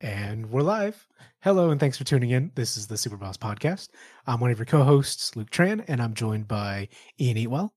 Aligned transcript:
And 0.00 0.50
we're 0.50 0.62
live. 0.62 1.06
Hello, 1.40 1.70
and 1.70 1.80
thanks 1.80 1.98
for 1.98 2.04
tuning 2.04 2.30
in. 2.30 2.52
This 2.54 2.76
is 2.76 2.86
the 2.86 2.94
Superboss 2.94 3.36
Podcast. 3.36 3.88
I'm 4.26 4.38
one 4.40 4.50
of 4.50 4.58
your 4.58 4.66
co 4.66 4.84
hosts, 4.84 5.34
Luke 5.34 5.50
Tran, 5.50 5.84
and 5.88 6.00
I'm 6.00 6.14
joined 6.14 6.46
by 6.46 6.88
Ian 7.20 7.36
Eatwell 7.36 7.70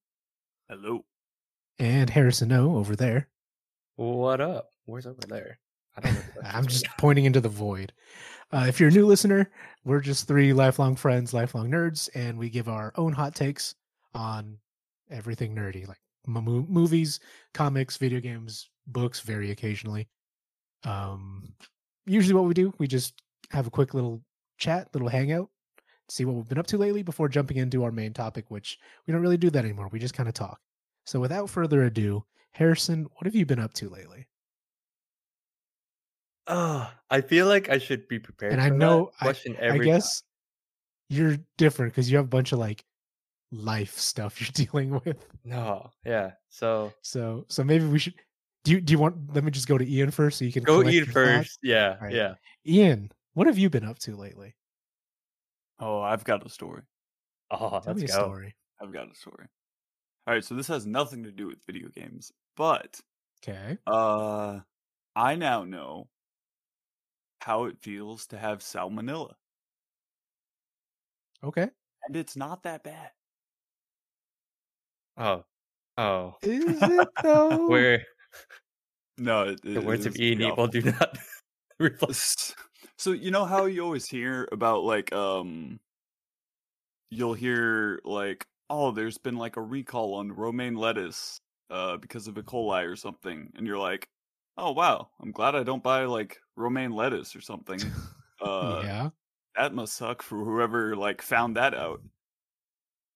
Hello. 0.70 1.04
and 1.80 2.10
Harrison 2.12 2.52
O 2.52 2.76
over 2.78 2.96
there. 2.96 3.28
What 3.96 4.40
up? 4.40 4.70
Where's 4.86 5.08
over 5.08 5.22
there? 5.28 5.60
I 5.98 6.02
don't 6.02 6.14
know 6.14 6.22
I'm 6.46 6.68
just 6.68 6.86
pointing 7.00 7.26
into 7.26 7.42
the 7.42 7.50
void. 7.50 7.92
Uh, 8.52 8.66
if 8.68 8.80
you're 8.80 8.90
a 8.90 8.94
new 8.94 9.08
listener, 9.08 9.50
we're 9.84 10.00
just 10.00 10.28
three 10.28 10.54
lifelong 10.54 10.96
friends, 10.96 11.34
lifelong 11.34 11.72
nerds, 11.72 12.10
and 12.14 12.38
we 12.38 12.50
give 12.50 12.70
our 12.70 12.92
own 12.98 13.14
hot 13.14 13.34
takes 13.34 13.74
on 14.14 14.58
everything 15.10 15.56
nerdy, 15.56 15.88
like 15.88 16.02
m- 16.28 16.68
movies, 16.70 17.20
comics, 17.54 17.98
video 17.98 18.20
games, 18.20 18.70
books, 18.86 19.22
very 19.22 19.50
occasionally. 19.52 20.08
Um, 20.84 21.54
usually, 22.06 22.34
what 22.36 22.46
we 22.46 22.54
do, 22.54 22.74
we 22.78 22.88
just 22.88 23.14
have 23.52 23.68
a 23.68 23.72
quick 23.72 23.94
little 23.94 24.22
chat, 24.58 24.90
little 24.94 25.10
hangout, 25.10 25.50
see 26.10 26.26
what 26.26 26.36
we've 26.36 26.48
been 26.48 26.58
up 26.58 26.68
to 26.68 26.78
lately 26.78 27.04
before 27.04 27.28
jumping 27.30 27.58
into 27.58 27.84
our 27.84 27.92
main 27.92 28.14
topic, 28.14 28.46
which 28.50 28.78
we 29.08 29.12
don't 29.12 29.22
really 29.22 29.38
do 29.38 29.50
that 29.50 29.64
anymore. 29.66 29.90
We 29.92 30.00
just 30.00 30.14
kind 30.14 30.30
of 30.30 30.36
talk. 30.36 30.60
So, 31.06 31.20
without 31.20 31.50
further 31.50 31.84
ado, 31.84 32.24
Harrison, 32.52 33.08
what 33.14 33.26
have 33.26 33.36
you 33.36 33.46
been 33.46 33.60
up 33.60 33.74
to 33.76 33.90
lately? 33.90 34.28
Oh, 36.48 36.92
I 37.10 37.22
feel 37.22 37.48
like 37.48 37.70
I 37.70 37.78
should 37.78 38.08
be 38.08 38.20
prepared. 38.20 38.54
And 38.54 38.62
I 38.62 38.70
know- 38.70 39.12
I- 39.20 39.24
question 39.26 39.56
I 39.58 39.66
every 39.66 39.80
time. 39.80 39.86
guess 39.88 40.24
you're 41.10 41.38
different 41.58 41.94
because 41.94 42.10
you 42.10 42.18
have 42.18 42.26
a 42.26 42.30
bunch 42.30 42.52
of 42.52 42.60
like 42.60 42.84
life 43.52 43.98
stuff 43.98 44.40
you're 44.42 44.50
dealing 44.68 45.00
with. 45.06 45.26
No, 45.44 45.92
yeah. 46.06 46.32
So 46.50 46.94
So 47.02 47.46
so 47.50 47.64
maybe 47.64 47.86
we 47.86 48.00
should 48.00 48.16
do 48.64 48.72
you 48.74 48.82
do 48.82 48.92
you 48.94 49.00
want 49.00 49.34
let 49.34 49.44
me 49.44 49.52
just 49.52 49.68
go 49.68 49.78
to 49.78 49.90
Ian 49.90 50.12
first 50.12 50.38
so 50.38 50.46
you 50.46 50.52
can 50.52 50.64
go 50.64 50.78
collect 50.78 50.96
eat 50.96 51.08
first. 51.10 51.60
Yeah, 51.64 51.98
Right. 52.02 52.14
yeah. 52.14 52.36
Ian, 52.66 53.12
what 53.34 53.48
have 53.48 53.58
you 53.58 53.70
been 53.70 53.86
up 53.86 54.00
to 54.00 54.16
lately? 54.16 54.56
Oh, 55.80 56.02
I've 56.02 56.24
got 56.24 56.46
a 56.46 56.50
story. 56.50 56.84
Oh, 57.50 57.70
Tell 57.70 57.82
let's 57.88 58.00
me 58.00 58.06
a 58.06 58.08
go. 58.08 58.14
story. 58.14 58.56
I've 58.82 58.94
got 58.94 59.12
a 59.12 59.16
story. 59.16 59.48
All 60.28 60.34
right, 60.36 60.44
so 60.44 60.54
this 60.56 60.68
has 60.68 60.86
nothing 60.86 61.24
to 61.24 61.32
do 61.32 61.48
with 61.48 61.66
video 61.66 61.90
games, 61.90 62.32
but 62.56 63.00
Okay. 63.44 63.78
uh 63.88 64.60
I 65.16 65.36
now 65.36 65.64
know 65.64 66.08
how 67.42 67.66
it 67.66 67.78
feels 67.80 68.28
to 68.28 68.38
have 68.38 68.60
salmonella, 68.60 69.34
Okay. 71.44 71.70
and 72.04 72.16
it's 72.16 72.36
not 72.38 72.64
that 72.64 72.84
bad. 72.84 73.12
Oh, 75.18 75.44
oh. 75.98 76.36
Is 76.44 76.82
it 76.84 77.10
though? 77.24 77.68
Where 77.68 78.06
No, 79.18 79.50
it, 79.50 79.62
the 79.62 79.78
it- 79.78 79.86
words 79.86 80.06
of 80.06 80.16
Ian 80.18 80.38
pretty 80.38 80.52
Evil 80.52 80.68
do 80.68 80.82
not 80.82 81.18
reflect. 81.80 82.56
So 82.98 83.12
you 83.12 83.32
know 83.32 83.46
how 83.46 83.66
you 83.66 83.84
always 83.84 84.08
hear 84.08 84.48
about 84.52 84.84
like 84.84 85.14
um 85.14 85.80
you'll 87.10 87.34
hear 87.34 88.00
like 88.04 88.46
oh 88.70 88.92
there's 88.92 89.18
been 89.18 89.38
like 89.38 89.58
a 89.58 89.62
recall 89.62 90.16
on 90.16 90.32
romaine 90.32 90.76
lettuce 90.76 91.40
uh 91.70 91.98
because 91.98 92.28
of 92.28 92.38
E. 92.38 92.42
coli 92.42 92.88
or 92.88 92.96
something 92.96 93.52
and 93.56 93.68
you're 93.68 93.78
like 93.78 94.08
oh 94.58 94.72
wow 94.72 95.10
I'm 95.22 95.32
glad 95.32 95.56
I 95.56 95.64
don't 95.64 95.84
buy 95.84 96.06
like 96.06 96.40
romaine 96.56 96.92
lettuce 96.92 97.36
or 97.36 97.42
something 97.42 97.80
uh 98.42 98.82
yeah. 98.84 99.10
that 99.56 99.74
must 99.74 99.96
suck 99.96 100.22
for 100.22 100.44
whoever 100.44 100.96
like 100.96 101.22
found 101.22 101.58
that 101.58 101.74
out 101.74 102.02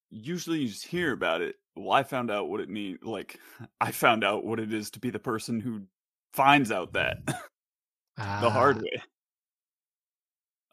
usually 0.10 0.60
you 0.60 0.68
just 0.68 0.88
hear 0.88 1.14
about 1.14 1.42
it 1.42 1.56
well 1.76 1.92
I 1.92 2.04
found 2.04 2.32
out 2.32 2.50
what 2.50 2.62
it 2.62 2.70
means 2.70 3.00
like 3.04 3.40
I 3.82 3.92
found 3.92 4.24
out 4.24 4.46
what 4.46 4.60
it 4.60 4.74
is 4.74 4.92
to 4.92 5.00
be 5.00 5.10
the 5.10 5.20
person 5.20 5.60
who 5.60 5.88
finds 6.34 6.72
out 6.72 6.94
that 6.94 7.18
the 8.40 8.52
hard 8.52 8.78
Ah, 8.78 8.82
way. 8.82 9.02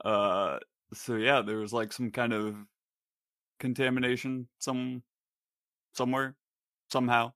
Uh, 0.05 0.59
so 0.93 1.17
yeah, 1.17 1.43
there 1.43 1.59
was 1.59 1.73
like 1.73 1.93
some 1.93 2.11
kind 2.11 2.33
of 2.33 2.57
contamination 3.61 4.49
some 4.61 5.05
somewhere 5.95 6.37
somehow, 6.91 7.33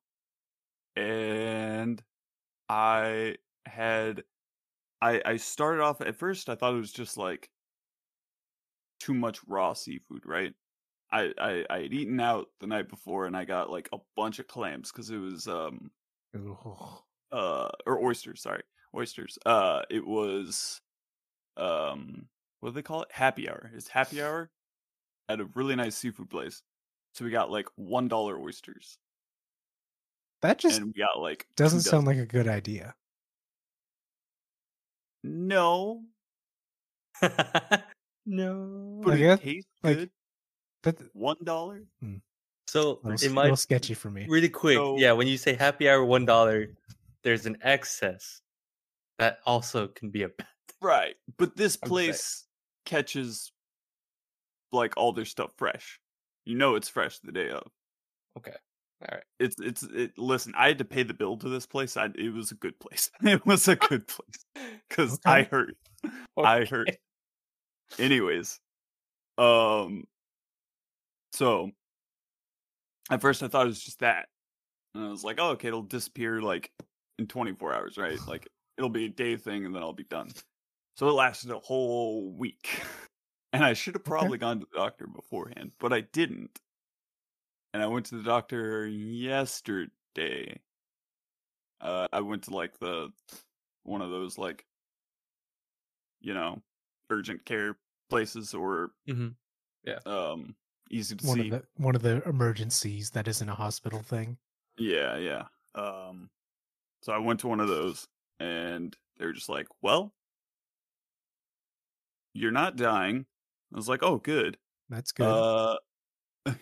and 0.97 2.03
I 2.69 3.37
had 3.67 4.25
I 5.03 5.23
I 5.27 5.37
started 5.39 5.83
off 5.83 6.01
at 6.03 6.17
first 6.17 6.51
I 6.51 6.57
thought 6.57 6.75
it 6.75 6.79
was 6.79 6.93
just 6.93 7.17
like 7.17 7.51
too 9.01 9.15
much 9.15 9.43
raw 9.45 9.73
seafood, 9.73 10.25
right? 10.27 10.55
I 11.11 11.33
I 11.39 11.67
I 11.71 11.83
had 11.83 11.93
eaten 11.95 12.21
out 12.21 12.49
the 12.61 12.67
night 12.67 12.89
before 12.89 13.27
and 13.27 13.37
I 13.37 13.45
got 13.45 13.71
like 13.71 13.89
a 13.93 13.99
bunch 14.17 14.39
of 14.39 14.49
clams 14.49 14.91
because 14.91 15.11
it 15.11 15.19
was 15.19 15.47
um 15.47 15.91
Ooh. 16.37 16.67
uh 17.33 17.69
or 17.87 18.05
oysters 18.05 18.43
sorry 18.43 18.63
oysters. 18.95 19.39
Uh 19.47 19.83
it 19.91 20.07
was 20.07 20.81
um 21.57 22.29
what 22.61 22.71
do 22.71 22.75
they 22.75 22.83
call 22.83 23.03
it? 23.03 23.13
Happy 23.13 23.49
hour. 23.49 23.71
It's 23.75 23.89
happy 23.89 24.23
hour 24.23 24.51
at 25.29 25.41
a 25.41 25.45
really 25.55 25.77
nice 25.77 25.97
seafood 25.97 26.31
place. 26.31 26.63
So 27.15 27.25
we 27.25 27.31
got 27.31 27.51
like 27.51 27.67
one 27.77 28.09
dollar 28.09 28.39
oysters. 28.39 28.99
That 30.43 30.59
just 30.59 30.79
and 30.79 30.87
we 30.95 31.01
got 31.01 31.19
like 31.19 31.47
doesn't 31.57 31.81
sound 31.83 32.07
like 32.07 32.19
a 32.19 32.27
good 32.27 32.49
idea. 32.49 32.95
no. 35.23 36.05
No. 38.27 39.01
but 39.05 39.15
I 39.15 39.17
it 39.17 39.19
guess, 39.19 39.41
tastes 39.41 39.71
like, 39.83 39.97
good 39.97 40.11
But 40.83 40.99
one 41.15 41.37
dollar 41.45 41.83
So 42.69 43.01
a 43.05 43.09
little, 43.09 43.27
in 43.27 43.33
a 43.33 43.35
my 43.35 43.43
little 43.43 43.57
sketchy 43.57 43.95
for 43.95 44.11
me. 44.11 44.27
really 44.29 44.49
quick, 44.49 44.77
So- 44.77 44.99
yeah, 44.99 45.13
when 45.13 45.27
you 45.27 45.37
say 45.37 45.55
happy 45.55 45.89
hour 45.89 46.05
one 46.05 46.25
dollar, 46.25 46.69
there's 47.23 47.47
an 47.47 47.59
excess 47.63 48.41
that 49.19 49.39
also 49.47 49.89
can 49.89 50.11
be 50.11 50.23
a 50.23 50.29
bad 50.29 50.47
right 50.83 51.15
but 51.39 51.57
this 51.57 51.79
I'm 51.83 51.89
saying. 51.89 52.11
place 52.11 52.47
catches 52.85 53.51
like 54.73 54.95
all 54.99 55.13
their 55.13 55.25
stuff 55.25 55.51
fresh 55.57 55.99
you 56.45 56.55
know 56.55 56.75
it's 56.75 56.89
fresh 56.89 57.19
the 57.21 57.33
day 57.33 57.49
of 57.49 57.63
Okay. 58.37 58.53
All 59.01 59.09
right. 59.11 59.25
it's 59.41 59.57
it's 59.59 59.83
it 59.85 60.19
listen 60.19 60.53
i 60.57 60.69
had 60.69 60.77
to 60.79 60.85
pay 60.85 61.03
the 61.03 61.15
bill 61.15 61.39
to 61.39 61.49
this 61.49 61.65
place 61.67 61.97
I, 61.97 62.11
it 62.15 62.33
was 62.33 62.51
a 62.53 62.57
good 62.57 62.79
place 62.79 63.11
it 63.23 63.45
was 63.47 63.67
a 63.69 63.77
good 63.89 64.07
place 64.07 64.45
because 64.89 65.19
i 65.25 65.41
Okay. 65.41 65.49
heard 65.51 65.77
i 66.37 66.65
heard 66.65 66.89
Okay. 66.89 66.99
anyways 67.99 68.61
um 69.39 70.05
so 71.33 71.71
at 73.11 73.21
first 73.21 73.43
i 73.43 73.49
thought 73.49 73.67
it 73.67 73.69
was 73.69 73.83
just 73.83 74.01
that 74.01 74.29
and 74.95 75.05
i 75.05 75.09
was 75.09 75.25
like 75.25 75.39
oh 75.41 75.51
okay 75.51 75.69
it'll 75.69 75.83
disappear 75.83 76.41
like 76.41 76.73
in 77.19 77.27
24 77.27 77.75
hours 77.75 77.97
right? 77.97 78.21
Like 78.27 78.49
it'll 78.77 78.91
be 78.91 79.07
a 79.07 79.11
day 79.11 79.37
thing 79.37 79.65
and 79.65 79.75
then 79.75 79.83
i'll 79.83 79.93
be 79.95 80.05
done. 80.05 80.29
So 80.97 81.09
it 81.09 81.13
lasted 81.13 81.51
a 81.51 81.59
whole 81.59 82.31
week 82.33 82.83
and 83.53 83.65
i 83.65 83.73
should 83.73 83.95
have 83.95 84.05
probably 84.05 84.39
gone 84.39 84.61
to 84.61 84.67
the 84.71 84.79
doctor 84.79 85.07
beforehand 85.07 85.73
but 85.79 85.93
i 85.93 86.01
didn't. 86.03 86.61
And 87.73 87.83
i 87.83 87.87
went 87.87 88.07
to 88.07 88.17
the 88.17 88.23
doctor 88.23 88.87
yesterday. 88.87 90.61
Uh 91.81 92.09
i 92.13 92.21
went 92.21 92.45
to 92.45 92.51
like 92.55 92.79
the 92.79 93.13
one 93.83 94.01
of 94.03 94.11
those 94.11 94.39
like 94.39 94.67
you 96.21 96.35
know 96.35 96.63
urgent 97.11 97.45
care 97.45 97.79
places 98.09 98.55
or 98.55 98.93
Mhm. 99.09 99.37
Yeah. 99.85 100.01
um 100.07 100.57
easy 100.91 101.17
to 101.17 101.27
One 101.27 101.37
see 101.39 101.51
of 101.51 101.51
the 101.51 101.65
one 101.83 101.95
of 101.97 102.03
the 102.03 102.23
emergencies 102.29 103.11
that 103.11 103.27
isn't 103.29 103.49
a 103.49 103.55
hospital 103.55 104.01
thing. 104.01 104.39
yeah 104.79 105.17
yeah 105.17 105.45
um 105.75 106.31
so 107.03 107.13
i 107.13 107.19
went 107.19 107.41
to 107.41 107.49
one 107.49 107.61
of 107.61 107.69
those 107.69 108.07
and 108.41 108.97
they 109.19 109.25
were 109.27 109.33
just 109.33 109.49
like 109.49 109.67
well 109.83 110.13
you're 112.35 112.53
not 112.53 112.77
dying 112.77 113.27
i 113.73 113.77
was 113.77 113.89
like 113.89 114.03
oh 114.03 114.19
good 114.19 114.57
That's 114.89 115.13
good. 115.13 115.27
uh 115.27 115.77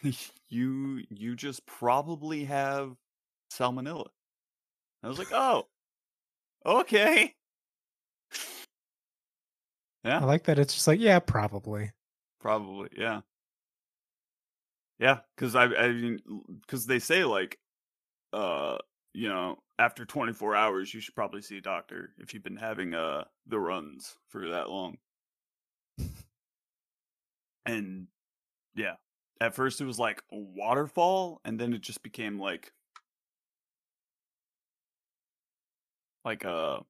you 0.48 1.02
you 1.10 1.36
just 1.36 1.66
probably 1.66 2.44
have 2.44 2.94
salmonella 3.52 4.06
i 5.02 5.08
was 5.08 5.18
like 5.18 5.32
oh 5.32 5.66
okay 6.64 7.34
yeah 10.04 10.20
I 10.20 10.24
like 10.24 10.44
that 10.44 10.58
it's 10.58 10.74
just 10.74 10.86
like, 10.86 11.00
yeah, 11.00 11.18
probably. 11.18 11.90
Probably, 12.40 12.88
yeah. 12.96 13.20
Yeah, 14.98 15.18
because 15.36 15.54
I, 15.54 15.64
I 15.64 15.92
mean, 15.92 16.18
because 16.62 16.86
they 16.86 16.98
say 16.98 17.24
like, 17.24 17.58
uh, 18.32 18.78
you 19.14 19.28
know, 19.28 19.58
after 19.78 20.04
24 20.04 20.56
hours, 20.56 20.94
you 20.94 21.00
should 21.00 21.14
probably 21.16 21.42
see 21.42 21.58
a 21.58 21.62
doctor 21.62 22.14
if 22.18 22.34
you've 22.34 22.44
been 22.44 22.56
having 22.56 22.94
uh 22.94 23.24
the 23.46 23.58
runs 23.60 24.16
for 24.28 24.48
that 24.50 24.70
long. 24.70 24.98
and 27.66 28.06
yeah, 28.76 28.94
at 29.40 29.54
first 29.54 29.80
it 29.80 29.86
was 29.86 29.98
like 30.00 30.22
a 30.32 30.36
waterfall, 30.38 31.40
and 31.44 31.60
then 31.60 31.72
it 31.74 31.82
just 31.82 32.02
became 32.02 32.38
like, 32.40 32.72
like 36.24 36.44
a 36.44 36.84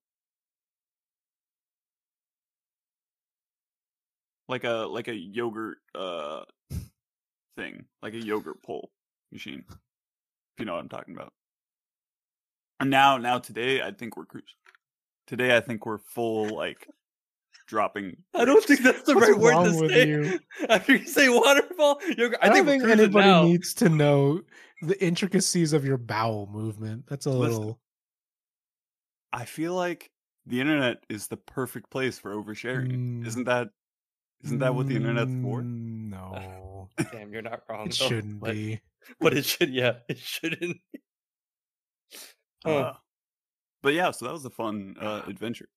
like 4.48 4.64
a 4.64 4.86
like 4.90 5.08
a 5.08 5.14
yogurt 5.14 5.78
uh 5.94 6.42
thing, 7.56 7.84
like 8.02 8.14
a 8.14 8.18
yogurt 8.24 8.62
pull 8.62 8.90
machine. 9.32 9.64
If 9.68 9.76
you 10.60 10.64
know 10.64 10.74
what 10.74 10.80
I'm 10.80 10.88
talking 10.88 11.14
about. 11.14 11.32
And 12.80 12.90
now 12.90 13.16
now 13.18 13.38
today 13.38 13.82
I 13.82 13.90
think 13.92 14.16
we're 14.16 14.26
cruising. 14.26 14.48
Today 15.26 15.56
I 15.56 15.60
think 15.60 15.86
we're 15.86 15.98
full 15.98 16.48
like 16.48 16.86
dropping. 17.66 18.16
I 18.34 18.44
don't 18.44 18.62
think 18.64 18.80
that's 18.82 19.02
the 19.02 19.14
What's 19.14 19.28
right 19.30 19.38
word 19.38 19.64
to 19.64 19.88
say. 19.88 20.08
you? 20.08 20.40
After 20.68 20.96
you 20.96 21.06
say 21.06 21.28
waterfall, 21.28 22.00
you're, 22.16 22.34
I, 22.42 22.48
I, 22.48 22.52
think 22.52 22.54
don't 22.54 22.66
we're 22.66 22.72
think 22.72 22.82
cruising 22.82 23.00
anybody 23.04 23.26
now. 23.28 23.42
needs 23.44 23.74
to 23.74 23.88
know 23.88 24.42
the 24.82 25.02
intricacies 25.02 25.72
of 25.72 25.84
your 25.84 25.96
bowel 25.96 26.48
movement. 26.52 27.04
That's 27.08 27.26
a 27.26 27.30
Listen, 27.30 27.58
little. 27.58 27.80
I 29.32 29.44
feel 29.46 29.74
like 29.74 30.10
the 30.46 30.60
internet 30.60 30.98
is 31.08 31.26
the 31.28 31.36
perfect 31.38 31.90
place 31.90 32.18
for 32.18 32.34
oversharing. 32.34 32.92
Mm. 33.22 33.26
Isn't 33.26 33.44
that? 33.44 33.68
Isn't 34.44 34.58
that 34.58 34.74
what 34.74 34.86
the 34.88 34.96
internet's 34.96 35.30
for? 35.42 35.62
Mm, 35.62 36.10
No, 36.10 36.32
Damn, 37.12 37.32
you're 37.32 37.42
not 37.42 37.62
wrong. 37.68 37.86
it 37.88 37.96
though, 37.98 38.08
shouldn't 38.08 38.40
but, 38.40 38.52
be. 38.52 38.80
But 39.20 39.34
it 39.36 39.44
should. 39.44 39.70
Yeah, 39.70 39.94
it 40.08 40.18
shouldn't. 40.18 40.78
Oh. 42.66 42.78
Uh, 42.78 42.94
but 43.82 43.92
yeah, 43.92 44.10
so 44.10 44.24
that 44.24 44.32
was 44.32 44.44
a 44.46 44.50
fun 44.50 44.96
uh, 44.98 45.20
adventure. 45.28 45.68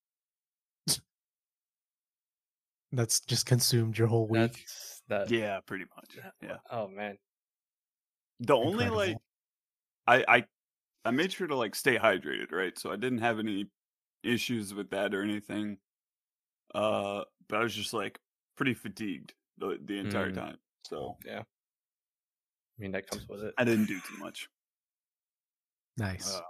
That's 2.94 3.20
just 3.20 3.46
consumed 3.46 3.98
your 3.98 4.08
whole 4.08 4.26
week. 4.28 4.66
That. 5.10 5.30
Yeah, 5.30 5.60
pretty 5.66 5.84
much. 5.96 6.18
Yeah. 6.42 6.58
Oh 6.72 6.88
man. 6.88 7.18
The 8.40 8.56
only 8.56 8.90
like 8.90 9.18
I 10.08 10.24
I 10.28 10.46
I 11.04 11.12
made 11.12 11.34
sure 11.34 11.48
to 11.48 11.56
like 11.56 11.76
stay 11.76 11.98
hydrated, 11.98 12.52
right? 12.54 12.78
So 12.80 12.92
I 12.92 12.96
didn't 12.96 13.18
have 13.20 13.40
any 13.40 13.66
issues 14.24 14.74
with 14.74 14.90
that 14.92 15.14
or 15.14 15.22
anything. 15.22 15.78
Uh 16.74 17.24
but 17.50 17.60
I 17.60 17.64
was 17.64 17.76
just 17.76 17.94
like 17.94 18.20
pretty 18.56 18.74
fatigued 18.74 19.34
the 19.58 19.78
the 19.84 20.00
entire 20.00 20.32
Mm. 20.32 20.36
time. 20.36 20.58
So 20.90 21.18
yeah, 21.26 21.40
I 21.40 22.82
mean, 22.82 22.92
that 22.94 23.08
comes 23.10 23.28
with 23.28 23.44
it. 23.44 23.54
I 23.58 23.64
didn't 23.64 23.86
do 23.86 24.00
too 24.00 24.18
much. 24.20 24.48
Nice. 25.98 26.36
Uh, 26.36 26.42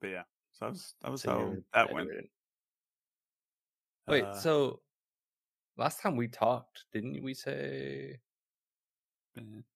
but 0.00 0.08
yeah. 0.08 0.22
So 0.52 0.64
that 0.66 0.70
was 0.72 0.94
that 1.02 1.10
was 1.12 1.22
So 1.22 1.30
how 1.72 1.84
that 1.86 1.92
went. 1.94 2.08
bedridden. 2.08 2.30
Wait, 4.08 4.24
Uh, 4.24 4.34
so 4.34 4.80
last 5.76 6.00
time 6.00 6.16
we 6.16 6.26
talked, 6.28 6.84
didn't 6.92 7.22
we 7.22 7.34
say? 7.34 8.18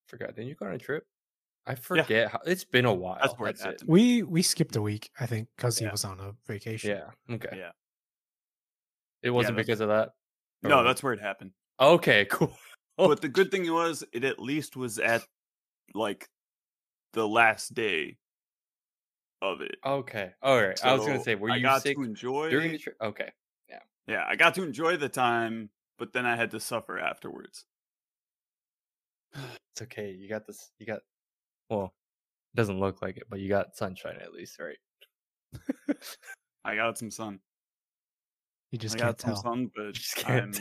Forgot. 0.09 0.35
Didn't 0.35 0.49
you 0.49 0.55
go 0.57 0.67
on 0.67 0.73
a 0.73 0.79
trip? 0.79 1.05
I 1.67 1.77
forget. 1.77 2.33
How, 2.33 2.41
it's 2.45 2.65
been 2.65 2.87
a 2.87 2.93
while. 2.93 3.19
That's 3.21 3.35
where 3.39 3.53
That's 3.53 3.83
it. 3.83 3.89
we 3.89 4.25
we 4.25 4.43
skipped 4.43 4.75
a 4.75 4.83
week, 4.83 5.11
I 5.21 5.27
think, 5.27 5.49
because 5.57 5.79
he 5.79 5.87
was 5.87 6.05
on 6.05 6.19
a 6.19 6.33
vacation. 6.49 6.91
Yeah. 6.91 7.35
Okay. 7.37 7.57
Yeah. 7.57 7.71
It 9.23 9.31
wasn't 9.31 9.57
that's- 9.57 9.67
because 9.67 9.81
of 9.81 9.89
that. 9.89 10.11
No, 10.65 10.83
that's 10.83 11.03
where 11.03 11.13
it 11.13 11.21
happened. 11.21 11.53
okay. 11.79 12.25
Cool. 12.31 12.53
But 12.97 13.21
the 13.21 13.29
good 13.31 13.51
thing 13.51 13.71
was 13.73 14.05
it 14.13 14.25
at 14.25 14.39
least 14.39 14.77
was 14.77 14.99
at 14.99 15.23
like 15.95 16.29
the 17.13 17.27
last 17.27 17.75
day 17.75 18.17
of 19.41 19.61
it. 19.61 19.77
Okay. 19.85 20.33
All 20.43 20.63
right. 20.63 20.79
I 20.85 20.95
was 20.95 21.07
gonna 21.07 21.23
say, 21.23 21.35
were 21.35 21.51
I 21.51 21.57
you 21.57 21.63
got 21.63 21.83
sick 21.83 21.97
to 21.97 22.03
enjoy 22.05 22.51
during 22.51 22.73
the 22.73 22.79
trip? 22.79 22.97
Okay. 23.03 23.31
Yeah, 23.69 23.81
Yeah, 24.07 24.25
I 24.27 24.37
got 24.37 24.55
to 24.55 24.63
enjoy 24.63 24.97
the 24.97 25.09
time, 25.09 25.71
but 25.99 26.13
then 26.13 26.27
I 26.27 26.37
had 26.37 26.51
to 26.53 26.61
suffer 26.61 26.99
afterwards. 26.99 27.67
It's 29.75 29.81
okay. 29.81 30.11
You 30.11 30.29
got 30.29 30.47
this. 30.47 30.71
You 30.79 30.85
got. 30.85 31.01
Well, 31.71 31.95
it 32.53 32.57
doesn't 32.59 32.79
look 32.79 33.01
like 33.01 33.17
it, 33.17 33.23
but 33.31 33.41
you 33.41 33.49
got 33.49 33.75
sunshine 33.75 34.19
at 34.21 34.35
least, 34.35 34.59
right? 34.61 34.77
I 36.63 36.77
got 36.77 36.99
some 36.99 37.11
sun. 37.11 37.41
You 38.71 38.79
just 38.79 38.97
I 38.97 38.99
got 38.99 39.19
some 39.19 39.33
tell. 39.33 39.43
sun, 39.43 39.71
but 39.75 39.95
Just 39.95 40.29
I'm 40.29 40.53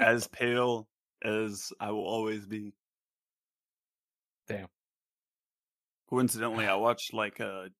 as 0.00 0.28
pale 0.28 0.86
as 1.24 1.72
I 1.80 1.90
will 1.90 2.06
always 2.06 2.46
be. 2.46 2.72
Damn. 4.48 4.68
Coincidentally, 6.08 6.66
I 6.66 6.76
watched 6.76 7.12
like 7.12 7.40
a 7.40 7.70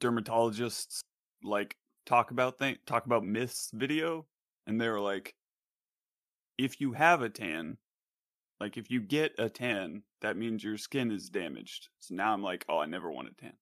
dermatologist's 0.00 1.02
like 1.44 1.76
talk 2.06 2.30
about 2.30 2.58
thing 2.58 2.76
talk 2.86 3.06
about 3.06 3.24
myths 3.24 3.70
video, 3.72 4.26
and 4.66 4.80
they 4.80 4.88
were 4.88 5.00
like, 5.00 5.34
if 6.58 6.80
you 6.80 6.92
have 6.92 7.22
a 7.22 7.28
tan, 7.28 7.76
like 8.60 8.76
if 8.76 8.90
you 8.90 9.00
get 9.00 9.32
a 9.38 9.48
tan, 9.48 10.02
that 10.22 10.36
means 10.36 10.64
your 10.64 10.78
skin 10.78 11.10
is 11.10 11.28
damaged. 11.28 11.88
So 12.00 12.14
now 12.14 12.32
I'm 12.32 12.42
like, 12.42 12.64
oh, 12.68 12.78
I 12.78 12.86
never 12.86 13.10
want 13.10 13.28
a 13.28 13.34
tan. 13.40 13.54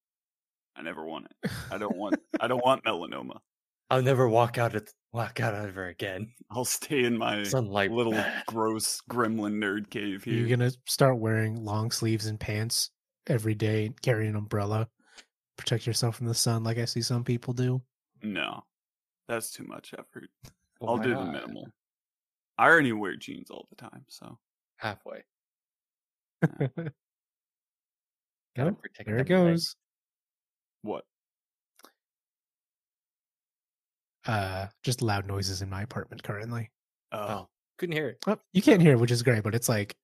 I 0.77 0.83
never 0.83 1.05
want 1.05 1.27
it. 1.27 1.51
I 1.71 1.79
don't 1.79 1.97
want. 1.97 2.17
I 2.41 2.47
don't 2.47 2.65
want 2.65 2.85
melanoma. 2.87 3.39
I'll 3.91 4.03
never 4.03 4.29
walk 4.29 4.57
out 4.57 4.77
at 4.77 4.93
walk 5.13 5.41
out 5.41 5.55
ever 5.55 5.87
again. 5.87 6.33
I'll 6.51 6.65
stay 6.65 7.05
in 7.05 7.17
my 7.19 7.43
Sunlight. 7.45 7.91
little 7.91 8.23
gross 8.47 9.01
gremlin 9.11 9.55
nerd 9.55 9.91
cave 9.91 10.25
here. 10.25 10.35
You're 10.35 10.49
gonna 10.57 10.73
start 10.87 11.19
wearing 11.19 11.65
long 11.65 11.91
sleeves 11.91 12.27
and 12.27 12.39
pants 12.39 12.91
every 13.27 13.55
day, 13.55 13.87
and 13.87 14.01
carry 14.03 14.27
an 14.29 14.37
umbrella, 14.37 14.89
protect 15.57 15.87
yourself 15.87 16.17
from 16.17 16.27
the 16.27 16.35
sun, 16.35 16.65
like 16.65 16.79
I 16.79 16.85
see 16.87 17.03
some 17.03 17.23
people 17.25 17.53
do. 17.55 17.83
No, 18.23 18.65
that's 19.29 19.51
too 19.53 19.65
much 19.65 19.93
effort. 19.99 20.29
Well, 20.81 20.91
I'll 20.97 20.99
do 20.99 21.15
the 21.15 21.25
minimal. 21.25 21.69
I 22.59 22.67
already 22.67 22.93
wear 22.93 23.17
jeans 23.17 23.51
all 23.51 23.67
the 23.71 23.77
time, 23.77 24.05
so 24.09 24.39
Halfway. 24.77 25.23
Yep, 26.43 26.93
Gotta 28.57 28.73
protect 28.73 29.07
there 29.07 29.17
it 29.17 29.19
legs. 29.19 29.29
goes. 29.29 29.77
what? 30.83 31.05
Uh, 34.27 34.67
just 34.83 35.01
loud 35.03 35.27
noises 35.27 35.63
in 35.63 35.71
my 35.71 35.83
apartment 35.83 36.23
currently. 36.23 36.71
Uh, 37.13 37.27
Oh, 37.41 37.49
couldn't 37.79 37.95
hear 37.97 38.09
it. 38.11 38.19
Oh, 38.27 38.37
you 38.53 38.61
can't 38.63 38.83
hear, 38.83 38.93
it, 38.93 38.99
which 39.01 39.11
is 39.11 39.23
great, 39.23 39.43
but 39.43 39.55
it's 39.55 39.69
like 39.69 39.97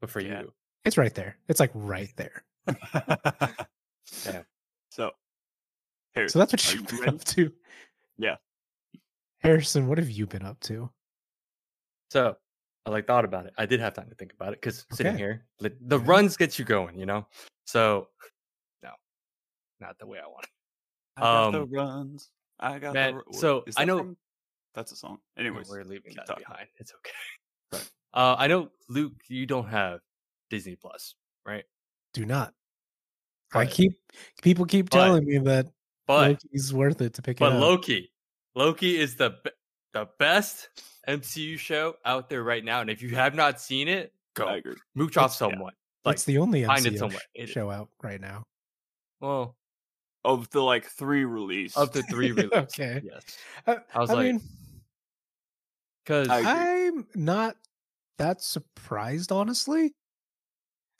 But 0.00 0.10
for 0.10 0.20
Yeah. 0.20 0.40
you, 0.42 0.52
it's 0.84 0.96
right 0.96 1.14
there. 1.14 1.36
It's 1.48 1.60
like 1.60 1.70
right 1.74 2.10
there. 2.16 2.44
yeah. 4.24 4.42
So, 4.90 5.10
Harris, 6.14 6.32
So 6.32 6.38
that's 6.38 6.52
what 6.52 6.74
you've 6.74 6.86
been 6.86 6.98
ready? 7.00 7.16
up 7.16 7.24
to. 7.24 7.52
Yeah. 8.16 8.36
Harrison, 9.40 9.86
what 9.86 9.98
have 9.98 10.10
you 10.10 10.26
been 10.26 10.44
up 10.44 10.58
to? 10.60 10.90
So 12.10 12.36
I 12.86 12.90
like 12.90 13.06
thought 13.06 13.24
about 13.24 13.46
it. 13.46 13.52
I 13.58 13.66
did 13.66 13.80
have 13.80 13.92
time 13.94 14.08
to 14.08 14.14
think 14.14 14.32
about 14.32 14.52
it 14.54 14.60
because 14.60 14.86
sitting 14.92 15.16
here, 15.16 15.44
the 15.60 15.98
runs 15.98 16.36
get 16.36 16.58
you 16.58 16.64
going, 16.64 16.98
you 16.98 17.04
know. 17.06 17.26
So 17.66 18.08
no, 18.82 18.90
not 19.80 19.98
the 19.98 20.06
way 20.06 20.18
I 20.18 20.26
want. 20.26 20.44
it. 20.44 20.50
I 21.18 21.20
got 21.20 21.52
the 21.52 21.62
Um, 21.62 21.70
runs. 21.70 22.30
I 22.60 22.78
got 22.78 22.94
man, 22.94 23.12
the. 23.14 23.16
ru- 23.18 23.24
so 23.38 23.64
is 23.66 23.74
I 23.76 23.84
know- 23.84 23.98
from- 23.98 24.16
that's 24.74 24.92
a 24.92 24.96
song. 24.96 25.18
No, 25.36 25.42
Anyways, 25.44 25.68
we're 25.68 25.82
leaving 25.84 26.14
that 26.16 26.26
talking. 26.26 26.44
behind. 26.48 26.68
It's 26.76 26.92
okay. 26.94 27.84
Uh, 28.14 28.34
I 28.38 28.46
know, 28.46 28.70
Luke, 28.88 29.12
you 29.28 29.44
don't 29.44 29.68
have 29.68 30.00
Disney 30.48 30.76
Plus, 30.76 31.14
right? 31.44 31.64
Do 32.14 32.24
not. 32.24 32.54
I 33.52 33.66
keep 33.66 33.92
people 34.42 34.64
keep 34.64 34.88
but- 34.90 34.96
telling 34.98 35.26
me 35.26 35.36
that 35.38 35.66
But 36.06 36.30
Loki's 36.30 36.72
worth 36.72 37.00
it 37.02 37.12
to 37.14 37.22
pick 37.22 37.36
but 37.38 37.52
it 37.52 37.56
up. 37.56 37.60
Loki, 37.60 38.10
Loki 38.54 38.98
is 38.98 39.16
the 39.16 39.32
the 39.92 40.08
best 40.18 40.70
MCU 41.06 41.58
show 41.58 41.96
out 42.06 42.30
there 42.30 42.42
right 42.42 42.64
now. 42.64 42.80
And 42.80 42.88
if 42.88 43.02
you 43.02 43.14
have 43.14 43.34
not 43.34 43.60
seen 43.60 43.88
it, 43.88 44.14
go 44.34 44.48
agree. 44.48 44.74
mooch 44.94 45.16
off 45.18 45.26
It's- 45.26 45.40
yeah. 45.40 45.50
someone. 45.54 45.74
Like, 46.06 46.14
it's 46.14 46.24
the 46.24 46.38
only 46.38 46.64
find 46.64 46.86
it 46.86 46.94
MCU 46.94 46.98
somewhere. 46.98 47.46
show 47.46 47.70
out 47.70 47.90
right 48.02 48.20
now. 48.20 48.44
well, 49.20 49.54
Of 50.28 50.50
the 50.50 50.60
like 50.60 50.84
three 50.84 51.24
release 51.24 51.76
of 51.76 51.92
the 51.92 52.02
three 52.02 52.32
release. 52.32 52.52
okay. 52.52 53.00
yes. 53.02 53.22
I, 53.66 53.78
I 53.94 53.98
was 53.98 54.10
I 54.10 54.14
like, 54.14 54.40
because 56.04 56.28
I 56.28 56.38
agree. 56.38 56.50
I'm 56.50 57.06
not 57.14 57.56
that 58.18 58.42
surprised, 58.42 59.32
honestly. 59.32 59.94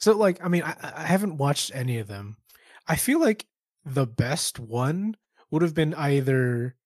So, 0.01 0.17
like, 0.17 0.43
I 0.43 0.49
mean, 0.49 0.63
I, 0.63 0.77
I 0.83 1.03
haven't 1.03 1.37
watched 1.37 1.73
any 1.75 1.99
of 1.99 2.07
them. 2.07 2.37
I 2.87 2.97
feel 2.97 3.21
like 3.21 3.47
the 3.85 4.07
best 4.07 4.59
one 4.59 5.17
would 5.51 5.63
have 5.63 5.75
been 5.75 5.95
either 5.95 6.77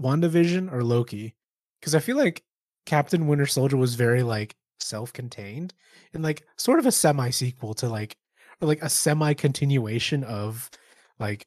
WandaVision 0.00 0.72
or 0.72 0.82
Loki, 0.82 1.34
because 1.80 1.94
I 1.94 1.98
feel 1.98 2.16
like 2.16 2.44
Captain 2.86 3.26
Winter 3.26 3.46
Soldier 3.46 3.76
was 3.76 3.94
very 3.94 4.22
like 4.22 4.56
self-contained 4.78 5.74
and 6.14 6.22
like 6.22 6.44
sort 6.56 6.78
of 6.78 6.86
a 6.86 6.92
semi 6.92 7.30
sequel 7.30 7.74
to 7.74 7.88
like 7.88 8.16
or 8.60 8.68
like 8.68 8.82
a 8.82 8.88
semi 8.88 9.34
continuation 9.34 10.24
of 10.24 10.70
like 11.18 11.46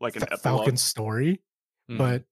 like 0.00 0.16
an 0.16 0.20
Fa- 0.20 0.32
epilogue. 0.34 0.58
Falcon's 0.58 0.82
story, 0.82 1.40
Mhm. 1.90 1.98
but 1.98 2.24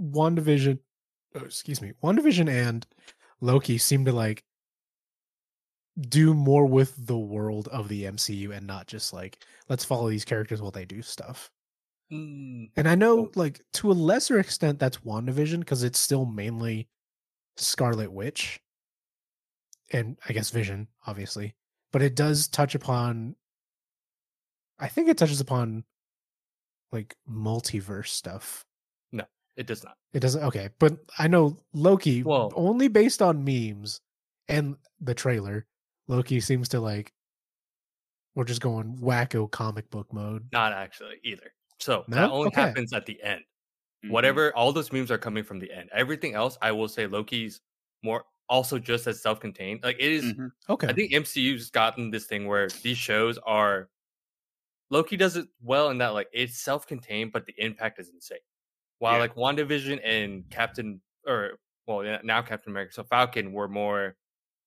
WandaVision, 0.00 0.78
oh, 1.34 1.40
excuse 1.44 1.80
me, 1.80 1.92
WandaVision 2.02 2.48
and 2.48 2.86
Loki 3.40 3.78
seem 3.78 4.04
to 4.04 4.12
like 4.12 4.44
do 5.98 6.34
more 6.34 6.66
with 6.66 6.94
the 7.06 7.16
world 7.16 7.68
of 7.68 7.88
the 7.88 8.04
MCU 8.04 8.50
and 8.54 8.66
not 8.66 8.86
just 8.86 9.12
like 9.14 9.42
let's 9.68 9.84
follow 9.84 10.10
these 10.10 10.26
characters 10.26 10.60
while 10.60 10.70
they 10.70 10.84
do 10.84 11.00
stuff. 11.00 11.50
Mm, 12.12 12.70
And 12.76 12.86
I 12.88 12.94
know 12.94 13.26
Oh. 13.26 13.32
like 13.34 13.64
to 13.74 13.90
a 13.90 13.94
lesser 13.94 14.38
extent 14.38 14.78
that's 14.78 14.98
WandaVision 14.98 15.60
because 15.60 15.82
it's 15.82 15.98
still 15.98 16.26
mainly 16.26 16.88
Scarlet 17.56 18.12
Witch 18.12 18.60
and 19.90 20.18
I 20.28 20.32
guess 20.32 20.50
Vision, 20.50 20.88
obviously. 21.06 21.54
But 21.92 22.02
it 22.02 22.14
does 22.14 22.48
touch 22.48 22.74
upon 22.74 23.36
I 24.78 24.88
think 24.88 25.08
it 25.08 25.16
touches 25.18 25.40
upon 25.40 25.84
like 26.92 27.14
multiverse 27.28 28.08
stuff. 28.08 28.64
No, 29.12 29.24
it 29.56 29.66
does 29.66 29.82
not. 29.84 29.96
It 30.12 30.20
doesn't 30.20 30.42
okay, 30.44 30.70
but 30.78 30.98
I 31.18 31.28
know 31.28 31.58
Loki 31.72 32.22
Well- 32.22 32.52
only 32.54 32.88
based 32.88 33.22
on 33.22 33.44
memes 33.44 34.00
and 34.48 34.76
the 35.00 35.14
trailer, 35.14 35.66
Loki 36.08 36.40
seems 36.40 36.68
to 36.70 36.80
like 36.80 37.12
we're 38.34 38.44
just 38.44 38.60
going 38.60 38.98
wacko 38.98 39.50
comic 39.50 39.88
book 39.90 40.12
mode. 40.12 40.46
Not 40.52 40.72
actually 40.72 41.20
either. 41.24 41.52
So 41.80 42.04
No? 42.06 42.16
that 42.16 42.30
only 42.30 42.48
Okay. 42.48 42.60
happens 42.60 42.92
at 42.92 43.06
the 43.06 43.20
end. 43.22 43.42
Mhm. 44.04 44.10
whatever 44.10 44.54
all 44.54 44.72
those 44.74 44.92
memes 44.92 45.10
are 45.10 45.16
coming 45.18 45.42
from 45.42 45.58
the 45.58 45.72
end. 45.72 45.88
Everything 45.90 46.34
else, 46.34 46.58
I 46.60 46.70
will 46.70 46.86
say, 46.86 47.06
Loki's 47.06 47.62
more 48.02 48.24
also 48.46 48.78
just 48.78 49.06
as 49.06 49.22
self-contained. 49.22 49.82
Like 49.82 49.96
it 49.98 50.12
is- 50.12 50.24
Mhm. 50.34 50.50
Okay. 50.68 50.86
I 50.86 50.92
think 50.92 51.12
MCU's 51.14 51.70
gotten 51.70 52.10
this 52.10 52.26
thing 52.26 52.46
where 52.46 52.68
these 52.82 52.98
shows 52.98 53.38
are 53.38 53.88
Loki 54.90 55.16
does 55.16 55.36
it 55.36 55.46
well 55.60 55.90
in 55.90 55.98
that 55.98 56.08
like 56.14 56.28
it's 56.32 56.58
self-contained, 56.60 57.32
but 57.32 57.46
the 57.46 57.54
impact 57.58 57.98
is 57.98 58.10
insane. 58.10 58.38
While 58.98 59.14
Yeah. 59.14 59.20
like 59.20 59.34
WandaVision 59.34 60.00
and 60.04 60.48
Captain 60.50 61.00
or 61.26 61.58
well 61.86 62.20
now 62.24 62.42
Captain 62.42 62.72
America, 62.72 62.92
so 62.92 63.04
Falcon 63.04 63.52
were 63.52 63.68
more 63.68 64.16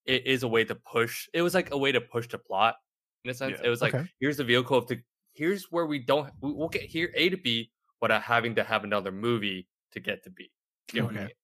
it 0.05 0.25
is 0.25 0.43
a 0.43 0.47
way 0.47 0.63
to 0.65 0.75
push 0.75 1.27
it 1.33 1.41
was 1.41 1.53
like 1.53 1.71
a 1.71 1.77
way 1.77 1.91
to 1.91 2.01
push 2.01 2.27
the 2.27 2.37
plot 2.37 2.75
in 3.23 3.31
a 3.31 3.33
sense. 3.33 3.57
Yeah. 3.59 3.67
It 3.67 3.69
was 3.69 3.81
like 3.81 3.93
Okay. 3.95 4.09
here's 4.19 4.37
the 4.37 4.43
vehicle 4.43 4.77
of 4.77 4.87
the 4.87 5.01
here's 5.33 5.65
where 5.71 5.85
we 5.85 5.99
don't 5.99 6.31
we- 6.41 6.51
we'll 6.53 6.69
get 6.69 6.83
here 6.83 7.11
A 7.15 7.29
to 7.29 7.37
B 7.37 7.71
without 8.01 8.21
having 8.23 8.55
to 8.55 8.63
have 8.63 8.83
another 8.83 9.11
movie 9.11 9.67
to 9.91 9.99
get 9.99 10.23
to 10.23 10.29
B. 10.29 10.51
You 10.89 10.93
get 10.93 11.03
what 11.05 11.13
I 11.13 11.17
Okay. 11.17 11.25
mean? 11.27 11.35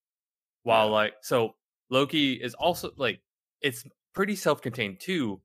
While 0.64 0.90
like 0.90 1.14
so 1.22 1.56
Loki 1.90 2.34
is 2.34 2.54
also 2.54 2.92
like 2.96 3.20
it's 3.62 3.84
pretty 4.14 4.36
self-contained 4.36 5.00
too, 5.00 5.42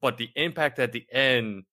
but 0.00 0.16
the 0.18 0.30
impact 0.36 0.78
at 0.78 0.92
the 0.92 1.06
end 1.12 1.64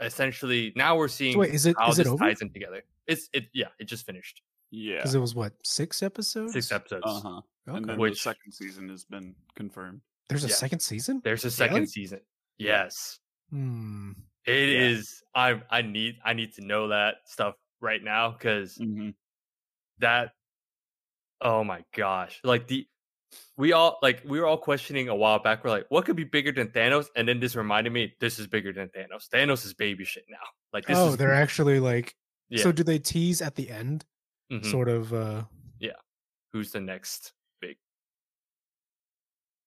essentially 0.00 0.72
now 0.76 0.96
we're 0.96 1.08
seeing 1.08 1.32
So 1.34 1.40
wait, 1.40 1.54
is 1.54 1.66
it 1.66 1.76
how 1.78 1.88
is 1.90 1.98
it 1.98 2.04
this 2.04 2.12
over? 2.12 2.24
ties 2.24 2.40
in 2.42 2.50
together. 2.52 2.82
It's 3.06 3.28
it 3.32 3.46
yeah, 3.54 3.68
it 3.78 3.84
just 3.84 4.04
finished. 4.06 4.42
Yeah. 4.70 4.96
Because 4.96 5.14
it 5.14 5.20
was 5.20 5.34
what 5.34 5.52
six 5.64 6.02
episodes? 6.02 6.52
Six 6.52 6.72
episodes. 6.72 7.02
Uh 7.06 7.20
huh. 7.20 7.40
Okay. 7.68 7.76
And 7.78 7.88
then 7.88 7.96
the 7.96 8.00
Which- 8.00 8.22
second 8.22 8.52
season 8.52 8.88
has 8.88 9.04
been 9.04 9.34
confirmed. 9.54 10.00
There's 10.28 10.44
a 10.44 10.48
yeah. 10.48 10.54
second 10.54 10.80
season. 10.80 11.20
There's 11.24 11.44
a 11.44 11.50
second 11.50 11.74
Really? 11.74 11.86
season. 11.86 12.20
Yes. 12.58 13.20
Hmm. 13.50 14.12
It 14.44 14.68
Yeah. 14.68 14.80
is. 14.88 15.22
I 15.34 15.62
I 15.70 15.82
need 15.82 16.16
I 16.24 16.32
need 16.32 16.52
to 16.54 16.64
know 16.64 16.88
that 16.88 17.16
stuff 17.26 17.54
right 17.80 18.02
now 18.02 18.30
because 18.32 18.76
Mm-hmm. 18.78 19.10
that 19.98 20.32
oh 21.42 21.62
my 21.62 21.84
gosh 21.94 22.40
like 22.44 22.66
the 22.66 22.86
we 23.56 23.72
all 23.72 23.98
like 24.02 24.22
we 24.24 24.38
were 24.40 24.46
all 24.46 24.56
questioning 24.58 25.08
a 25.08 25.14
while 25.14 25.38
back 25.38 25.64
we're 25.64 25.70
like 25.70 25.86
what 25.88 26.04
could 26.04 26.16
be 26.16 26.24
bigger 26.24 26.52
than 26.52 26.68
thanos 26.68 27.06
and 27.16 27.26
then 27.28 27.40
this 27.40 27.56
reminded 27.56 27.92
me 27.92 28.14
this 28.20 28.38
is 28.38 28.46
bigger 28.46 28.72
than 28.72 28.88
thanos 28.88 29.28
thanos 29.28 29.64
is 29.64 29.74
baby 29.74 30.04
shit 30.04 30.24
now 30.30 30.36
like 30.72 30.86
this 30.86 30.96
Oh, 30.98 31.08
is 31.08 31.16
they're 31.16 31.34
actually 31.34 31.80
like. 31.80 32.14
yeah 32.50 32.62
So 32.62 32.72
do 32.72 32.82
they 32.84 32.98
tease 32.98 33.42
at 33.42 33.54
the 33.54 33.68
end? 33.70 34.04
mhm, 34.52 34.64
Sort 34.70 34.88
of. 34.88 35.12
uh 35.12 35.44
Yeah. 35.80 35.98
who's 36.52 36.70
the 36.72 36.80
next 36.80 37.32
big 37.60 37.76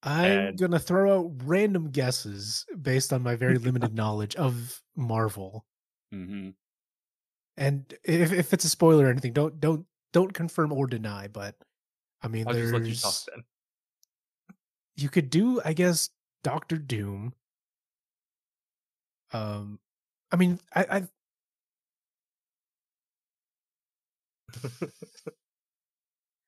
I'm 0.03 0.31
And- 0.39 0.57
gonna 0.59 0.79
throw 0.79 1.19
out 1.19 1.31
random 1.43 1.91
guesses 1.91 2.65
based 2.81 3.11
on 3.11 3.21
my 3.21 3.35
very 3.35 3.57
limited 3.57 3.93
knowledge 3.93 4.35
of 4.37 4.81
Marvel. 4.95 5.65
Mm-hmm. 6.13 6.51
And 7.57 7.93
if 8.05 8.31
if 8.31 8.53
it's 8.53 8.63
a 8.63 8.69
spoiler 8.69 9.05
or 9.07 9.09
anything, 9.09 9.33
don't 9.33 9.59
don't 9.59 9.85
don't 10.13 10.33
confirm 10.33 10.71
or 10.71 10.87
deny. 10.87 11.27
But 11.27 11.55
I 12.21 12.27
mean, 12.27 12.47
i'll 12.47 12.53
there's 12.53 12.71
just 12.71 12.81
let 12.81 12.89
you 12.89 12.95
talk 12.95 13.15
then 13.35 13.43
you 15.01 15.09
could 15.09 15.29
do, 15.29 15.61
I 15.63 15.73
guess, 15.73 16.09
Doctor 16.43 16.77
Doom. 16.77 17.33
Um, 19.31 19.79
I 20.31 20.35
mean, 20.35 20.59
I, 20.75 20.85
I 20.91 21.07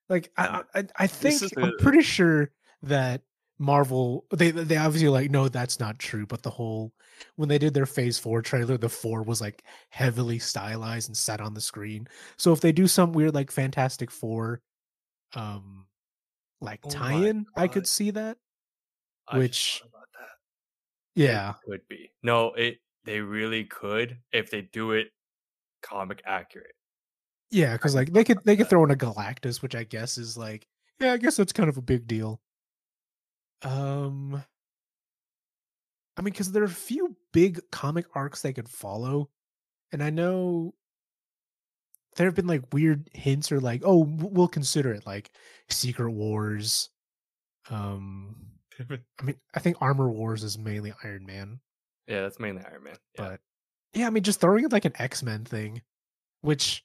like 0.08 0.32
I 0.36 0.62
I, 0.74 0.84
I 0.96 1.06
think 1.06 1.40
I'm 1.56 1.72
pretty 1.78 2.02
sure 2.02 2.50
that 2.82 3.22
Marvel 3.58 4.26
they 4.32 4.50
they 4.50 4.76
obviously 4.76 5.08
like 5.08 5.30
no 5.30 5.48
that's 5.48 5.78
not 5.78 6.00
true, 6.00 6.26
but 6.26 6.42
the 6.42 6.50
whole 6.50 6.92
when 7.36 7.48
they 7.48 7.58
did 7.58 7.72
their 7.74 7.86
Phase 7.86 8.18
Four 8.18 8.42
trailer, 8.42 8.76
the 8.76 8.88
four 8.88 9.22
was 9.22 9.40
like 9.40 9.62
heavily 9.90 10.40
stylized 10.40 11.08
and 11.08 11.16
set 11.16 11.40
on 11.40 11.54
the 11.54 11.60
screen. 11.60 12.08
So 12.36 12.52
if 12.52 12.60
they 12.60 12.72
do 12.72 12.88
some 12.88 13.12
weird 13.12 13.34
like 13.34 13.52
Fantastic 13.52 14.10
Four, 14.10 14.60
um, 15.34 15.86
like 16.60 16.80
Oh 16.84 16.90
tie-in, 16.90 17.46
I 17.56 17.68
could 17.68 17.86
see 17.86 18.10
that. 18.12 18.38
I 19.28 19.38
Which- 19.38 19.80
that. 19.82 19.88
It 21.14 21.22
Yeah, 21.24 21.54
could 21.66 21.86
be 21.88 22.10
no 22.22 22.52
it 22.54 22.78
they 23.04 23.20
really 23.20 23.64
could 23.64 24.18
if 24.32 24.50
they 24.50 24.62
do 24.62 24.92
it 24.92 25.08
comic 25.82 26.22
accurate 26.24 26.74
yeah, 27.50 27.72
because 27.74 27.94
like 27.94 28.12
they 28.12 28.24
could 28.24 28.38
they 28.44 28.56
could 28.56 28.68
throw 28.70 28.82
in 28.84 28.90
a 28.90 28.96
Galactus, 28.96 29.60
which 29.60 29.74
I 29.74 29.84
guess 29.84 30.16
is 30.16 30.38
like 30.38 30.66
yeah, 31.00 31.12
I 31.12 31.16
guess 31.18 31.36
that's 31.36 31.52
kind 31.52 31.68
of 31.68 31.76
a 31.76 31.82
big 31.82 32.06
deal. 32.06 32.40
Um, 33.62 34.42
I 36.16 36.22
mean, 36.22 36.32
because 36.32 36.50
there 36.52 36.62
are 36.62 36.66
a 36.66 36.70
few 36.70 37.14
big 37.32 37.60
comic 37.70 38.06
arcs 38.14 38.40
they 38.40 38.52
could 38.54 38.68
follow, 38.70 39.28
and 39.92 40.02
I 40.02 40.08
know 40.10 40.74
there 42.16 42.26
have 42.26 42.34
been 42.34 42.46
like 42.46 42.72
weird 42.72 43.08
hints 43.12 43.50
or 43.50 43.60
like, 43.60 43.82
oh, 43.84 44.04
we'll 44.04 44.48
consider 44.48 44.92
it 44.92 45.06
like 45.06 45.30
Secret 45.68 46.10
Wars. 46.10 46.90
Um, 47.70 48.36
I 48.78 49.24
mean, 49.24 49.36
I 49.54 49.60
think 49.60 49.76
Armor 49.80 50.10
Wars 50.10 50.42
is 50.42 50.58
mainly 50.58 50.92
Iron 51.04 51.24
Man, 51.26 51.60
yeah 52.08 52.22
that's 52.22 52.40
mainly 52.40 52.62
iron 52.64 52.82
man 52.82 52.96
yeah. 53.16 53.28
but 53.28 53.40
yeah, 53.94 54.06
I 54.06 54.10
mean, 54.10 54.22
just 54.22 54.40
throwing 54.40 54.64
it 54.64 54.72
like 54.72 54.84
an 54.84 54.94
X 54.98 55.22
Men 55.22 55.44
thing, 55.44 55.82
which 56.40 56.84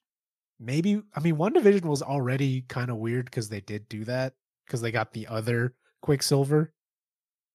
maybe 0.60 1.02
I 1.16 1.20
mean, 1.20 1.38
WandaVision 1.38 1.86
was 1.86 2.02
already 2.02 2.62
kind 2.68 2.90
of 2.92 2.98
weird 2.98 3.26
because 3.26 3.50
they 3.50 3.62
did 3.62 3.88
do 3.88 4.04
that 4.06 4.34
because 4.66 4.82
they 4.82 4.92
got 4.92 5.14
the 5.14 5.28
other 5.28 5.74
Quicksilver. 6.02 6.74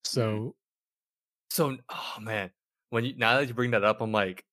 So 0.05 0.55
So, 1.51 1.77
oh 1.91 2.15
man, 2.21 2.51
when 2.91 3.05
you 3.05 3.15
now 3.17 3.37
that 3.37 3.49
you 3.49 3.55
bring 3.55 3.73
that 3.73 3.85
up, 3.85 4.01
I'm 4.01 4.13
like, 4.13 4.45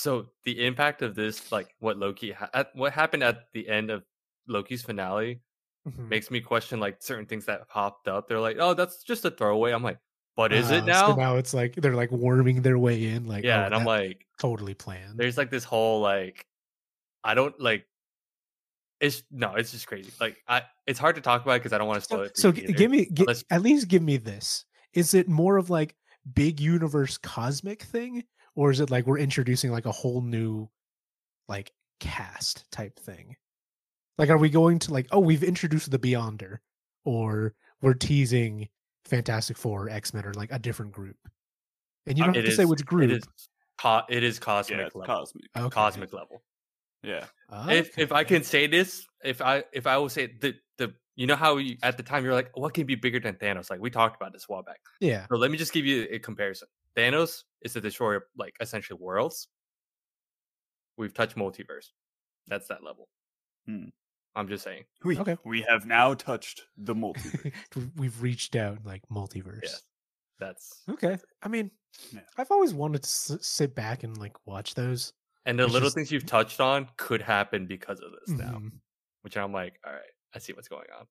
so 0.00 0.26
the 0.44 0.64
impact 0.66 1.02
of 1.02 1.14
this, 1.14 1.52
like 1.52 1.74
what 1.78 1.98
Loki, 1.98 2.32
ha- 2.32 2.50
at, 2.54 2.74
what 2.74 2.92
happened 2.92 3.22
at 3.22 3.52
the 3.52 3.68
end 3.68 3.90
of 3.90 4.02
Loki's 4.48 4.82
finale, 4.82 5.40
mhm. 5.88 6.08
makes 6.08 6.30
me 6.30 6.40
question 6.40 6.80
like 6.80 7.02
certain 7.02 7.26
things 7.26 7.44
that 7.46 7.68
popped 7.68 8.08
up. 8.08 8.28
They're 8.28 8.40
like, 8.40 8.56
oh, 8.58 8.74
that's 8.74 9.02
just 9.02 9.24
a 9.24 9.30
throwaway. 9.30 9.72
I'm 9.72 9.82
like, 9.82 9.98
but 10.36 10.52
is 10.52 10.70
it 10.70 10.82
Uh, 10.84 10.86
now? 10.86 11.06
So 11.08 11.14
now 11.16 11.36
it's 11.36 11.52
like 11.52 11.74
they're 11.74 11.94
like 11.96 12.10
worming 12.10 12.62
their 12.62 12.78
way 12.78 13.04
in, 13.04 13.26
like 13.26 13.44
yeah, 13.44 13.62
oh, 13.62 13.66
and 13.66 13.74
I'm 13.74 13.84
like, 13.84 14.26
totally 14.38 14.74
planned. 14.74 15.18
there's 15.18 15.36
like 15.36 15.50
this 15.50 15.64
whole 15.64 16.00
like, 16.00 16.46
I 17.22 17.34
don't 17.34 17.58
like. 17.60 17.84
It's 19.00 19.22
no, 19.30 19.54
it's 19.54 19.72
just 19.72 19.86
crazy. 19.86 20.10
Like 20.20 20.36
I, 20.46 20.62
it's 20.86 20.98
hard 20.98 21.16
to 21.16 21.22
talk 21.22 21.42
about 21.42 21.54
because 21.60 21.72
I 21.72 21.78
don't 21.78 21.88
want 21.88 21.98
to 22.00 22.04
spoil 22.04 22.22
it. 22.22 22.36
so 22.36 22.52
g- 22.52 22.72
give 22.72 22.90
me 22.90 23.06
gi- 23.06 23.22
unless- 23.22 23.44
at 23.50 23.62
least 23.62 23.88
give 23.88 24.02
me 24.02 24.16
this. 24.18 24.64
Is 24.92 25.14
it 25.14 25.28
more 25.28 25.56
of 25.56 25.70
like 25.70 25.94
big 26.34 26.60
universe 26.60 27.16
cosmic 27.18 27.82
thing, 27.82 28.24
or 28.54 28.70
is 28.70 28.80
it 28.80 28.90
like 28.90 29.06
we're 29.06 29.18
introducing 29.18 29.70
like 29.70 29.86
a 29.86 29.92
whole 29.92 30.20
new 30.20 30.68
like 31.48 31.72
cast 32.00 32.70
type 32.70 32.98
thing? 32.98 33.36
Like, 34.18 34.28
are 34.30 34.38
we 34.38 34.50
going 34.50 34.78
to 34.80 34.92
like 34.92 35.06
oh 35.12 35.20
we've 35.20 35.42
introduced 35.44 35.90
the 35.90 35.98
Beyonder, 35.98 36.58
or 37.04 37.54
we're 37.80 37.94
teasing 37.94 38.68
Fantastic 39.06 39.56
Four, 39.56 39.88
X 39.88 40.12
Men, 40.12 40.24
or 40.26 40.34
like 40.34 40.52
a 40.52 40.58
different 40.58 40.92
group? 40.92 41.16
And 42.06 42.18
you 42.18 42.24
uh, 42.24 42.26
don't 42.26 42.32
mean, 42.36 42.42
have 42.42 42.48
it 42.48 42.50
to 42.50 42.56
say 42.56 42.64
which 42.64 42.84
group. 42.84 43.10
It 43.10 43.16
is, 43.18 43.24
co- 43.78 44.02
it 44.08 44.22
is 44.22 44.38
cosmic 44.38 44.78
Yeah, 44.78 44.86
it's 44.86 44.94
level. 44.94 45.14
cosmic. 45.16 45.44
Okay. 45.56 45.68
Cosmic 45.74 46.12
level. 46.12 46.42
Yeah. 47.02 47.24
if 47.68 47.98
if 47.98 48.12
I 48.12 48.24
can 48.24 48.42
say 48.42 48.66
this, 48.66 49.06
if 49.24 49.40
I 49.40 49.64
if 49.72 49.86
I 49.86 49.96
will 49.96 50.10
say 50.10 50.26
the 50.40 50.54
the 50.76 50.92
you 51.16 51.26
know 51.26 51.36
how 51.36 51.56
you, 51.56 51.76
at 51.82 51.96
the 51.96 52.02
time 52.02 52.24
you're 52.24 52.34
like, 52.34 52.50
what 52.54 52.74
can 52.74 52.86
be 52.86 52.94
bigger 52.94 53.20
than 53.20 53.34
Thanos? 53.36 53.70
Like 53.70 53.80
we 53.80 53.90
talked 53.90 54.16
about 54.16 54.32
this 54.32 54.44
a 54.48 54.52
while 54.52 54.62
back. 54.62 54.80
yeah, 55.00 55.26
So 55.30 55.36
let 55.36 55.50
me 55.50 55.56
just 55.58 55.72
give 55.72 55.84
you 55.86 56.06
a 56.10 56.18
comparison. 56.18 56.68
Thanos 56.96 57.44
is 57.62 57.72
the 57.74 57.80
destroyer 57.80 58.16
of 58.16 58.22
like 58.36 58.54
essentially 58.60 58.98
worlds. 59.00 59.48
We've 60.96 61.14
touched 61.14 61.36
multiverse. 61.36 61.86
That's 62.48 62.68
that 62.68 62.82
level. 62.84 63.08
Hmm. 63.66 63.86
I'm 64.34 64.48
just 64.48 64.62
saying. 64.64 64.84
We, 65.04 65.18
Okay. 65.18 65.36
we 65.44 65.62
have 65.62 65.86
now 65.86 66.14
touched 66.14 66.62
the 66.76 66.94
multiverse. 66.94 67.52
we've 67.96 68.20
reached 68.22 68.54
out 68.56 68.78
like 68.84 69.02
multiverse. 69.10 69.60
Yes. 69.64 69.82
That's 70.38 70.82
Okay. 70.88 71.18
I 71.42 71.48
mean, 71.48 71.70
Yeah. 72.12 72.20
I've 72.38 72.50
always 72.50 72.72
wanted 72.72 73.02
to 73.02 73.06
s- 73.06 73.38
sit 73.40 73.74
back 73.74 74.04
and 74.04 74.16
like 74.18 74.34
watch 74.46 74.74
those. 74.74 75.12
and 75.46 75.58
the 75.58 75.64
It's 75.64 75.72
little 75.72 75.86
just- 75.86 75.96
things 75.96 76.12
you've 76.12 76.26
touched 76.38 76.60
on 76.60 76.88
could 76.96 77.22
happen 77.22 77.66
because 77.66 78.00
of 78.00 78.12
this 78.12 78.36
now. 78.38 78.52
Mhm. 78.58 78.72
Which 79.22 79.36
I'm 79.36 79.52
like, 79.52 79.78
all 79.86 79.92
right, 79.92 80.02
I 80.34 80.38
see 80.38 80.52
what's 80.52 80.68
going 80.68 80.86
on. 80.98 81.06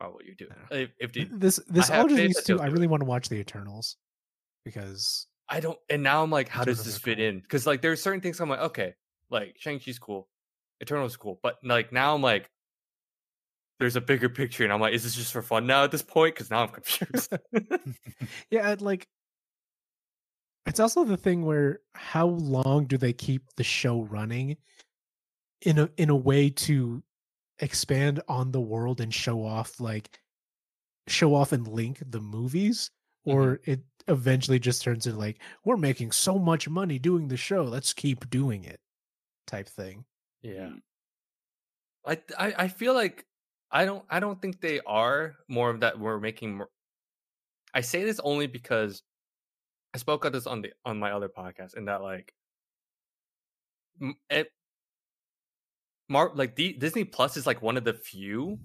Or 0.00 0.12
what 0.14 0.24
you 0.24 0.34
do. 0.34 0.48
Yeah. 0.70 0.78
If, 0.78 0.90
if 0.98 1.12
the, 1.12 1.24
This 1.30 1.56
this 1.68 1.88
have 1.88 2.00
all 2.00 2.08
just 2.08 2.16
faith 2.18 2.26
leads 2.28 2.42
that 2.44 2.58
to 2.58 2.62
I 2.62 2.66
really 2.66 2.86
want 2.86 3.00
to 3.02 3.06
watch 3.06 3.28
the 3.28 3.36
Eternals 3.36 3.96
because 4.64 5.26
I 5.48 5.60
don't, 5.60 5.78
and 5.90 6.02
now 6.02 6.22
I'm 6.22 6.30
like, 6.30 6.48
how 6.48 6.64
does 6.64 6.84
this 6.84 6.98
fit 6.98 7.18
cool. 7.18 7.26
in? 7.26 7.40
Because 7.40 7.66
like, 7.66 7.82
there 7.82 7.92
are 7.92 7.96
certain 7.96 8.20
things 8.20 8.40
I'm 8.40 8.48
like, 8.48 8.60
okay, 8.60 8.94
like 9.30 9.56
Shang 9.58 9.78
Chi's 9.78 9.98
cool, 9.98 10.28
Eternals 10.82 11.16
cool, 11.16 11.38
but 11.42 11.56
like 11.62 11.92
now 11.92 12.14
I'm 12.14 12.22
like, 12.22 12.50
there's 13.78 13.96
a 13.96 14.00
bigger 14.00 14.28
picture, 14.28 14.62
and 14.64 14.72
I'm 14.72 14.80
like, 14.80 14.94
is 14.94 15.02
this 15.02 15.16
just 15.16 15.32
for 15.32 15.42
fun 15.42 15.66
now 15.66 15.84
at 15.84 15.90
this 15.90 16.02
point? 16.02 16.34
Because 16.34 16.50
now 16.50 16.62
I'm 16.62 16.68
confused. 16.68 17.32
yeah, 18.50 18.70
I'd 18.70 18.80
like 18.80 19.08
it's 20.66 20.80
also 20.80 21.04
the 21.04 21.16
thing 21.16 21.44
where 21.44 21.80
how 21.94 22.26
long 22.26 22.86
do 22.86 22.96
they 22.96 23.12
keep 23.12 23.42
the 23.56 23.64
show 23.64 24.02
running 24.02 24.56
in 25.62 25.78
a 25.78 25.90
in 25.96 26.10
a 26.10 26.16
way 26.16 26.50
to 26.50 27.02
expand 27.58 28.20
on 28.28 28.52
the 28.52 28.60
world 28.60 29.00
and 29.00 29.12
show 29.12 29.44
off 29.44 29.80
like 29.80 30.18
show 31.08 31.34
off 31.34 31.52
and 31.52 31.66
link 31.66 32.02
the 32.10 32.20
movies 32.20 32.90
mm-hmm. 33.26 33.38
or 33.38 33.60
it 33.64 33.80
eventually 34.08 34.58
just 34.58 34.82
turns 34.82 35.06
into 35.06 35.18
like 35.18 35.40
we're 35.64 35.76
making 35.76 36.10
so 36.10 36.38
much 36.38 36.68
money 36.68 36.98
doing 36.98 37.28
the 37.28 37.36
show 37.36 37.62
let's 37.62 37.92
keep 37.92 38.28
doing 38.30 38.64
it 38.64 38.80
type 39.46 39.68
thing 39.68 40.04
yeah. 40.42 40.70
I, 42.04 42.18
I 42.36 42.54
I 42.58 42.68
feel 42.68 42.94
like 42.94 43.24
I 43.70 43.84
don't 43.84 44.04
I 44.10 44.20
don't 44.20 44.40
think 44.42 44.60
they 44.60 44.80
are 44.86 45.36
more 45.48 45.70
of 45.70 45.80
that. 45.80 45.98
We're 45.98 46.18
making. 46.18 46.56
More, 46.56 46.68
I 47.72 47.80
say 47.80 48.04
this 48.04 48.20
only 48.22 48.46
because 48.48 49.02
I 49.94 49.98
spoke 49.98 50.24
about 50.24 50.32
this 50.32 50.46
on 50.46 50.62
the 50.62 50.72
on 50.84 50.98
my 50.98 51.12
other 51.12 51.28
podcast, 51.28 51.76
and 51.76 51.88
that 51.88 52.02
like, 52.02 52.34
it, 54.00 54.16
eh 54.30 54.44
Mar 56.08 56.32
like 56.34 56.56
D, 56.56 56.72
Disney 56.72 57.04
Plus 57.04 57.36
is 57.36 57.46
like 57.46 57.62
one 57.62 57.76
of 57.76 57.84
the 57.84 57.94
few 57.94 58.58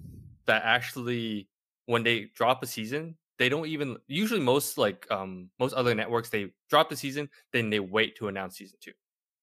that 0.46 0.62
actually 0.64 1.48
when 1.86 2.02
they 2.02 2.30
drop 2.34 2.62
a 2.62 2.66
season, 2.66 3.16
they 3.38 3.48
don't 3.48 3.66
even 3.66 3.96
usually 4.06 4.40
most 4.40 4.78
like 4.78 5.06
um 5.10 5.50
most 5.58 5.72
other 5.74 5.94
networks 5.94 6.30
they 6.30 6.52
drop 6.70 6.88
the 6.90 6.96
season, 6.96 7.28
then 7.52 7.70
they 7.70 7.80
wait 7.80 8.16
to 8.16 8.28
announce 8.28 8.56
season 8.56 8.78
two. 8.80 8.92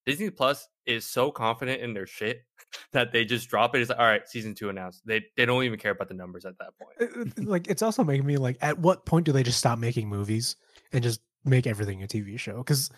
Disney 0.06 0.30
Plus 0.30 0.68
is 0.86 1.06
so 1.06 1.32
confident 1.32 1.82
in 1.82 1.94
their 1.96 2.06
shit 2.06 2.42
that 2.92 3.12
they 3.12 3.26
just 3.26 3.50
drop 3.50 3.74
it. 3.74 3.82
It's 3.82 3.90
like, 3.90 3.98
all 3.98 4.06
right, 4.06 4.28
season 4.28 4.54
two 4.54 4.70
announced. 4.70 5.02
They 5.06 5.26
they 5.38 5.46
don't 5.46 5.64
even 5.64 5.80
care 5.80 5.92
about 5.92 6.10
the 6.10 6.14
numbers 6.14 6.46
at 6.46 6.58
that 6.60 6.74
point. 6.78 6.92
It- 7.00 7.38
it- 7.40 7.46
like 7.48 7.68
it's 7.68 7.82
also 7.82 8.04
making 8.04 8.26
me 8.26 8.38
like 8.38 8.58
at 8.62 8.78
what 8.80 9.06
point 9.06 9.26
do 9.26 9.32
they 9.32 9.44
just 9.44 9.58
stop 9.60 9.80
making 9.80 10.10
movies 10.10 10.56
and 10.92 11.04
just 11.04 11.22
make 11.44 11.68
everything 11.68 12.02
a 12.02 12.08
tv 12.08 12.40
show 12.40 12.58
because 12.58 12.90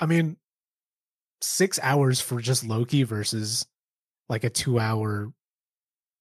i 0.00 0.04
mean 0.06 0.36
six 1.40 1.78
hours 1.82 2.20
for 2.20 2.40
just 2.40 2.62
loki 2.64 3.02
versus 3.04 3.66
like 4.28 4.44
a 4.44 4.50
two 4.50 4.78
hour 4.78 5.32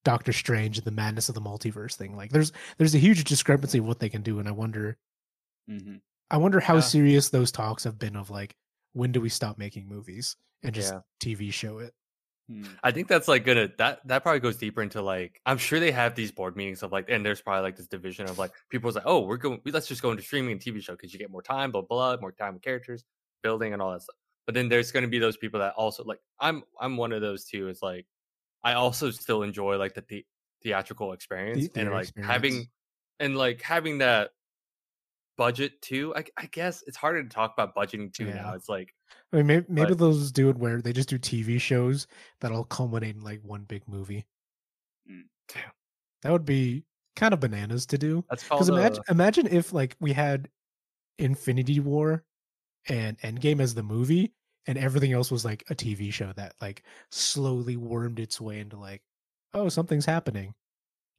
doctor 0.05 0.31
strange 0.31 0.77
and 0.77 0.85
the 0.85 0.91
madness 0.91 1.27
of 1.27 1.35
the 1.35 1.41
multiverse 1.41 1.95
thing 1.95 2.15
like 2.15 2.31
there's 2.31 2.53
there's 2.77 2.95
a 2.95 2.99
huge 2.99 3.23
discrepancy 3.25 3.79
of 3.79 3.85
what 3.85 3.99
they 3.99 4.07
can 4.07 4.21
do 4.21 4.39
and 4.39 4.47
i 4.47 4.51
wonder 4.51 4.97
Mm-hmm. 5.69 5.95
i 6.31 6.37
wonder 6.37 6.59
how 6.59 6.75
Yeah. 6.75 6.81
serious 6.81 7.29
those 7.29 7.51
talks 7.51 7.83
have 7.83 7.97
been 7.99 8.15
of 8.15 8.29
like 8.29 8.55
when 8.93 9.11
do 9.11 9.19
we 9.19 9.29
stop 9.29 9.57
making 9.57 9.87
movies 9.89 10.37
and 10.63 10.73
just 10.73 10.93
Yeah. 10.93 10.99
tv 11.21 11.51
show 11.51 11.79
it 11.79 11.93
Hmm. 12.47 12.63
I 12.83 12.91
think 12.91 13.07
that's 13.07 13.27
like 13.27 13.43
gonna 13.43 13.71
that 13.79 14.07
that 14.07 14.21
probably 14.21 14.39
goes 14.39 14.55
deeper 14.57 14.83
into 14.83 15.01
like 15.01 15.41
I'm 15.47 15.57
sure 15.57 15.79
they 15.79 15.91
have 15.91 16.13
these 16.13 16.31
board 16.31 16.55
meetings 16.55 16.83
of 16.83 16.91
like 16.91 17.09
and 17.09 17.25
there's 17.25 17.41
probably 17.41 17.63
like 17.63 17.75
this 17.75 17.87
division 17.87 18.29
of 18.29 18.37
like 18.37 18.51
people's 18.69 18.93
like 18.93 19.07
oh 19.07 19.21
we're 19.21 19.37
going 19.37 19.59
let's 19.65 19.87
just 19.87 20.03
go 20.03 20.11
into 20.11 20.21
streaming 20.21 20.51
and 20.51 20.61
TV 20.61 20.79
show 20.79 20.93
because 20.93 21.11
you 21.11 21.17
get 21.17 21.31
more 21.31 21.41
time 21.41 21.71
blah 21.71 21.81
blah 21.81 22.15
more 22.21 22.31
time 22.31 22.53
with 22.53 22.61
characters 22.61 23.03
building 23.41 23.73
and 23.73 23.81
all 23.81 23.91
that 23.93 24.03
stuff. 24.03 24.15
But 24.45 24.53
then 24.53 24.69
there's 24.69 24.91
gonna 24.91 25.07
be 25.07 25.17
those 25.17 25.37
people 25.37 25.59
that 25.61 25.73
also 25.73 26.03
like 26.03 26.19
I'm 26.39 26.61
I'm 26.79 26.97
one 26.97 27.13
of 27.13 27.21
those 27.21 27.45
too. 27.45 27.67
It's 27.67 27.81
like 27.81 28.05
I 28.65 28.73
also 28.73 29.11
still 29.11 29.43
enjoy 29.43 29.77
like 29.77 29.93
the, 29.93 30.03
the 30.09 30.25
theatrical 30.63 31.13
experience 31.13 31.69
and 31.75 31.91
like 31.91 32.03
experience. 32.03 32.31
having 32.31 32.67
and 33.19 33.37
like 33.37 33.61
having 33.61 33.99
that 33.99 34.31
budget 35.37 35.81
too. 35.81 36.13
I, 36.15 36.25
I 36.37 36.47
guess 36.47 36.83
it's 36.87 36.97
harder 36.97 37.23
to 37.23 37.29
talk 37.29 37.53
about 37.53 37.75
budgeting 37.75 38.11
too 38.11 38.25
now. 38.25 38.53
It's 38.53 38.67
like 38.67 38.93
i 39.31 39.37
mean 39.37 39.47
maybe, 39.47 39.65
maybe 39.69 39.89
But- 39.89 39.99
they'll 39.99 40.13
just 40.13 40.33
do 40.33 40.49
it 40.49 40.57
where 40.57 40.81
they 40.81 40.91
just 40.91 41.09
do 41.09 41.19
tv 41.19 41.61
shows 41.61 42.07
that'll 42.41 42.63
culminate 42.65 43.15
in 43.15 43.21
like 43.21 43.39
one 43.43 43.63
big 43.63 43.83
movie 43.87 44.25
Mm. 45.09 45.21
Damn. 45.53 45.71
that 46.23 46.31
would 46.31 46.45
be 46.45 46.83
kind 47.15 47.31
of 47.33 47.39
bananas 47.39 47.85
to 47.87 47.97
do 47.99 48.25
that's 48.29 48.43
Because 48.43 48.69
imagine 48.69 48.99
uh, 49.07 49.11
imagine 49.11 49.45
if 49.47 49.71
like 49.71 49.95
we 49.99 50.11
had 50.13 50.49
Infinity 51.19 51.79
War 51.79 52.23
and 52.89 53.17
Endgame 53.19 53.59
as 53.61 53.73
the 53.75 53.83
movie, 53.83 54.33
and 54.67 54.77
everything 54.77 55.13
else 55.13 55.31
was 55.31 55.45
like 55.45 55.63
a 55.69 55.75
TV 55.75 56.11
show 56.11 56.31
that 56.35 56.53
like 56.61 56.83
slowly 57.11 57.77
wormed 57.77 58.19
its 58.19 58.39
way 58.41 58.59
into 58.59 58.77
like, 58.77 59.01
oh, 59.53 59.69
something's 59.69 60.05
happening, 60.05 60.53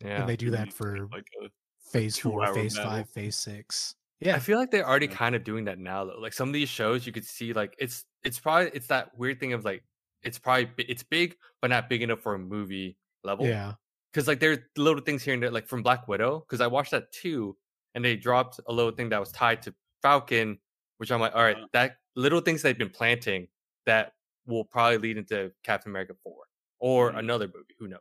yeah. 0.04 0.20
and 0.20 0.28
they 0.28 0.36
do 0.36 0.50
that 0.50 0.72
for 0.72 1.08
like 1.12 1.26
a 1.42 1.48
Phase 1.90 2.18
Four, 2.18 2.52
Phase 2.52 2.74
battle. 2.76 2.90
Five, 2.90 3.10
Phase 3.10 3.36
Six. 3.36 3.94
Yeah, 4.20 4.34
I 4.34 4.38
feel 4.38 4.58
like 4.58 4.70
they're 4.70 4.88
already 4.88 5.06
Yeah. 5.06 5.14
kind 5.14 5.34
of 5.34 5.44
doing 5.44 5.64
that 5.66 5.78
now 5.78 6.04
though. 6.06 6.18
Like 6.18 6.32
some 6.32 6.48
of 6.48 6.52
these 6.54 6.68
shows 6.68 7.06
you 7.06 7.12
could 7.12 7.24
see 7.26 7.52
like 7.52 7.74
it's 7.78 8.04
it's 8.24 8.38
probably 8.40 8.70
it's 8.74 8.86
that 8.88 9.16
weird 9.18 9.38
thing 9.40 9.52
of 9.52 9.64
like 9.64 9.84
it's 10.22 10.38
probably 10.38 10.68
it's 10.78 11.02
big 11.02 11.36
but 11.60 11.68
not 11.70 11.88
big 11.88 12.02
enough 12.02 12.20
for 12.20 12.34
a 12.34 12.38
movie 12.38 12.96
level. 13.24 13.46
yeah, 13.46 13.74
Cuz 14.14 14.26
like 14.26 14.40
there's 14.40 14.58
little 14.76 15.02
things 15.02 15.22
here 15.22 15.34
and 15.34 15.42
there 15.42 15.50
like 15.50 15.68
from 15.68 15.82
Black 15.82 16.08
Widow 16.08 16.40
cuz 16.48 16.60
I 16.62 16.66
watched 16.66 16.92
that 16.92 17.12
too 17.12 17.56
and 17.94 18.04
they 18.04 18.16
dropped 18.16 18.59
a 18.66 18.72
little 18.72 18.90
thing 18.92 19.11
that 19.11 19.20
was 19.20 19.30
tied 19.32 19.62
to 19.62 19.74
Falcon 20.02 20.59
which 20.98 21.11
I'm 21.12 21.20
like 21.20 21.35
all 21.35 21.42
right, 21.42 21.59
Uh-huh. 21.59 21.68
that 21.72 21.98
little 22.16 22.40
things 22.40 22.62
they've 22.62 22.78
been 22.78 22.90
planting 22.90 23.48
that 23.87 24.14
will 24.46 24.64
probably 24.64 24.98
lead 24.98 25.18
into 25.18 25.52
Captain 25.64 25.90
America 25.92 26.14
4 26.22 26.46
or 26.80 27.11
Mhm. 27.11 27.16
another 27.16 27.46
movie, 27.48 27.74
who 27.78 27.88
knows. 27.88 28.00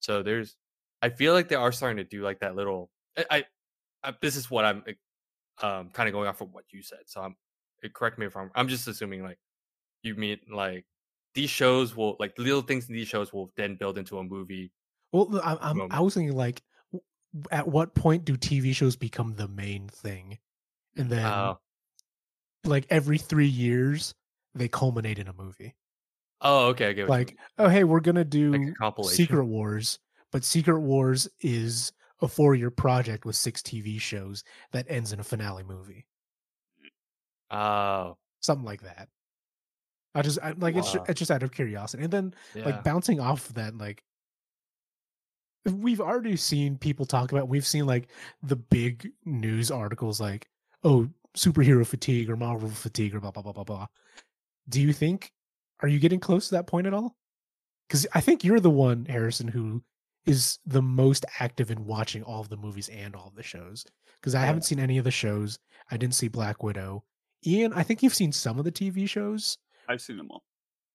So 0.00 0.22
there's 0.22 0.56
I 1.02 1.10
feel 1.10 1.34
like 1.34 1.48
they 1.48 1.56
are 1.56 1.72
starting 1.72 1.98
to 1.98 2.04
do 2.04 2.22
like 2.22 2.40
that 2.40 2.56
little 2.56 2.90
I, 3.18 3.26
I, 3.30 3.44
I 4.04 4.14
this 4.22 4.36
is 4.36 4.50
what 4.50 4.64
I'm 4.66 4.84
um 5.62 5.90
kind 5.90 6.08
of 6.08 6.12
going 6.12 6.28
off 6.28 6.40
of 6.40 6.52
what 6.52 6.64
you 6.72 6.82
said. 6.82 7.00
So 7.06 7.22
I'm 7.22 7.36
uh, 7.84 7.88
correct 7.94 8.18
me 8.18 8.26
if 8.26 8.36
I'm 8.36 8.50
I'm 8.54 8.68
just 8.68 8.86
assuming 8.88 9.22
like 9.22 9.38
you 10.02 10.14
mean 10.16 10.40
like 10.50 10.86
these 11.34 11.50
shows 11.50 11.96
will 11.96 12.16
like 12.20 12.38
little 12.38 12.62
things 12.62 12.88
in 12.88 12.94
these 12.96 13.08
shows 13.08 13.32
will 13.32 13.52
then 13.56 13.76
build 13.76 13.98
into 13.98 14.18
a 14.18 14.24
movie. 14.24 14.72
Well, 15.12 15.40
I, 15.42 15.56
I'm, 15.60 15.84
I 15.90 16.00
was 16.00 16.14
thinking 16.14 16.36
like, 16.36 16.62
at 17.50 17.68
what 17.68 17.94
point 17.94 18.24
do 18.24 18.36
TV 18.36 18.72
shows 18.72 18.96
become 18.96 19.36
the 19.36 19.48
main 19.48 19.88
thing, 19.88 20.38
and 20.96 21.10
then 21.10 21.52
Uh, 21.52 21.56
like 22.64 22.86
every 22.90 23.18
three 23.18 23.46
years 23.46 24.14
they 24.54 24.68
culminate 24.68 25.18
in 25.18 25.28
a 25.28 25.32
movie. 25.32 25.74
oh, 26.40 26.66
okay, 26.68 26.88
I 26.88 26.92
get 26.92 27.08
Like, 27.08 27.36
oh 27.58 27.68
hey, 27.68 27.84
we're 27.84 28.00
gonna 28.00 28.24
do 28.24 28.52
like. 28.52 29.06
Secret 29.06 29.44
Wars, 29.44 29.98
but 30.32 30.44
Secret 30.44 30.80
Wars 30.80 31.28
is 31.40 31.92
a 32.20 32.28
four-year 32.28 32.70
project 32.70 33.24
with 33.24 33.36
six 33.36 33.60
TV 33.60 34.00
shows 34.00 34.44
that 34.72 34.86
ends 34.88 35.12
in 35.12 35.20
a 35.20 35.24
finale 35.24 35.62
movie, 35.62 36.06
Oh, 37.50 38.16
something 38.40 38.64
like 38.64 38.82
that. 38.82 39.08
I 40.14 40.22
just 40.22 40.38
I, 40.42 40.54
like 40.58 40.76
it's, 40.76 40.94
it's 41.08 41.18
just 41.18 41.30
out 41.30 41.42
of 41.42 41.52
curiosity, 41.52 42.04
and 42.04 42.12
then 42.12 42.34
yeah. 42.54 42.64
like 42.64 42.84
bouncing 42.84 43.20
off 43.20 43.48
of 43.48 43.54
that, 43.56 43.76
like 43.76 44.02
we've 45.64 46.00
already 46.00 46.36
seen 46.36 46.78
people 46.78 47.04
talk 47.04 47.32
about. 47.32 47.48
We've 47.48 47.66
seen 47.66 47.86
like 47.86 48.08
the 48.42 48.56
big 48.56 49.10
news 49.24 49.70
articles, 49.70 50.20
like 50.20 50.48
oh 50.84 51.08
superhero 51.36 51.86
fatigue 51.86 52.30
or 52.30 52.36
Marvel 52.36 52.68
fatigue 52.68 53.14
or 53.14 53.20
blah 53.20 53.30
blah 53.30 53.42
blah 53.42 53.52
blah 53.52 53.64
blah. 53.64 53.86
Do 54.68 54.80
you 54.80 54.92
think 54.92 55.32
are 55.80 55.88
you 55.88 55.98
getting 55.98 56.20
close 56.20 56.48
to 56.48 56.54
that 56.54 56.66
point 56.66 56.86
at 56.86 56.94
all? 56.94 57.16
Because 57.88 58.06
I 58.14 58.20
think 58.20 58.44
you're 58.44 58.60
the 58.60 58.70
one, 58.70 59.04
Harrison, 59.06 59.48
who 59.48 59.82
is 60.24 60.58
the 60.64 60.80
most 60.80 61.26
active 61.40 61.70
in 61.70 61.84
watching 61.84 62.22
all 62.22 62.40
of 62.40 62.48
the 62.48 62.56
movies 62.56 62.88
and 62.88 63.14
all 63.14 63.26
of 63.26 63.34
the 63.34 63.42
shows. 63.42 63.84
Because 64.20 64.34
I 64.34 64.40
Yeah. 64.40 64.46
haven't 64.46 64.62
seen 64.62 64.80
any 64.80 64.96
of 64.96 65.04
the 65.04 65.10
shows. 65.10 65.58
I 65.90 65.98
didn't 65.98 66.14
see 66.14 66.28
Black 66.28 66.62
Widow. 66.62 67.04
Ian, 67.46 67.74
I 67.74 67.82
think 67.82 68.02
you've 68.02 68.14
seen 68.14 68.32
some 68.32 68.58
of 68.58 68.64
the 68.64 68.72
TV 68.72 69.06
shows. 69.06 69.58
I've 69.86 70.00
seen 70.00 70.16
them 70.16 70.30
all. 70.30 70.42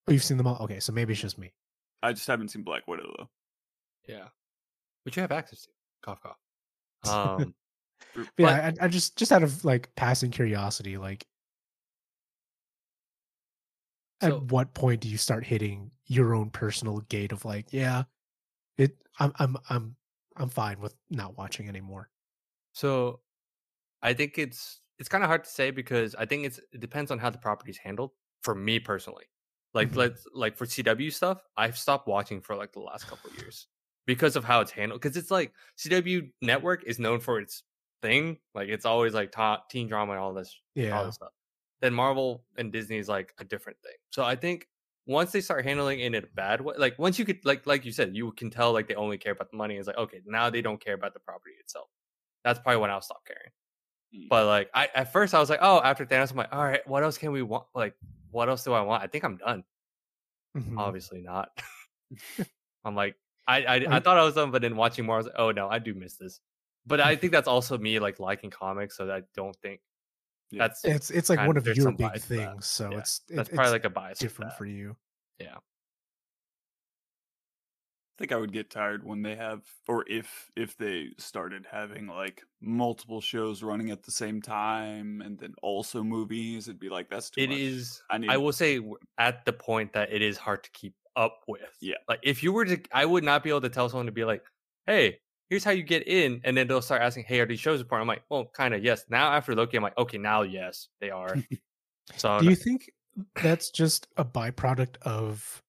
Oh, 0.08 0.12
you've 0.14 0.24
seen 0.24 0.38
them 0.38 0.48
all. 0.48 0.58
Okay, 0.64 0.80
so 0.80 0.92
maybe 0.92 1.14
it's 1.14 1.22
just 1.22 1.38
me. 1.38 1.54
I 2.02 2.12
just 2.14 2.26
haven't 2.26 2.48
seen 2.48 2.64
Black 2.64 2.88
Widow 2.88 3.14
though. 3.18 3.30
yeah. 4.08 4.30
Which 5.04 5.16
you 5.16 5.22
have 5.22 5.32
access 5.32 5.64
to. 5.64 5.70
Cough 6.02 6.22
cough. 6.22 6.40
Um 7.40 7.54
But 8.16 8.28
yeah, 8.38 8.72
I, 8.82 8.86
I 8.86 8.88
just 8.88 9.18
just 9.18 9.32
out 9.32 9.44
of 9.44 9.64
like 9.66 9.94
passing 9.96 10.32
curiosity, 10.32 10.98
like 10.98 11.26
So- 14.22 14.38
at 14.38 14.44
what 14.52 14.74
point 14.74 15.02
do 15.02 15.08
you 15.08 15.18
start 15.18 15.46
hitting 15.46 15.92
your 16.08 16.34
own 16.34 16.50
personal 16.50 17.00
gate 17.02 17.32
of 17.32 17.46
like, 17.46 17.68
yeah, 17.72 18.04
it 18.78 18.98
I'm 19.20 19.32
I'm 19.40 19.58
I'm 19.70 19.96
I'm 20.36 20.50
fine 20.50 20.80
with 20.80 20.96
not 21.10 21.38
watching 21.38 21.70
anymore. 21.70 22.10
So 22.74 23.22
I 24.02 24.14
think 24.14 24.38
it's 24.38 24.82
it's 24.98 25.08
kind 25.10 25.24
of 25.24 25.30
hard 25.30 25.46
to 25.46 25.50
say 25.50 25.72
because 25.72 26.16
I 26.16 26.26
think 26.26 26.46
it's 26.46 26.60
it 26.74 26.80
depends 26.82 27.12
on 27.12 27.20
how 27.20 27.30
the 27.30 27.38
property's 27.38 27.78
handled. 27.78 28.12
For 28.44 28.56
me 28.56 28.80
personally, 28.80 29.26
like 29.74 29.92
Mhm. 29.92 29.96
let's 29.98 30.26
like 30.34 30.56
for 30.58 30.66
CW 30.66 31.12
stuff, 31.12 31.44
I've 31.58 31.78
stopped 31.78 32.08
watching 32.08 32.42
for 32.42 32.56
like 32.56 32.72
the 32.74 32.80
last 32.80 33.06
couple 33.08 33.30
of 33.30 33.38
years 33.38 33.68
because 34.06 34.36
of 34.38 34.44
how 34.46 34.62
it's 34.62 34.72
handled. 34.72 35.02
Because 35.02 35.18
it's 35.18 35.30
like 35.32 35.54
CW 35.78 36.30
network 36.42 36.84
is 36.86 37.00
known 37.00 37.20
for 37.20 37.40
its 37.40 37.64
thing, 38.02 38.38
like 38.56 38.70
it's 38.70 38.86
always 38.86 39.14
like 39.14 39.32
ta- 39.32 39.64
teen 39.70 39.88
drama 39.88 40.14
and 40.14 40.22
all 40.22 40.34
this 40.34 40.56
all 40.78 40.84
Yeah. 40.84 41.04
this 41.04 41.16
stuff. 41.16 41.32
Then 41.82 41.94
Marvel 41.94 42.44
and 42.58 42.72
Disney 42.72 42.98
is 42.98 43.08
like 43.10 43.34
a 43.40 43.44
different 43.44 43.78
thing. 43.84 43.96
So 44.12 44.24
I 44.24 44.36
think 44.36 44.68
once 45.06 45.32
they 45.32 45.42
start 45.42 45.64
handling 45.66 46.00
it 46.02 46.06
in 46.14 46.16
a 46.16 46.22
bad 46.36 46.62
way, 46.62 46.76
like 46.78 47.00
once 47.00 47.18
you 47.18 47.26
could 47.26 47.44
like 47.46 47.66
like 47.68 47.86
you 47.86 47.92
said, 47.92 48.16
you 48.16 48.32
can 48.34 48.50
tell 48.50 48.74
like 48.74 48.88
they 48.88 48.96
only 48.96 49.18
care 49.18 49.32
about 49.32 49.50
the 49.52 49.58
money. 49.58 49.76
It's 49.78 49.88
like 49.88 49.98
okay, 49.98 50.22
now 50.26 50.50
they 50.50 50.62
don't 50.62 50.80
care 50.84 50.94
about 50.96 51.14
the 51.14 51.20
property 51.20 51.56
itself. 51.60 51.88
That's 52.44 52.60
probably 52.60 52.82
when 52.82 52.92
I'll 52.92 53.02
stop 53.02 53.22
caring. 53.26 53.52
Mm. 54.16 54.30
But 54.30 54.46
like 54.48 54.70
I 54.74 54.90
at 54.96 55.12
first 55.14 55.34
I 55.34 55.40
was 55.40 55.50
like, 55.50 55.60
oh, 55.62 55.82
after 55.84 56.06
Thanos, 56.06 56.32
I'm 56.32 56.38
like, 56.38 56.54
all 56.54 56.64
right, 56.64 56.86
what 56.88 57.04
else 57.04 57.18
can 57.18 57.32
we 57.32 57.42
want? 57.42 57.66
Like, 57.76 57.96
what 58.32 58.50
else 58.50 58.64
do 58.64 58.74
I 58.74 58.82
want? 58.82 59.04
I 59.04 59.08
think 59.08 59.24
I'm 59.24 59.38
done. 59.38 59.64
Mhm. 60.58 60.78
Obviously 60.78 61.22
not. 61.22 61.50
I'm 62.86 62.96
like, 62.96 63.16
I 63.48 63.64
I, 63.66 63.76
I 63.98 64.00
thought 64.00 64.18
I 64.18 64.24
was 64.24 64.36
done, 64.36 64.52
but 64.52 64.62
then 64.62 64.76
watching 64.76 65.06
more, 65.06 65.16
I 65.16 65.20
was 65.20 65.26
like, 65.28 65.36
oh 65.38 65.52
no, 65.52 65.70
I 65.70 65.80
do 65.80 65.94
miss 65.94 66.16
this. 66.16 66.40
But 66.90 67.00
I 67.02 67.16
think 67.16 67.32
that's 67.32 67.48
also 67.48 67.78
me 67.78 68.00
like 68.00 68.20
liking 68.20 68.50
comics, 68.50 68.98
so 68.98 69.10
I 69.10 69.22
don't 69.36 69.56
think 69.62 69.80
Yeah. 70.52 70.68
that's 70.68 70.84
It's 70.84 71.10
it's 71.12 71.30
like 71.30 71.46
one 71.48 71.56
of- 71.58 71.66
of 71.68 71.78
your 71.78 71.92
big 71.92 71.98
bias 72.10 72.24
to 72.24 72.30
that. 72.30 72.36
things, 72.54 72.66
so 72.66 72.92
Yeah, 72.92 72.98
it's 73.00 73.22
it- 73.30 73.36
that's 73.38 73.50
probably 73.50 73.66
it's 73.66 73.72
like 73.72 73.86
a 73.86 73.90
bias 73.92 74.20
different 74.20 74.52
that. 74.52 74.58
for 74.58 74.66
you. 74.66 74.98
Yeah. 75.40 75.56
I 75.58 75.62
think 78.20 78.32
I 78.34 78.36
would 78.36 78.52
get 78.52 78.70
tired 78.70 79.06
when 79.06 79.22
they 79.22 79.36
have, 79.38 79.62
or 79.88 80.04
if 80.10 80.52
if 80.58 80.76
they 80.76 81.12
started 81.18 81.66
having 81.72 82.08
like 82.08 82.44
multiple 82.60 83.22
shows 83.22 83.64
running 83.64 83.92
at 83.92 84.04
the 84.04 84.12
same 84.12 84.42
time, 84.42 85.22
and 85.22 85.40
then 85.40 85.54
also 85.62 86.04
movies. 86.04 86.68
It'd 86.68 86.80
be 86.82 86.90
like 86.90 87.10
that's 87.10 87.30
too 87.30 87.42
It 87.42 87.50
much. 87.50 87.60
is. 87.60 88.04
I 88.10 88.18
need. 88.18 88.30
I 88.30 88.36
will 88.38 88.52
say 88.52 88.82
at 89.18 89.46
the 89.46 89.54
point 89.54 89.94
that 89.94 90.12
it 90.12 90.22
is 90.22 90.38
hard 90.38 90.64
to 90.66 90.72
keep 90.72 90.96
up 91.16 91.44
with. 91.48 91.78
Yeah. 91.80 91.96
Like 92.10 92.20
if 92.24 92.44
you 92.44 92.52
were 92.52 92.66
to, 92.66 92.82
I 92.92 93.06
would 93.06 93.24
not 93.24 93.42
be 93.44 93.52
able 93.52 93.62
to 93.62 93.70
tell 93.70 93.88
someone 93.88 94.08
to 94.08 94.12
be 94.12 94.26
like, 94.26 94.44
"Hey, 94.86 95.22
here's 95.50 95.64
how 95.64 95.72
you 95.72 95.84
get 95.84 96.08
in," 96.08 96.42
and 96.44 96.56
then 96.56 96.68
they'll 96.68 96.82
start 96.82 97.02
asking, 97.02 97.26
"Hey, 97.26 97.40
are 97.40 97.46
these 97.46 97.60
shows 97.60 97.82
important?" 97.82 98.04
I'm 98.04 98.08
like, 98.08 98.24
"Well, 98.30 98.46
kind 98.54 98.74
of 98.74 98.84
yes." 98.84 99.06
Now 99.10 99.32
after 99.32 99.56
Loki, 99.56 99.78
I'm 99.78 99.84
like, 99.84 99.98
"Okay, 99.98 100.18
now 100.18 100.44
yes, 100.44 100.88
they 101.00 101.10
are." 101.10 101.36
so 102.16 102.40
Do 102.40 102.46
you 102.46 102.56
think 102.56 102.90
that's 103.42 103.70
just 103.72 104.08
a 104.18 104.26
byproduct 104.26 104.98
of 105.02 105.62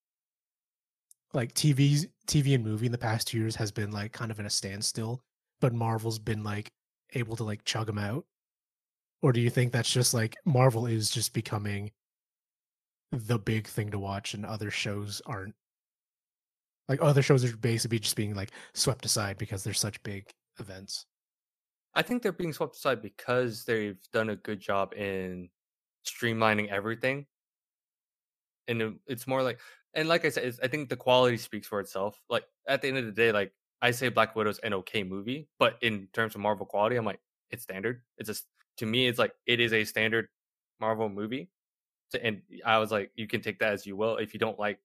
like 1.32 1.54
TV's 1.54 2.06
TV 2.26 2.54
and 2.54 2.64
movie 2.64 2.86
in 2.86 2.92
the 2.92 2.98
past 2.98 3.28
two 3.28 3.38
years 3.38 3.56
has 3.56 3.70
been 3.70 3.90
like 3.90 4.12
kind 4.12 4.30
of 4.30 4.40
in 4.40 4.46
a 4.46 4.50
standstill, 4.50 5.20
but 5.60 5.72
Marvel's 5.72 6.18
been 6.18 6.42
like 6.42 6.72
able 7.14 7.36
to 7.36 7.44
like 7.44 7.64
chug 7.64 7.86
them 7.86 7.98
out? 7.98 8.24
Or 9.22 9.32
do 9.32 9.40
you 9.40 9.50
think 9.50 9.72
that's 9.72 9.92
just 9.92 10.14
like 10.14 10.36
Marvel 10.44 10.86
is 10.86 11.10
just 11.10 11.34
becoming 11.34 11.90
the 13.12 13.38
big 13.38 13.66
thing 13.66 13.90
to 13.90 13.98
watch 13.98 14.34
and 14.34 14.46
other 14.46 14.70
shows 14.70 15.20
aren't 15.26 15.54
like 16.90 16.98
oh, 17.00 17.06
other 17.06 17.22
shows 17.22 17.44
are 17.44 17.56
basically 17.56 18.00
just 18.00 18.16
being 18.16 18.34
like 18.34 18.50
swept 18.74 19.06
aside 19.06 19.38
because 19.38 19.62
they're 19.62 19.72
such 19.72 20.02
big 20.02 20.28
events? 20.58 21.06
I 21.94 22.02
think 22.02 22.22
they're 22.22 22.32
being 22.32 22.52
swept 22.52 22.74
aside 22.74 23.00
because 23.00 23.64
they've 23.64 23.98
done 24.12 24.30
a 24.30 24.36
good 24.36 24.60
job 24.60 24.92
in 24.94 25.48
streamlining 26.04 26.68
everything. 26.68 27.26
And 28.66 28.98
it's 29.06 29.26
more 29.26 29.42
like, 29.42 29.60
and 29.94 30.08
like 30.08 30.24
I 30.24 30.30
said, 30.30 30.52
I 30.62 30.66
think 30.66 30.88
the 30.88 30.96
quality 30.96 31.36
speaks 31.36 31.68
for 31.68 31.78
itself. 31.78 32.20
Like 32.28 32.44
at 32.66 32.82
the 32.82 32.88
end 32.88 32.98
of 32.98 33.06
the 33.06 33.12
day, 33.12 33.30
like 33.30 33.52
I 33.80 33.92
say 33.92 34.08
Black 34.08 34.34
Widow's 34.34 34.58
an 34.58 34.74
okay 34.74 35.04
movie, 35.04 35.48
but 35.58 35.78
in 35.82 36.08
terms 36.12 36.34
of 36.34 36.40
Marvel 36.40 36.66
quality, 36.66 36.96
I'm 36.96 37.04
like, 37.04 37.20
it's 37.50 37.62
standard. 37.62 38.02
It's 38.18 38.28
just, 38.28 38.46
to 38.78 38.86
me, 38.86 39.06
it's 39.06 39.18
like, 39.18 39.32
it 39.46 39.60
is 39.60 39.72
a 39.72 39.84
standard 39.84 40.28
Marvel 40.80 41.08
movie. 41.08 41.50
So, 42.08 42.18
and 42.22 42.42
I 42.64 42.78
was 42.78 42.90
like, 42.90 43.12
you 43.14 43.28
can 43.28 43.40
take 43.40 43.60
that 43.60 43.72
as 43.72 43.86
you 43.86 43.96
will. 43.96 44.16
If 44.16 44.34
you 44.34 44.40
don't 44.40 44.58
like, 44.58 44.78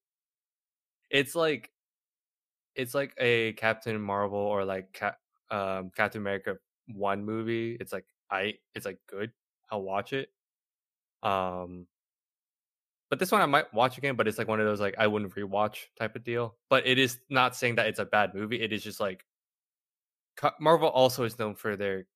it's 1.09 1.33
like, 1.35 1.71
it's 2.75 2.93
like 2.93 3.13
a 3.17 3.53
Captain 3.53 3.99
Marvel 4.01 4.39
or 4.39 4.65
like 4.65 4.91
Cap, 4.93 5.19
um, 5.51 5.91
Captain 5.95 6.21
America 6.21 6.57
one 6.87 7.23
movie. 7.25 7.77
It's 7.79 7.93
like 7.93 8.05
I 8.31 8.55
it's 8.75 8.85
like 8.85 8.99
good. 9.07 9.31
I'll 9.71 9.83
watch 9.83 10.13
it. 10.13 10.29
Um 11.23 11.87
but 13.09 13.19
this 13.19 13.31
one 13.31 13.41
I 13.41 13.45
might 13.45 13.71
watch 13.73 13.97
again, 13.97 14.15
but 14.15 14.27
it's 14.27 14.37
like 14.37 14.47
one 14.47 14.59
of 14.59 14.65
those 14.65 14.81
like 14.81 14.95
I 14.97 15.07
wouldn't 15.07 15.33
rewatch 15.35 15.85
type 15.97 16.15
of 16.15 16.23
deal. 16.23 16.57
But 16.69 16.87
it 16.87 16.97
is 16.97 17.19
not 17.29 17.55
saying 17.55 17.75
that 17.75 17.87
it's 17.87 17.99
a 17.99 18.05
bad 18.05 18.33
movie. 18.33 18.61
It 18.61 18.73
is 18.73 18.83
just 18.83 18.99
like 18.99 19.25
Marvel 20.59 20.89
also 20.89 21.23
is 21.23 21.39
known 21.39 21.55
for 21.55 21.75
their 21.75 22.07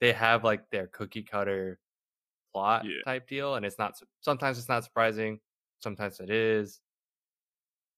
they 0.00 0.12
have 0.12 0.44
like 0.44 0.70
their 0.70 0.86
cookie 0.88 1.22
cutter 1.22 1.78
plot 2.52 2.86
Yeah. 2.86 3.02
type 3.04 3.28
deal 3.28 3.56
and 3.56 3.66
it's 3.66 3.78
not 3.78 4.00
sometimes 4.20 4.58
it's 4.58 4.68
not 4.68 4.84
surprising, 4.84 5.40
sometimes 5.80 6.20
it 6.20 6.30
is. 6.30 6.80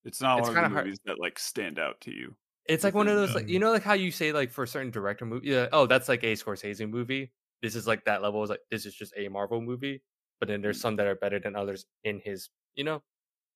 It's 0.05 0.21
not 0.21 0.39
It's 0.39 0.49
one 0.49 0.51
of 0.51 0.55
the 0.55 0.61
kinda 0.63 0.75
hard- 0.75 0.87
movies 0.87 1.01
that 1.05 1.19
like 1.21 1.39
stand 1.39 1.79
out 1.79 2.01
to 2.03 2.11
you. 2.13 2.35
It's 2.67 2.85
like 2.85 2.95
one 2.95 3.09
of 3.09 3.17
those, 3.17 3.35
like, 3.35 3.49
you 3.49 3.59
know, 3.59 3.73
like 3.73 3.83
how 3.83 3.95
you 3.95 4.13
say, 4.13 4.31
like, 4.33 4.53
for 4.53 4.63
a 4.63 4.69
certain 4.69 4.91
director 4.93 5.27
movie, 5.27 5.49
yeah, 5.49 5.67
oh, 5.73 5.85
that's 5.87 6.09
like 6.09 6.23
a 6.23 6.33
Scorsese 6.35 6.89
movie. 6.89 7.33
This 7.61 7.75
is 7.75 7.87
like 7.89 8.05
that 8.05 8.23
level. 8.23 8.43
Is 8.45 8.51
like 8.51 8.61
this 8.71 8.87
is 8.87 8.95
just 8.95 9.13
a 9.17 9.29
Marvel 9.29 9.61
movie, 9.61 10.03
but 10.39 10.49
then 10.49 10.61
there's 10.63 10.79
Mm. 10.79 10.83
some 10.83 10.97
that 10.97 11.07
are 11.09 11.17
better 11.17 11.41
than 11.41 11.57
others 11.57 11.87
in 12.05 12.21
his, 12.21 12.51
you 12.77 12.85
know. 12.85 13.03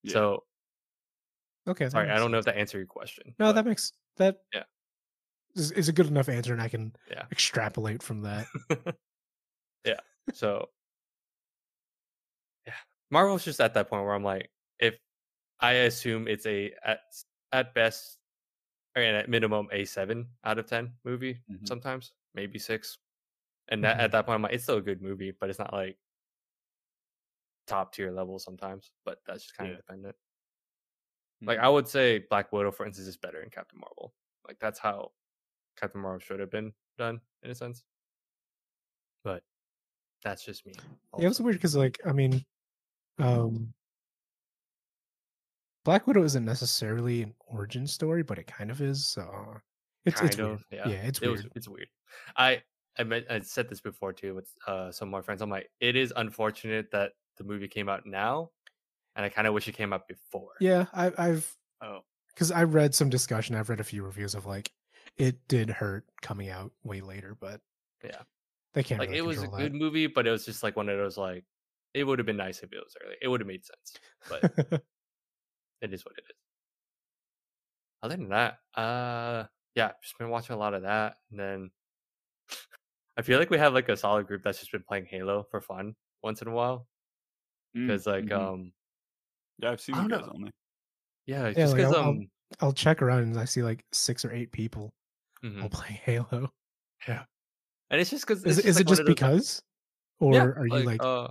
Yeah. 0.03 0.13
So 0.13 0.45
Okay. 1.69 1.85
that 1.87 1.91
sorry, 1.93 2.11
I 2.11 2.17
don't 2.19 2.31
know 2.33 2.39
if 2.39 2.45
that 2.47 2.57
answered 2.57 2.79
your 2.79 2.87
question. 2.87 3.35
No, 3.39 3.47
but 3.47 3.53
that 3.55 3.67
makes 3.67 3.93
that 4.17 4.43
Yeah. 4.53 4.65
is, 5.55 5.71
is 5.73 5.89
a 5.89 5.93
good 5.93 6.07
enough 6.09 6.29
answer, 6.29 6.53
and 6.53 6.61
I 6.63 6.69
can 6.69 6.95
Yeah. 7.11 7.27
extrapolate 7.33 8.03
from 8.03 8.23
that. 8.23 8.47
yeah. 9.85 10.01
So 10.35 10.71
yeah, 12.67 12.75
Marvel's 13.11 13.45
just 13.45 13.61
at 13.61 13.75
that 13.75 13.89
point 13.89 14.05
where 14.05 14.15
I'm 14.15 14.25
like, 14.25 14.43
if 14.45 14.51
I 15.61 15.73
assume 15.89 16.29
it's 16.29 16.47
a 16.47 16.73
at 16.85 17.01
at 17.53 17.75
best 17.75 18.19
or 18.97 19.03
at 19.03 19.29
minimum 19.29 19.69
a 19.73 19.85
seven 19.87 20.31
out 20.45 20.59
of 20.59 20.67
ten 20.67 20.95
movie, 21.05 21.43
Mhm. 21.49 21.67
sometimes 21.67 22.15
maybe 22.35 22.59
six, 22.59 22.99
and 23.69 23.85
that 23.85 23.99
Mhm. 23.99 24.01
at 24.01 24.13
that 24.13 24.27
point 24.27 24.37
I'm 24.37 24.43
like, 24.43 24.55
it's 24.55 24.65
still 24.65 24.79
a 24.79 24.83
good 24.83 25.03
movie, 25.03 25.33
but 25.33 25.51
it's 25.51 25.59
not 25.59 25.73
like 25.73 25.99
top 27.67 27.93
tier 27.93 28.11
level 28.11 28.39
sometimes. 28.39 28.93
But 29.05 29.23
that's 29.27 29.43
just 29.45 29.57
kind 29.57 29.71
Yeah. 29.71 29.77
of 29.77 29.79
dependent. 29.79 30.17
Like 31.47 31.59
Mhm. 31.59 31.63
I 31.63 31.69
would 31.69 31.89
say 31.89 32.19
Black 32.19 32.53
Widow, 32.53 32.73
for 32.73 32.87
instance, 32.87 33.09
is 33.09 33.17
better 33.17 33.41
than 33.41 33.51
Captain 33.51 33.79
Marvel. 33.79 34.15
Like 34.47 34.59
that's 34.59 34.79
how 34.79 35.13
Captain 35.77 36.01
Marvel 36.01 36.21
should 36.21 36.41
have 36.41 36.51
been 36.51 36.75
done 36.99 37.21
in 37.43 37.51
a 37.51 37.55
sense. 37.55 37.85
But 39.23 39.45
that's 40.23 40.45
just 40.45 40.67
me. 40.67 40.75
Yeah, 41.19 41.27
it 41.27 41.29
was 41.29 41.41
weird 41.41 41.57
because, 41.57 41.77
like, 41.77 42.01
I 42.07 42.13
mean, 42.13 42.45
um, 43.19 43.75
Black 45.87 46.07
Widow 46.09 46.25
isn't 46.25 46.45
necessarily 46.45 47.23
an 47.23 47.33
origin 47.47 47.87
story, 47.87 48.23
but 48.25 48.39
it 48.39 48.47
kind 48.49 48.71
of 48.73 48.81
is. 48.83 49.07
So 49.07 49.23
uh, 49.23 49.59
it's 50.05 50.17
kind 50.21 50.31
it's 50.31 50.39
of 50.41 50.49
weird. 50.49 50.61
yeah. 50.73 50.89
yeah, 50.89 50.97
it's 51.07 51.21
it 51.21 51.27
weird. 51.29 51.45
Was, 51.45 51.53
it's 51.55 51.69
weird. 51.69 51.87
I 52.37 52.61
I 52.99 53.05
meant 53.05 53.27
I 53.31 53.39
said 53.41 53.69
this 53.69 53.81
before 53.81 54.13
too 54.13 54.35
with 54.35 54.51
uh, 54.67 54.91
some 54.91 55.09
of 55.09 55.13
my 55.13 55.23
friends. 55.23 55.43
I'm 55.43 55.49
like, 55.51 55.71
it 55.81 55.95
is 55.97 56.13
unfortunate 56.17 56.91
that 56.91 57.13
the 57.39 57.45
movie 57.45 57.69
came 57.69 57.89
out 57.89 58.05
now, 58.05 58.51
and 59.15 59.25
I 59.25 59.29
kind 59.29 59.47
of 59.47 59.55
wish 59.55 59.69
it 59.69 59.77
came 59.77 59.93
out 59.93 60.09
before. 60.09 60.51
Yeah, 60.61 60.87
I, 60.93 61.13
I've 61.17 61.57
Oh, 61.81 62.01
because 62.35 62.51
I 62.51 62.65
read 62.65 62.93
some 62.95 63.09
discussion. 63.09 63.55
I've 63.55 63.69
read 63.69 63.81
a 63.81 63.85
few 63.85 64.03
reviews 64.03 64.35
of 64.35 64.45
like 64.45 64.73
it 65.17 65.47
did 65.47 65.71
hurt 65.71 66.05
coming 66.21 66.49
out 66.51 66.73
way 66.83 67.01
later, 67.01 67.37
but 67.39 67.61
Yeah. 68.03 68.23
they 68.75 68.83
can't. 68.83 68.99
like 68.99 69.11
really 69.11 69.21
it 69.21 69.25
was 69.25 69.39
a 69.39 69.43
control 69.43 69.61
good 69.61 69.75
movie, 69.75 70.09
but 70.09 70.27
it 70.27 70.33
was 70.33 70.45
just 70.45 70.65
like 70.65 70.75
one 70.75 70.89
of 70.89 70.99
those 70.99 71.17
like 71.17 71.45
it 71.95 72.03
would 72.03 72.19
have 72.19 72.27
been 72.27 72.37
nice 72.37 72.59
if 72.65 72.73
it 72.73 72.79
was 72.83 72.97
early. 73.05 73.15
It 73.23 73.29
would 73.29 73.41
have 73.41 73.47
made 73.47 73.65
sense, 73.65 73.93
but 74.29 74.57
that. 74.71 74.83
it 75.81 75.93
is 75.93 76.05
what 76.05 76.15
it 76.19 76.25
is. 76.29 76.37
Other 78.03 78.17
than 78.17 78.29
that, 78.29 78.59
uh, 78.75 79.45
yeah, 79.75 79.93
just 80.03 80.19
been 80.19 80.31
watching 80.31 80.55
a 80.55 80.59
lot 80.59 80.75
of 80.75 80.83
that, 80.83 81.17
and 81.31 81.41
then 81.41 81.71
I 83.17 83.23
feel 83.23 83.39
like 83.39 83.51
we 83.51 83.59
have 83.59 83.75
like 83.75 83.89
a 83.89 83.97
solid 83.97 84.27
group 84.27 84.43
that's 84.45 84.59
just 84.59 84.73
been 84.73 84.85
playing 84.87 85.07
Halo 85.07 85.47
for 85.51 85.61
fun 85.61 85.95
once 86.23 86.43
in 86.43 86.49
a 86.49 86.53
while 86.53 86.87
mm, 87.77 87.87
because 87.87 88.07
like 88.07 88.27
mhm. 88.27 88.33
um 88.39 88.73
yeah, 89.59 89.71
I've 89.71 89.81
seen 89.81 89.97
you 89.97 90.09
guys 90.09 90.21
know. 90.21 90.33
on 90.35 90.43
there. 90.43 90.53
yeah, 91.27 91.47
Yeah, 91.49 91.53
just 91.55 91.73
like, 91.73 91.77
because 91.79 91.95
I'll- 91.95 92.03
I'll- 92.03 92.11
um 92.11 92.29
I'll 92.61 92.73
check 92.73 93.03
around 93.03 93.23
and 93.23 93.39
I 93.39 93.45
see 93.45 93.63
like 93.63 93.85
six 93.93 94.25
or 94.25 94.33
eight 94.33 94.53
people 94.53 94.93
mhm. 95.45 95.63
all 95.63 95.69
playing 95.69 95.99
Halo. 96.05 96.53
Yeah, 97.09 97.25
and 97.91 98.01
it's 98.01 98.11
just 98.11 98.27
because 98.27 98.45
Is, 98.45 98.59
it- 98.59 98.67
is 98.67 98.79
it 98.79 98.87
just 98.87 99.05
because, 99.05 99.63
or 100.21 100.35
yeah, 100.35 100.45
are 100.45 100.67
you 100.67 100.79
like, 100.85 101.03
uh 101.03 101.29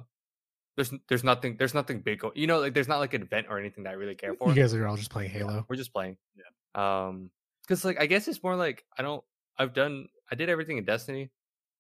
there's 0.75 0.93
there's 1.07 1.23
nothing 1.23 1.55
there's 1.57 1.73
nothing 1.73 2.01
big 2.01 2.19
go- 2.19 2.31
you 2.35 2.47
know 2.47 2.59
like 2.59 2.73
there's 2.73 2.87
not 2.87 2.97
like 2.99 3.13
an 3.13 3.21
event 3.21 3.47
or 3.49 3.57
anything 3.59 3.83
that 3.85 3.91
I 3.91 3.93
really 3.93 4.15
care 4.15 4.33
for 4.35 4.49
you 4.49 4.55
guys 4.55 4.73
are 4.73 4.85
all 4.87 4.97
just 4.97 5.09
playing 5.11 5.31
Yeah, 5.31 5.39
Halo? 5.39 5.65
we're 5.69 5.75
just 5.77 5.93
playing. 5.93 6.17
Yeah. 6.35 7.05
Um, 7.07 7.29
because 7.61 7.83
like 7.85 7.99
I 7.99 8.05
guess 8.05 8.27
it's 8.27 8.43
more 8.43 8.55
like 8.55 8.83
I 8.97 9.01
don't. 9.01 9.23
I've 9.57 9.73
done. 9.73 10.07
I 10.31 10.35
did 10.35 10.49
everything 10.49 10.77
in 10.77 10.83
Destiny, 10.85 11.31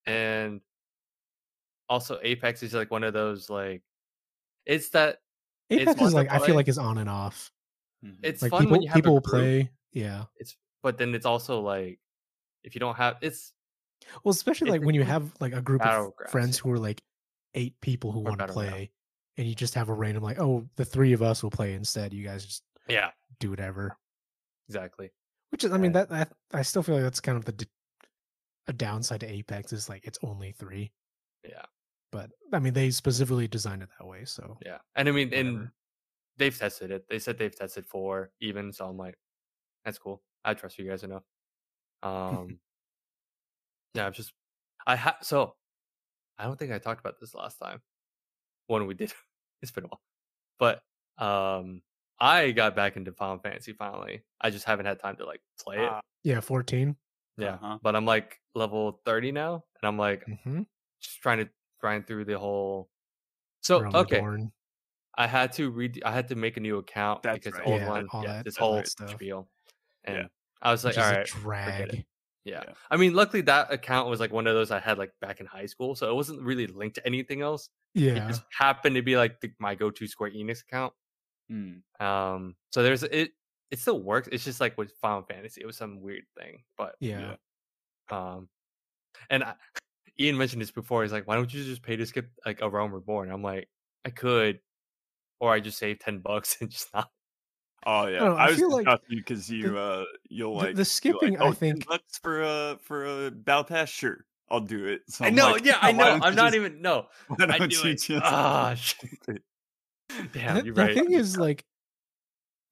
and 0.07 0.61
also 1.89 2.19
Apex 2.23 2.63
is 2.63 2.73
like 2.73 2.91
one 2.91 3.03
of 3.03 3.13
those 3.13 3.49
like. 3.49 3.81
It's 4.65 4.89
that 4.89 5.17
Apex 5.69 5.99
fun 5.99 6.07
is 6.07 6.13
like 6.13 6.31
I 6.31 6.39
feel 6.39 6.55
like 6.55 6.67
is 6.67 6.77
on 6.77 6.97
and 6.97 7.09
off. 7.09 7.51
Mhm. 8.03 8.15
it's 8.23 8.41
Like 8.41 8.51
fun 8.51 8.61
people 8.61 8.71
when 8.71 8.81
you 8.81 8.89
have 8.89 8.95
people 8.95 9.11
a 9.11 9.13
will 9.15 9.21
group. 9.21 9.41
play. 9.41 9.71
Yeah. 9.93 10.23
It's 10.37 10.55
but 10.81 10.97
then 10.97 11.13
it's 11.13 11.25
also 11.25 11.61
like 11.61 11.99
if 12.63 12.73
you 12.75 12.79
don't 12.79 12.95
have 12.95 13.17
it's 13.21 13.53
Well, 14.23 14.31
especially 14.31 14.71
like 14.71 14.81
when 14.81 14.95
you 14.95 15.03
have 15.13 15.31
like 15.39 15.53
a 15.53 15.61
group 15.61 15.85
of 15.85 16.11
friends 16.29 16.57
who 16.57 16.71
are 16.71 16.79
like 16.79 17.01
eight 17.55 17.79
people 17.81 18.11
who 18.11 18.19
want 18.19 18.39
to 18.39 18.47
play, 18.47 18.91
and 19.37 19.47
you 19.47 19.55
just 19.55 19.73
have 19.73 19.89
a 19.89 19.93
random 19.93 20.23
like, 20.23 20.39
oh, 20.39 20.65
the 20.75 20.85
three 20.85 21.13
of 21.13 21.21
us 21.21 21.41
will 21.41 21.49
play 21.51 21.73
instead. 21.73 22.13
You 22.13 22.23
guys 22.23 22.45
just 22.45 22.63
yeah 22.87 23.09
do 23.39 23.49
whatever. 23.49 23.97
exactly 24.69 25.11
Which 25.49 25.63
is, 25.63 25.71
I 25.71 25.77
mean, 25.77 25.93
that, 25.93 26.09
that 26.09 26.31
I 26.53 26.61
still 26.61 26.83
feel 26.83 26.95
like 26.95 27.03
that's 27.03 27.19
kind 27.19 27.37
of 27.37 27.45
the 27.45 27.67
a 28.67 28.73
downside 28.73 29.19
to 29.21 29.31
Apex 29.31 29.73
is 29.73 29.89
like 29.89 30.05
it's 30.05 30.19
only 30.23 30.51
three. 30.51 30.91
yeah 31.43 31.65
But 32.11 32.31
I 32.53 32.59
mean, 32.59 32.73
they 32.73 32.89
specifically 32.91 33.47
designed 33.47 33.83
it 33.83 33.89
that 33.99 34.05
way. 34.07 34.25
So 34.25 34.57
yeah 34.65 34.77
and 34.95 35.07
I 35.09 35.11
mean 35.11 35.33
and 35.33 35.69
they've 36.37 36.57
tested 36.57 36.91
it. 36.91 37.05
They 37.09 37.19
said 37.19 37.37
they've 37.37 37.55
tested 37.55 37.85
four 37.85 38.31
even, 38.41 38.71
so 38.71 38.87
I'm 38.87 38.97
like, 38.97 39.15
that's 39.83 39.97
cool. 39.97 40.21
I 40.43 40.53
trust 40.53 40.77
you 40.77 40.87
guys 40.87 41.03
enough. 41.03 41.23
Um, 42.03 42.59
yeah, 43.95 44.05
I'm 44.05 44.13
just 44.13 44.31
I 44.85 44.95
have 44.95 45.15
so 45.23 45.55
I 46.37 46.45
don't 46.45 46.57
think 46.57 46.71
I 46.71 46.79
talked 46.79 46.99
about 46.99 47.19
this 47.19 47.33
last 47.33 47.57
time 47.59 47.81
when 48.67 48.87
we 48.87 48.93
did. 48.93 49.13
it's 49.61 49.71
been 49.71 49.85
a 49.85 49.87
while, 49.87 50.01
but 50.59 50.83
um, 51.23 51.81
I 52.19 52.51
got 52.51 52.75
back 52.75 52.97
into 52.97 53.11
Final 53.13 53.39
Fantasy 53.39 53.73
finally. 53.73 54.23
I 54.41 54.49
just 54.49 54.65
haven't 54.65 54.85
had 54.85 54.99
time 54.99 55.17
to 55.17 55.25
like 55.25 55.41
play 55.59 55.77
it. 55.77 55.89
Ah, 55.89 56.01
yeah, 56.23 56.39
14 56.41 56.95
yeah, 57.37 57.55
uh-huh. 57.55 57.79
but 57.81 57.95
I'm 57.95 58.05
like 58.05 58.39
level 58.55 59.01
30 59.05 59.31
now, 59.31 59.55
and 59.81 59.87
I'm 59.87 59.97
like 59.97 60.25
Mm-hmm. 60.27 60.63
just 61.01 61.21
trying 61.21 61.39
to 61.39 61.49
grind 61.79 62.07
through 62.07 62.25
the 62.25 62.39
whole. 62.39 62.89
So 63.61 63.85
okay. 63.85 64.21
I 65.17 65.27
had 65.27 65.53
to 65.53 65.71
read. 65.71 66.01
I 66.05 66.11
had 66.11 66.27
to 66.29 66.35
make 66.35 66.57
a 66.57 66.59
new 66.59 66.77
account 66.77 67.23
That's 67.23 67.37
because 67.39 67.53
right. 67.53 67.65
the 67.65 67.71
old 67.71 67.81
Yeah, 67.81 67.89
one, 67.89 68.09
yeah, 68.21 68.33
that- 68.33 68.45
this 68.45 68.57
whole 68.57 68.83
spiel, 68.85 69.49
and 70.03 70.17
Yeah. 70.17 70.27
I 70.61 70.71
was 70.71 70.83
like, 70.83 70.95
which 70.95 71.03
all 71.03 71.11
right, 71.11 71.25
drag. 71.25 72.05
Yeah. 72.45 72.61
Yeah. 72.65 72.73
I 72.89 72.95
mean, 72.97 73.13
luckily 73.13 73.41
that 73.41 73.73
account 73.73 74.07
was 74.09 74.19
like 74.19 74.31
one 74.31 74.47
of 74.47 74.53
those 74.55 74.71
I 74.71 74.79
had 74.79 74.97
like 74.97 75.11
back 75.19 75.39
in 75.41 75.45
high 75.45 75.65
school, 75.65 75.95
so 75.95 76.09
it 76.09 76.13
wasn't 76.15 76.41
really 76.41 76.67
linked 76.67 76.95
to 76.95 77.05
anything 77.05 77.41
else. 77.41 77.69
Yeah. 77.93 78.23
It 78.25 78.27
just 78.29 78.43
happened 78.57 78.95
to 78.95 79.01
be 79.01 79.17
like 79.17 79.41
the, 79.41 79.51
my 79.59 79.75
go-to 79.75 80.07
Square 80.07 80.31
Enix 80.31 80.61
account. 80.61 80.93
Mm. 81.51 81.81
Um, 81.99 82.55
so 82.71 82.83
there's 82.83 83.03
it. 83.03 83.31
It 83.71 83.79
still 83.79 83.99
works. 84.01 84.29
It's 84.31 84.43
just 84.45 84.61
like 84.61 84.77
with 84.77 84.91
Final 85.01 85.23
Fantasy, 85.23 85.61
it 85.61 85.65
was 85.65 85.75
some 85.75 85.99
weird 86.01 86.23
thing. 86.37 86.63
But 86.77 86.95
Yeah. 86.99 87.35
um, 88.09 88.47
and 89.29 89.43
I, 89.43 89.55
Ian 90.19 90.37
mentioned 90.37 90.61
this 90.61 90.71
before. 90.71 91.03
He's 91.03 91.11
like, 91.11 91.27
"Why 91.27 91.35
don't 91.35 91.53
you 91.53 91.63
just 91.63 91.81
pay 91.83 91.95
to 91.95 92.05
skip 92.05 92.29
like 92.45 92.61
a 92.61 92.69
Realm 92.69 92.93
Reborn?" 92.93 93.31
I'm 93.31 93.41
like, 93.41 93.67
I 94.05 94.11
could, 94.11 94.59
or 95.39 95.51
I 95.51 95.59
just 95.59 95.77
save 95.77 95.99
ten 95.99 96.19
bucks 96.19 96.57
and 96.61 96.69
just 96.69 96.93
not. 96.93 97.09
Oh 97.85 98.07
yeah, 98.07 98.19
know, 98.19 98.35
I 98.35 98.45
I, 98.45 98.49
was 98.49 98.57
feel 98.57 98.71
like 98.71 98.87
because 99.09 99.49
you 99.49 99.77
uh 99.77 100.05
you'll 100.29 100.57
the- 100.59 100.65
like 100.67 100.75
the 100.75 100.85
skipping, 100.85 101.33
Like, 101.33 101.41
I 101.41 101.45
oh, 101.45 101.51
10 101.53 101.55
think- 101.55 101.87
bucks 101.87 102.17
for 102.17 102.41
a 102.41 102.77
for 102.81 103.25
a 103.27 103.31
battle 103.31 103.63
pass. 103.63 103.89
Sure, 103.89 104.25
I'll 104.49 104.59
do 104.59 104.85
it. 104.85 105.01
So 105.07 105.25
I 105.25 105.29
know, 105.29 105.51
like, 105.51 105.65
yeah, 105.65 105.77
I 105.81 105.91
know. 105.93 106.03
I'm 106.03 106.31
you 106.31 106.35
not 106.35 106.53
just- 106.53 106.55
even 106.55 106.81
no. 106.81 107.07
I 107.39 107.57
you 107.57 107.67
it. 107.83 108.21
Ah, 108.23 108.75
it? 109.27 109.43
Damn, 110.33 110.55
the, 110.57 110.65
you're 110.65 110.73
right. 110.75 110.93
the 110.95 111.01
thing 111.01 111.11
is 111.13 111.37
like 111.37 111.65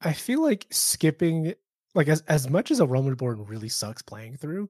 i 0.02 0.13
feel 0.13 0.41
like 0.41 0.65
skipping 0.69 1.54
like 1.95 2.08
as, 2.08 2.21
as 2.28 2.49
much 2.49 2.71
as 2.71 2.80
a 2.80 2.86
realm 2.86 3.06
reborn 3.08 3.43
really 3.45 3.69
sucks 3.69 4.02
playing 4.02 4.36
through 4.38 4.69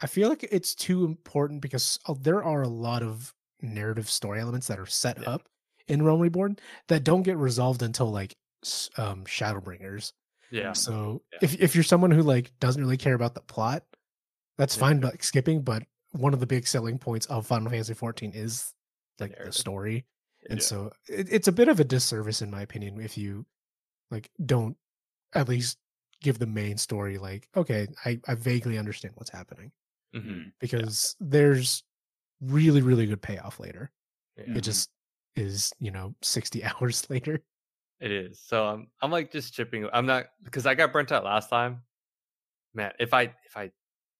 i 0.00 0.06
feel 0.06 0.28
like 0.28 0.42
it's 0.50 0.74
too 0.74 1.04
important 1.04 1.60
because 1.60 1.98
uh, 2.06 2.14
there 2.20 2.42
are 2.42 2.62
a 2.62 2.68
lot 2.68 3.02
of 3.02 3.32
narrative 3.60 4.08
story 4.10 4.40
elements 4.40 4.66
that 4.66 4.78
are 4.80 4.86
set 4.86 5.18
Yeah. 5.22 5.30
up 5.30 5.48
in 5.88 6.02
realm 6.02 6.20
reborn 6.20 6.56
that 6.88 7.04
don't 7.04 7.22
get 7.22 7.36
resolved 7.36 7.82
until 7.82 8.10
like 8.10 8.34
um 8.96 9.24
shadowbringers 9.24 10.12
yeah, 10.50 10.74
so 10.74 11.22
Yeah. 11.32 11.38
if, 11.42 11.54
if 11.60 11.74
you're 11.74 11.82
someone 11.82 12.10
who 12.10 12.22
like 12.22 12.52
doesn't 12.60 12.82
really 12.82 12.98
care 12.98 13.14
about 13.14 13.34
the 13.34 13.40
plot 13.40 13.84
that's 14.58 14.76
Yeah. 14.76 14.80
fine 14.80 15.00
like 15.00 15.24
skipping 15.24 15.62
but 15.62 15.82
one 16.12 16.34
of 16.34 16.40
the 16.40 16.46
big 16.46 16.66
selling 16.66 16.98
points 16.98 17.26
of 17.26 17.46
final 17.46 17.70
fantasy 17.70 17.94
14 17.94 18.32
is 18.34 18.72
like 19.18 19.36
the 19.42 19.50
story 19.52 20.04
and 20.50 20.58
Yeah. 20.60 20.64
so 20.64 20.90
it, 21.08 21.28
it's 21.32 21.48
a 21.48 21.52
bit 21.52 21.68
of 21.68 21.80
a 21.80 21.84
disservice 21.84 22.42
in 22.42 22.50
my 22.50 22.62
opinion 22.62 23.00
if 23.00 23.16
you 23.16 23.46
like 24.10 24.30
don't 24.44 24.76
at 25.34 25.48
least 25.48 25.78
give 26.20 26.38
the 26.38 26.46
main 26.46 26.76
story 26.76 27.18
like 27.18 27.48
okay 27.56 27.88
i, 28.04 28.20
I 28.28 28.34
vaguely 28.34 28.78
understand 28.78 29.14
what's 29.16 29.30
happening 29.30 29.72
Mhm. 30.14 30.24
Mm. 30.26 30.52
because 30.60 31.16
there's 31.20 31.82
really 32.42 32.82
really 32.82 33.06
good 33.06 33.22
payoff 33.22 33.58
later 33.58 33.90
yeah. 34.36 34.56
It 34.56 34.60
just 34.62 34.90
is 35.36 35.72
you 35.78 35.90
know 35.90 36.14
60 36.22 36.62
hours 36.68 37.08
later 37.08 37.40
It 38.02 38.10
is. 38.10 38.40
So 38.44 38.66
I'm 38.66 38.88
I'm 39.00 39.10
like 39.10 39.30
just 39.30 39.54
chipping. 39.54 39.88
I'm 39.92 40.06
not 40.06 40.26
because 40.44 40.66
I 40.66 40.74
got 40.74 40.92
burnt 40.92 41.12
out 41.12 41.24
last 41.24 41.48
time. 41.48 41.82
Man, 42.74 42.92
if 42.98 43.14
I 43.14 43.22
if 43.22 43.56
I 43.56 43.70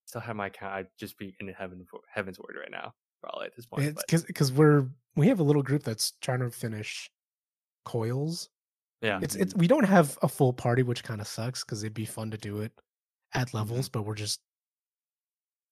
still 0.04 0.20
had 0.20 0.36
my 0.36 0.46
account, 0.46 0.74
I'd 0.74 0.86
just 0.98 1.18
be 1.18 1.34
in 1.40 1.48
heaven 1.48 1.84
for 1.90 2.00
heaven's 2.08 2.38
word 2.38 2.56
right 2.58 2.70
now, 2.70 2.94
probably 3.22 3.46
at 3.46 3.56
this 3.56 3.66
point. 3.66 3.84
it's 3.84 4.02
because 4.02 4.24
because 4.24 4.52
we're 4.52 4.86
we 5.16 5.28
have 5.28 5.40
a 5.40 5.42
little 5.42 5.62
group 5.62 5.82
that's 5.82 6.12
trying 6.20 6.40
to 6.40 6.50
finish 6.50 7.10
coils 7.84 8.48
yeah, 9.02 9.18
it's 9.20 9.34
it's 9.34 9.54
we 9.56 9.66
don't 9.66 9.84
have 9.84 10.16
a 10.22 10.28
full 10.28 10.52
party 10.52 10.84
which 10.84 11.02
kind 11.02 11.20
of 11.20 11.26
sucks 11.26 11.64
because 11.64 11.82
it'd 11.82 11.92
be 11.92 12.04
fun 12.04 12.30
to 12.30 12.38
do 12.38 12.60
it 12.60 12.72
at 13.34 13.52
levels 13.52 13.88
mm-hmm. 13.88 13.98
but 13.98 14.06
we're 14.06 14.14
just 14.14 14.40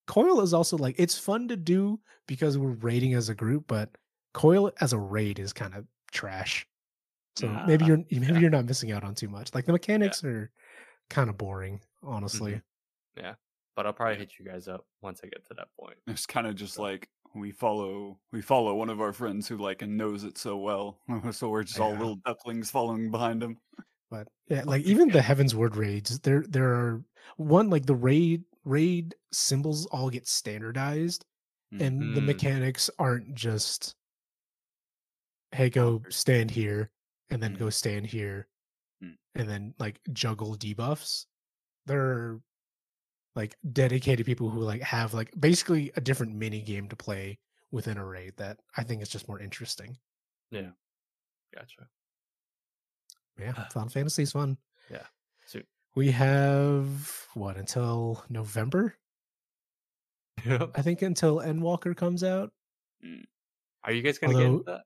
coil 0.08 0.40
is 0.40 0.52
also 0.52 0.76
like 0.76 0.96
it's 0.98 1.16
fun 1.16 1.46
to 1.46 1.56
do 1.56 2.00
because 2.26 2.58
we're 2.58 2.70
raiding 2.70 3.14
as 3.14 3.28
a 3.28 3.34
group 3.34 3.64
but 3.68 3.88
coil 4.34 4.72
as 4.80 4.92
a 4.92 4.98
raid 4.98 5.38
is 5.38 5.52
kind 5.52 5.74
of 5.74 5.86
trash 6.10 6.66
so 7.40 7.48
maybe 7.66 7.84
Ah, 7.84 7.88
you're 7.88 7.96
maybe 8.10 8.26
yeah. 8.32 8.38
you're 8.38 8.50
not 8.50 8.66
missing 8.66 8.92
out 8.92 9.04
on 9.04 9.14
too 9.14 9.28
much. 9.28 9.54
Like 9.54 9.66
the 9.66 9.72
mechanics 9.72 10.22
are 10.24 10.50
kind 11.08 11.28
of 11.30 11.36
boring 11.38 11.80
honestly. 12.02 12.60
Mhm. 13.16 13.36
but 13.76 13.86
I'll 13.86 13.92
probably 13.92 14.16
hit 14.16 14.32
you 14.38 14.44
guys 14.44 14.68
up 14.68 14.84
once 15.02 15.20
I 15.24 15.28
get 15.28 15.46
to 15.46 15.54
that 15.54 15.68
point. 15.78 15.96
It's 16.06 16.26
kind 16.26 16.46
of 16.46 16.54
just 16.54 16.78
like 16.78 17.08
we 17.34 17.50
follow 17.52 18.18
we 18.32 18.42
follow 18.42 18.74
one 18.74 18.90
of 18.90 19.00
our 19.00 19.12
friends 19.12 19.46
who 19.48 19.56
like 19.56 19.82
and 19.82 19.96
knows 19.96 20.24
it 20.24 20.36
so 20.38 20.56
well, 20.58 20.98
so 21.30 21.48
we're 21.48 21.62
just 21.64 21.78
all 21.80 21.92
little 21.92 22.16
ducklings 22.26 22.70
following 22.70 23.10
behind 23.10 23.42
him. 23.42 23.56
but 24.10 24.26
yeah 24.48 24.62
like 24.64 24.82
even 24.84 25.08
the 25.08 25.20
Heavensward 25.20 25.76
raids 25.76 26.18
there 26.20 26.42
there 26.48 26.70
are 26.74 27.02
one 27.36 27.70
like 27.70 27.86
the 27.86 27.94
raid 27.94 28.42
raid 28.64 29.14
symbols 29.32 29.86
all 29.86 30.10
get 30.10 30.26
standardized 30.28 31.24
and 31.78 32.16
the 32.16 32.20
Mm. 32.20 32.26
mechanics 32.26 32.90
aren't 32.98 33.32
just 33.34 33.94
hey 35.52 35.70
go 35.70 36.02
stand 36.08 36.50
here 36.50 36.90
and 37.30 37.42
then 37.42 37.54
Mm. 37.54 37.58
go 37.58 37.70
stand 37.70 38.06
here 38.06 38.48
Mm. 39.02 39.16
and 39.34 39.48
then 39.48 39.74
like 39.78 40.00
juggle 40.12 40.56
debuffs 40.56 41.26
there 41.86 42.00
are 42.02 42.40
like 43.34 43.54
dedicated 43.72 44.26
people 44.26 44.50
who 44.50 44.60
like 44.60 44.82
have 44.82 45.14
like 45.14 45.30
basically 45.40 45.90
a 45.96 46.00
different 46.00 46.34
mini 46.34 46.60
game 46.60 46.88
to 46.88 46.96
play 46.96 47.38
within 47.70 47.96
a 47.96 48.04
raid 48.04 48.36
that 48.36 48.58
i 48.76 48.82
think 48.82 49.00
is 49.02 49.08
just 49.08 49.28
more 49.28 49.40
interesting 49.40 49.96
Yeah. 50.50 50.70
Gotcha. 51.54 51.88
yeah 53.38 53.68
final 53.68 53.88
fantasy 53.88 54.22
is 54.24 54.32
fun 54.32 54.58
Yeah, 54.90 55.06
soon. 55.46 55.64
we 55.94 56.10
have 56.10 57.26
what 57.34 57.56
until 57.56 58.24
november 58.28 58.96
Yep. 60.44 60.72
i 60.74 60.82
think 60.82 61.02
until 61.02 61.36
endwalker 61.38 61.96
comes 61.96 62.22
out 62.24 62.52
Are 63.84 63.92
you 63.92 64.02
guys 64.02 64.18
gonna 64.18 64.34
get 64.34 64.42
into 64.46 64.64
that? 64.64 64.82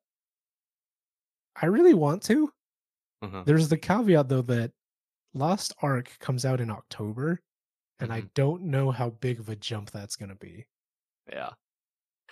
I 1.60 1.66
really 1.66 1.94
want 1.94 2.22
to 2.24 2.50
Mhm. 3.22 3.44
There's 3.46 3.68
the 3.70 3.78
caveat 3.78 4.28
though 4.28 4.42
that 4.42 4.72
Lost 5.32 5.72
Ark 5.80 6.14
comes 6.20 6.44
out 6.44 6.60
in 6.60 6.70
October, 6.70 7.40
and 7.98 8.12
I 8.12 8.20
Mhm. 8.22 8.34
don't 8.34 8.62
know 8.64 8.90
how 8.90 9.10
big 9.10 9.40
of 9.40 9.48
a 9.48 9.56
jump 9.56 9.90
that's 9.90 10.14
going 10.16 10.28
to 10.28 10.34
be. 10.34 10.66
Yeah, 11.32 11.54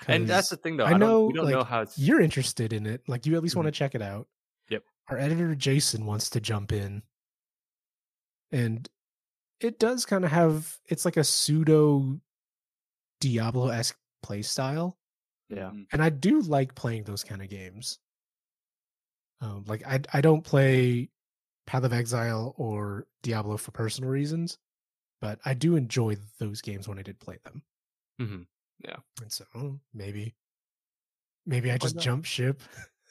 and 0.07 0.29
that's 0.29 0.51
the 0.51 0.57
thing 0.59 0.77
though. 0.77 0.85
I 0.85 0.91
I, 0.93 0.99
know, 0.99 1.07
don't, 1.09 1.27
we 1.29 1.33
don't 1.33 1.51
know 1.51 1.65
how 1.65 1.81
it's. 1.83 1.99
you're 1.99 2.21
interested 2.21 2.75
in 2.75 2.85
it. 2.85 3.09
Like 3.09 3.25
you 3.25 3.35
at 3.37 3.43
least 3.43 3.57
want 3.57 3.67
to 3.67 3.73
check 3.73 3.95
it 3.95 4.03
out. 4.03 4.29
Yep. 4.69 4.85
Our 5.09 5.17
editor 5.19 5.55
Jason 5.55 6.05
wants 6.05 6.29
to 6.31 6.41
jump 6.41 6.73
in, 6.73 7.03
and 8.51 8.89
it 9.61 9.79
does 9.79 10.05
kind 10.05 10.25
of 10.27 10.31
have. 10.31 10.79
It's 10.87 11.05
like 11.07 11.17
a 11.17 11.25
pseudo 11.25 12.21
Diablo 13.21 13.69
esque 13.69 13.99
play 14.23 14.43
style. 14.43 14.99
Yeah. 15.49 15.71
Mhm. 15.71 15.87
and 15.93 16.03
I 16.03 16.09
do 16.11 16.41
like 16.43 16.75
playing 16.75 17.05
those 17.05 17.25
kind 17.25 17.41
of 17.43 17.49
games. 17.49 17.99
Um, 19.43 19.65
like 19.67 19.85
I 19.87 20.01
I 20.13 20.21
don't 20.23 20.43
play 20.43 21.11
Path 21.67 21.83
of 21.85 21.93
Exile 21.93 22.55
or 22.57 23.07
Diablo 23.23 23.57
for 23.59 23.73
personal 23.73 24.09
reasons, 24.09 24.57
but 25.21 25.41
I 25.45 25.53
do 25.55 25.77
enjoy 25.77 26.17
those 26.39 26.63
games 26.63 26.89
when 26.89 26.99
I 26.99 27.03
did 27.03 27.19
play 27.21 27.39
them. 27.45 27.63
Mhm. 28.21 28.47
Yeah, 28.79 28.97
and 29.21 29.31
so 29.33 29.45
oh, 29.55 29.81
maybe 29.93 30.35
maybe 31.45 31.71
I 31.71 31.79
just 31.79 31.99
jump 31.99 32.25
ship. 32.25 32.63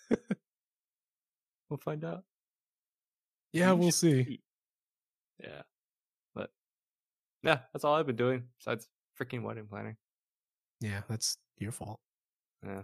We'll 1.70 1.78
find 1.78 2.04
out. 2.04 2.26
Yeah, 3.54 3.72
we'll 3.72 3.92
see. 3.94 4.42
Yeah, 5.40 5.62
but 6.36 6.52
yeah, 7.44 7.60
that's 7.72 7.86
all 7.86 7.96
I've 7.96 8.06
been 8.06 8.18
doing 8.18 8.44
besides 8.60 8.90
freaking 9.18 9.42
wedding 9.44 9.68
planning. 9.68 9.96
Yeah, 10.82 11.04
that's 11.08 11.38
your 11.60 11.72
fault. 11.72 12.02
Yeah, 12.66 12.84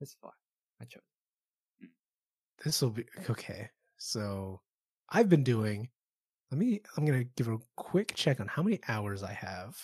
it's 0.00 0.16
fine. 0.20 0.32
I 0.80 0.86
chose. 0.86 1.02
This 2.64 2.80
will 2.82 2.90
be 2.90 3.04
okay. 3.28 3.68
So 3.98 4.60
I've 5.10 5.28
been 5.28 5.44
doing. 5.44 5.88
Let 6.50 6.58
me. 6.58 6.80
I'm 6.96 7.04
gonna 7.04 7.24
give 7.24 7.48
a 7.48 7.58
quick 7.76 8.14
check 8.14 8.40
on 8.40 8.48
how 8.48 8.62
many 8.62 8.80
hours 8.88 9.22
I 9.22 9.32
have. 9.32 9.76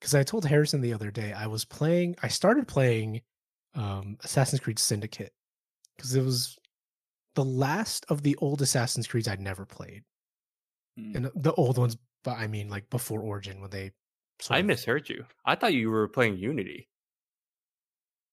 Because 0.00 0.14
I 0.14 0.22
told 0.22 0.44
Harrison 0.44 0.80
the 0.80 0.92
other 0.94 1.10
day 1.10 1.32
I 1.32 1.46
was 1.46 1.64
playing. 1.64 2.16
I 2.22 2.28
started 2.28 2.68
playing 2.68 3.22
um, 3.74 4.16
Assassin's 4.24 4.60
Creed 4.60 4.78
Syndicate 4.78 5.32
because 5.96 6.14
it 6.14 6.22
was 6.24 6.56
the 7.34 7.44
last 7.44 8.06
of 8.08 8.22
the 8.22 8.36
old 8.36 8.62
Assassin's 8.62 9.06
Creeds 9.06 9.28
I'd 9.28 9.40
never 9.40 9.64
played, 9.64 10.02
Mm. 10.98 11.14
and 11.16 11.30
the 11.34 11.52
old 11.54 11.78
ones. 11.78 11.96
But 12.24 12.38
I 12.38 12.46
mean, 12.48 12.68
like 12.68 12.90
before 12.90 13.20
Origin, 13.20 13.60
when 13.60 13.70
they. 13.70 13.92
I 14.50 14.62
misheard 14.62 15.08
you. 15.08 15.24
I 15.44 15.56
thought 15.56 15.74
you 15.74 15.90
were 15.90 16.06
playing 16.08 16.38
Unity. 16.38 16.88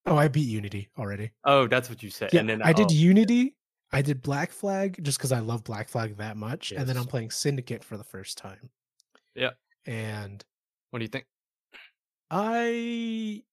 Oh, 0.06 0.18
I 0.18 0.28
beat 0.28 0.48
Unity 0.48 0.90
already. 0.98 1.32
Oh, 1.44 1.68
that's 1.68 1.90
what 1.90 2.04
you 2.04 2.10
said. 2.10 2.32
Yeah, 2.32 2.42
and 2.42 2.50
then 2.50 2.62
I 2.62 2.74
did 2.74 2.88
oh, 2.92 2.94
Unity. 2.94 3.56
I 3.92 4.02
did 4.02 4.22
Black 4.22 4.52
Flag 4.52 5.04
just 5.04 5.18
because 5.18 5.32
I 5.32 5.40
love 5.40 5.64
Black 5.64 5.90
Flag 5.90 6.18
that 6.18 6.38
much, 6.38 6.72
and 6.72 6.88
then 6.88 6.98
I'm 6.98 7.06
playing 7.06 7.32
Syndicate 7.32 7.84
for 7.84 7.98
the 7.98 8.04
first 8.04 8.38
time. 8.38 8.70
Yeah. 9.36 9.52
and 9.86 10.44
What 10.92 11.00
do 11.00 11.06
you 11.06 11.10
think? 11.10 11.26
I 12.30 13.44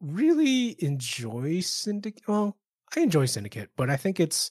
really 0.00 0.76
enjoy 0.78 1.60
Syndicate. 1.60 2.22
Well, 2.26 2.56
I 2.96 3.00
enjoy 3.00 3.26
Syndicate, 3.26 3.70
but 3.76 3.90
I 3.90 3.96
think 3.96 4.20
it's 4.20 4.50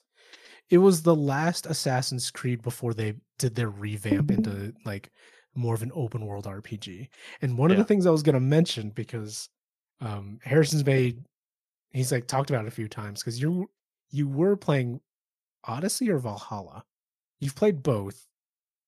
it 0.69 0.79
was 0.79 1.01
the 1.01 1.15
last 1.15 1.65
Assassin's 1.65 2.29
Creed 2.29 2.61
before 2.61 2.93
they 2.93 3.13
did 3.39 3.55
their 3.55 3.69
revamp 3.69 4.31
into 4.31 4.73
like 4.85 5.11
more 5.55 5.73
of 5.73 5.81
an 5.81 5.91
open 5.95 6.25
world 6.25 6.45
RPG. 6.45 7.07
And 7.41 7.57
one 7.57 7.71
of 7.71 7.77
the 7.77 7.83
things 7.83 8.05
I 8.05 8.11
was 8.11 8.23
going 8.23 8.35
to 8.35 8.39
mention 8.39 8.89
because 8.89 9.49
um 10.01 10.39
Harrison's 10.43 10.85
made 10.85 11.23
he's 11.91 12.11
like 12.11 12.27
talked 12.27 12.49
about 12.49 12.65
it 12.65 12.67
a 12.67 12.71
few 12.71 12.87
times 12.87 13.21
because 13.21 13.41
you 13.41 13.69
you 14.09 14.27
were 14.27 14.55
playing 14.55 15.01
Odyssey 15.65 16.09
or 16.09 16.19
Valhalla. 16.19 16.83
You've 17.39 17.55
played 17.55 17.83
both, 17.83 18.25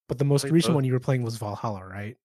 but 0.07 0.17
the 0.17 0.25
most 0.25 0.45
recent 0.45 0.71
both. 0.71 0.75
one 0.75 0.83
you 0.85 0.93
were 0.93 0.99
playing 0.99 1.23
was 1.23 1.37
Valhalla, 1.37 1.85
right? 1.85 2.17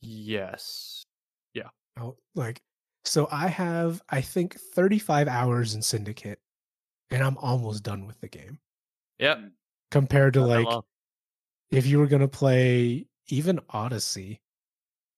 Yes. 0.00 1.04
Yeah. 1.52 1.68
Oh, 1.98 2.16
like 2.34 2.60
so 3.04 3.28
I 3.30 3.48
have 3.48 4.02
I 4.08 4.20
think 4.20 4.56
35 4.74 5.28
hours 5.28 5.74
in 5.74 5.82
Syndicate 5.82 6.40
and 7.10 7.22
I'm 7.22 7.38
almost 7.38 7.82
done 7.82 8.06
with 8.06 8.20
the 8.20 8.28
game. 8.28 8.58
Yep. 9.18 9.38
compared 9.92 10.34
to 10.34 10.40
not 10.40 10.48
like 10.48 10.84
if 11.70 11.86
you 11.86 11.98
were 11.98 12.06
gonna 12.06 12.28
play 12.28 13.06
even 13.28 13.60
Odyssey, 13.70 14.40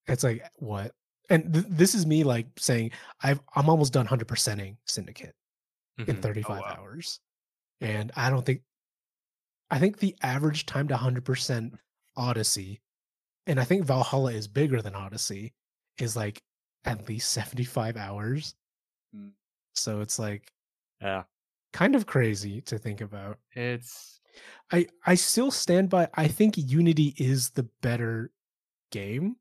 it's 0.06 0.22
like 0.22 0.42
what? 0.56 0.92
And 1.28 1.52
th- 1.52 1.66
this 1.68 1.94
is 1.94 2.06
me 2.06 2.24
like 2.24 2.46
saying 2.58 2.92
I've 3.22 3.40
I'm 3.54 3.68
almost 3.68 3.92
done 3.92 4.06
hundred 4.06 4.28
percenting 4.28 4.76
Syndicate 4.86 5.34
in 5.98 6.06
Mhm. 6.06 6.22
35 6.22 6.60
wow. 6.60 6.76
hours, 6.78 7.20
and 7.80 8.12
I 8.16 8.30
don't 8.30 8.44
think 8.46 8.62
I 9.70 9.78
think 9.78 9.98
the 9.98 10.14
average 10.22 10.66
time 10.66 10.88
to 10.88 10.96
hundred 10.96 11.24
percent 11.24 11.74
Odyssey, 12.16 12.80
and 13.46 13.58
I 13.58 13.64
think 13.64 13.84
Valhalla 13.84 14.32
is 14.32 14.46
bigger 14.48 14.80
than 14.82 14.94
Odyssey, 14.94 15.54
is 15.98 16.16
like 16.16 16.42
at 16.84 17.08
least 17.08 17.32
75 17.32 17.96
hours. 17.96 18.54
Mm. 19.14 19.32
So 19.74 20.00
it's 20.00 20.18
like 20.18 20.52
Yeah. 21.00 21.24
kind 21.72 21.96
of 21.96 22.06
crazy 22.06 22.60
to 22.62 22.78
think 22.78 23.00
about. 23.00 23.38
It's 23.52 24.20
I 24.70 24.86
I 25.04 25.14
still 25.16 25.50
stand 25.50 25.90
by 25.90 26.08
I 26.14 26.28
think 26.28 26.56
Unity 26.56 27.14
is 27.18 27.50
the 27.50 27.64
better 27.82 28.30
game 28.92 29.36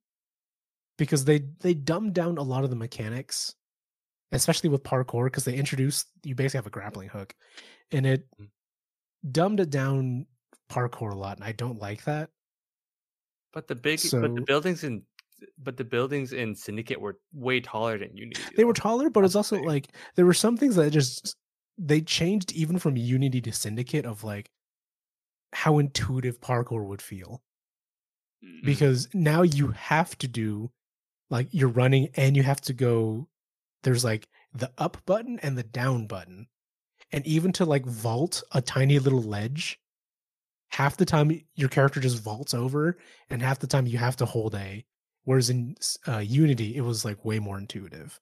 because 0.97 1.25
they 1.25 1.39
they 1.60 1.73
dumbed 1.73 2.13
down 2.13 2.38
a 2.38 2.43
lot 2.43 2.63
of 2.63 2.69
the 2.69 2.75
mechanics 2.75 3.55
especially 4.31 4.69
with 4.69 4.84
parkour 4.84 5.25
because 5.25 5.45
they 5.45 5.55
introduced 5.55 6.08
you 6.23 6.36
basically 6.36 6.58
have 6.58 6.67
a 6.67 6.71
grappling 6.71 7.10
hook 7.10 7.34
and 7.91 8.05
it 8.05 8.27
Mm. 8.39 8.49
dumbed 9.31 9.60
it 9.60 9.69
down 9.69 10.25
parkour 10.69 11.12
a 11.12 11.15
lot 11.15 11.38
and 11.38 11.43
I 11.45 11.51
don't 11.51 11.79
like 11.79 12.03
that. 12.05 12.29
but 13.53 13.67
the 13.67 13.75
big 13.75 13.99
but 14.12 14.36
the 14.36 14.41
buildings 14.41 14.84
in 14.84 15.03
but 15.60 15.77
the 15.77 15.84
buildings 15.84 16.34
in 16.34 16.55
Syndicate 16.55 16.99
were 16.99 17.19
way 17.34 17.60
taller 17.60 17.97
than 17.97 18.15
Unity. 18.17 18.41
They 18.55 18.63
were 18.63 18.73
taller 18.73 19.10
but 19.10 19.23
it's 19.23 19.36
also 19.36 19.58
like 19.62 19.89
there 20.15 20.25
were 20.25 20.34
some 20.34 20.58
things 20.58 20.75
that 20.75 20.91
just 20.91 21.36
they 21.77 22.01
changed 22.01 22.51
even 22.53 22.79
from 22.79 22.95
Unity 22.97 23.41
to 23.41 23.51
Syndicate 23.51 24.05
of 24.05 24.23
like 24.23 24.49
how 25.53 25.77
intuitive 25.77 26.39
parkour 26.41 26.86
would 26.88 27.01
feel. 27.01 27.41
Mm. 28.43 28.63
because 28.65 29.08
now 29.13 29.41
you 29.43 29.69
have 29.71 30.17
to 30.17 30.27
do 30.27 30.71
like 31.29 31.47
you're 31.51 31.69
running 31.69 32.09
and 32.15 32.35
you 32.35 32.43
have 32.43 32.61
to 32.61 32.73
go 32.73 33.27
there's 33.83 34.03
like 34.03 34.27
the 34.53 34.71
up 34.77 34.97
button 35.05 35.39
and 35.39 35.57
the 35.57 35.63
down 35.63 36.07
button. 36.07 36.47
And 37.11 37.25
even 37.25 37.51
to 37.53 37.65
like 37.65 37.85
vault 37.85 38.43
a 38.51 38.61
tiny 38.61 38.99
little 38.99 39.21
ledge 39.21 39.79
half 40.69 40.97
the 40.97 41.05
time 41.05 41.39
your 41.53 41.69
character 41.69 41.99
just 41.99 42.21
vaults 42.21 42.53
over 42.53 42.97
and 43.29 43.41
half 43.41 43.59
the 43.59 43.67
time 43.67 43.85
you 43.85 43.97
have 43.97 44.17
to 44.17 44.25
hold 44.25 44.55
a 44.55 44.83
whereas 45.23 45.49
in 45.49 45.75
uh, 46.07 46.17
unity 46.17 46.75
it 46.75 46.81
was 46.81 47.05
like 47.05 47.23
way 47.23 47.39
more 47.39 47.57
intuitive. 47.57 48.19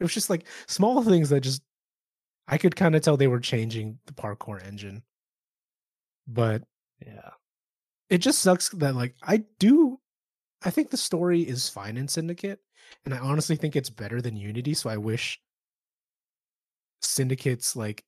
It 0.00 0.04
was 0.04 0.12
just 0.12 0.28
like 0.28 0.46
small 0.66 1.02
things 1.02 1.30
that 1.30 1.40
just 1.40 1.62
i 2.46 2.58
could 2.58 2.76
kind 2.76 2.94
of 2.94 3.00
tell 3.00 3.16
they 3.16 3.28
were 3.28 3.40
changing 3.40 3.98
the 4.06 4.12
parkour 4.12 4.64
engine. 4.66 5.02
But 6.26 6.62
yeah. 7.04 7.30
it 8.10 8.18
just 8.18 8.40
sucks 8.40 8.68
that 8.70 8.96
like 8.96 9.14
I 9.22 9.44
do 9.58 10.00
I 10.64 10.70
think 10.70 10.90
the 10.90 10.96
story 10.96 11.42
is 11.42 11.68
fine 11.68 11.96
in 11.96 12.08
Syndicate 12.08 12.60
and 13.04 13.14
I 13.14 13.18
honestly 13.18 13.56
think 13.56 13.76
it's 13.76 13.90
better 13.90 14.20
than 14.20 14.36
Unity 14.36 14.74
so 14.74 14.88
I 14.90 14.96
wish 14.96 15.40
Syndicate's 17.02 17.76
like 17.76 18.04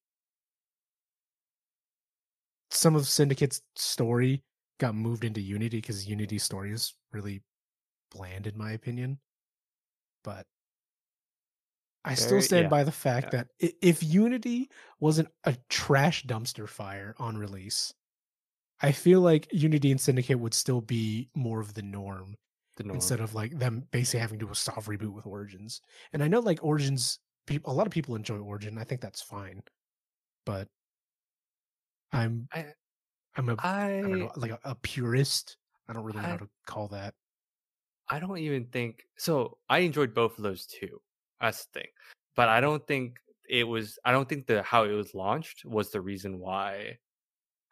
some 2.70 2.96
of 2.96 3.06
Syndicate's 3.06 3.60
story 3.74 4.42
got 4.78 4.94
moved 4.94 5.24
into 5.24 5.40
Unity 5.40 5.80
cuz 5.82 6.06
Unity's 6.06 6.42
story 6.42 6.72
is 6.72 6.94
really 7.12 7.42
bland 8.10 8.46
in 8.46 8.56
my 8.56 8.72
opinion 8.72 9.18
but 10.24 10.46
I 12.04 12.14
still 12.14 12.40
stand 12.40 12.64
yeah, 12.64 12.68
by 12.68 12.84
the 12.84 12.92
fact 12.92 13.32
yeah. 13.32 13.44
that 13.58 13.72
if 13.82 14.02
Unity 14.02 14.70
wasn't 15.00 15.28
a 15.44 15.56
trash 15.68 16.24
dumpster 16.24 16.68
fire 16.68 17.14
on 17.18 17.36
release 17.36 17.92
I 18.80 18.92
feel 18.92 19.20
like 19.20 19.48
Unity 19.52 19.90
and 19.90 20.00
Syndicate 20.00 20.38
would 20.38 20.54
still 20.54 20.80
be 20.80 21.30
more 21.34 21.60
of 21.60 21.74
The 21.74 21.82
norm. 21.82 22.36
Instead 22.94 23.20
of 23.20 23.34
like 23.34 23.58
them 23.58 23.86
basically 23.90 24.20
having 24.20 24.38
to 24.38 24.46
do 24.46 24.52
a 24.52 24.54
soft 24.54 24.88
reboot 24.88 25.12
with 25.14 25.26
Origins. 25.26 25.80
And 26.12 26.22
I 26.22 26.28
know 26.28 26.40
like 26.40 26.58
Origins, 26.62 27.18
people, 27.46 27.72
a 27.72 27.74
lot 27.74 27.86
of 27.86 27.92
people 27.92 28.14
enjoy 28.14 28.38
Origin. 28.38 28.76
I 28.78 28.84
think 28.84 29.00
that's 29.00 29.22
fine, 29.22 29.62
but 30.44 30.68
I'm 32.12 32.48
I- 32.52 32.72
I'm 33.36 33.48
a 33.50 33.56
I 33.58 33.98
I 33.98 34.00
don't 34.02 34.18
know 34.20 34.30
like 34.36 34.50
a, 34.52 34.58
a 34.64 34.74
purist. 34.76 35.56
I 35.88 35.92
don't 35.92 36.04
really 36.04 36.20
know 36.20 36.26
how 36.28 36.36
to 36.38 36.48
call 36.66 36.88
that. 36.88 37.14
I 38.08 38.18
don't 38.18 38.38
even 38.38 38.66
think 38.66 39.02
so. 39.18 39.58
I 39.68 39.80
enjoyed 39.80 40.14
both 40.14 40.38
of 40.38 40.44
those 40.44 40.66
too. 40.66 41.00
That's 41.40 41.66
the 41.66 41.80
thing, 41.80 41.88
but 42.34 42.48
I 42.48 42.60
don't 42.60 42.86
think 42.86 43.18
it 43.48 43.64
was. 43.64 43.98
I 44.04 44.12
don't 44.12 44.28
think 44.28 44.46
the 44.46 44.62
how 44.62 44.84
it 44.84 44.92
was 44.92 45.14
launched 45.14 45.64
was 45.64 45.90
the 45.90 46.00
reason 46.00 46.38
why. 46.38 46.98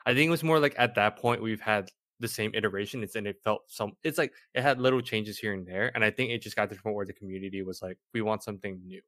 I 0.06 0.12
think 0.12 0.28
it 0.28 0.30
was 0.30 0.44
more 0.44 0.60
like 0.60 0.74
at 0.76 0.96
that 0.96 1.16
point 1.16 1.42
we've 1.42 1.60
had 1.62 1.88
the 2.20 2.28
same 2.28 2.52
iteration. 2.54 3.02
It's 3.02 3.16
and 3.16 3.26
it 3.26 3.36
felt 3.44 3.62
some. 3.68 3.92
It's 4.02 4.18
like 4.18 4.32
it 4.54 4.62
had 4.62 4.80
little 4.80 5.00
changes 5.00 5.38
here 5.38 5.52
and 5.54 5.66
there, 5.66 5.90
and 5.94 6.04
I 6.04 6.10
think 6.10 6.30
it 6.30 6.42
just 6.42 6.56
got 6.56 6.68
to 6.68 6.74
the 6.74 6.80
point 6.80 6.96
where 6.96 7.06
the 7.06 7.12
community 7.12 7.62
was 7.62 7.82
like, 7.82 7.98
we 8.12 8.20
want 8.22 8.42
something 8.42 8.80
new. 8.86 9.02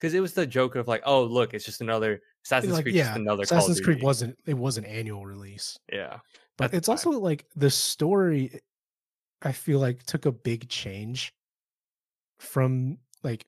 Because 0.00 0.12
it 0.12 0.20
was 0.20 0.34
the 0.34 0.46
joke 0.46 0.74
of 0.76 0.86
like, 0.88 1.02
oh 1.06 1.24
look, 1.24 1.54
it's 1.54 1.64
just 1.64 1.80
another 1.80 2.20
Assassin's 2.44 2.74
like 2.74 2.84
Creed, 2.84 2.94
yeah, 2.96 3.04
just 3.04 3.16
another 3.16 3.42
Assassin's 3.44 3.80
Creed 3.80 4.02
wasn't 4.02 4.36
it 4.46 4.52
was 4.58 4.76
an 4.76 4.84
annual 4.84 5.24
release, 5.24 5.78
Yeah, 5.90 6.18
but 6.58 6.74
it's 6.74 6.88
also 6.88 7.10
like 7.10 7.46
the 7.56 7.70
story. 7.70 8.60
I 9.42 9.52
feel 9.52 9.78
like 9.80 10.02
took 10.04 10.26
a 10.26 10.32
big 10.32 10.68
change 10.68 11.32
from 12.38 12.98
like 13.22 13.46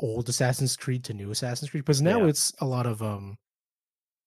old 0.00 0.28
Assassin's 0.28 0.76
Creed 0.76 1.04
to 1.04 1.14
new 1.14 1.30
Assassin's 1.30 1.70
Creed 1.70 1.84
because 1.84 2.02
now 2.02 2.20
Yeah. 2.22 2.28
it's 2.28 2.52
a 2.60 2.66
lot 2.66 2.86
of 2.86 3.02
um 3.02 3.36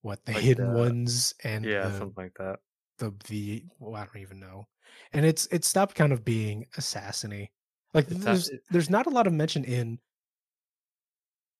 what 0.01 0.25
the 0.25 0.33
Like 0.33 0.41
hidden 0.41 0.73
the- 0.73 0.79
ones 0.79 1.33
and 1.43 1.63
yeah, 1.63 1.87
the, 1.87 1.97
something 1.97 2.23
like 2.23 2.33
that. 2.39 2.59
The 3.01 3.13
the 3.27 3.65
well, 3.79 3.95
I 4.01 4.05
don't 4.05 4.21
even 4.21 4.39
know. 4.39 4.67
And 5.11 5.25
it's 5.25 5.47
it 5.51 5.65
stopped 5.65 5.95
kind 5.95 6.13
of 6.13 6.23
being 6.23 6.65
assassiny. 6.77 7.49
Like 7.93 8.09
It's 8.09 8.23
there's 8.23 8.51
there's 8.69 8.89
not 8.89 9.07
a 9.07 9.09
lot 9.09 9.27
of 9.27 9.33
mention 9.33 9.63
in 9.65 9.99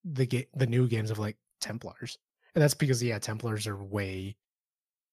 the 0.06 0.26
ga- 0.26 0.48
the 0.56 0.68
new 0.68 0.88
games 0.88 1.12
of 1.12 1.20
like 1.20 1.38
Templars. 1.60 2.18
And 2.56 2.62
that's 2.62 2.74
because 2.74 3.02
yeah, 3.04 3.20
Templars 3.20 3.68
are 3.68 3.84
way 3.84 4.38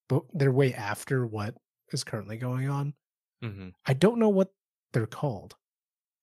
but 0.09 0.23
they're 0.33 0.53
way 0.53 0.73
after 0.73 1.27
what 1.27 1.55
is 1.93 2.03
currently 2.05 2.39
going 2.39 2.69
on. 2.69 2.95
Mm-hmm. 3.45 3.69
I 3.87 3.93
don't 3.93 4.19
know 4.19 4.31
what 4.31 4.51
they're 4.93 5.07
called. 5.07 5.55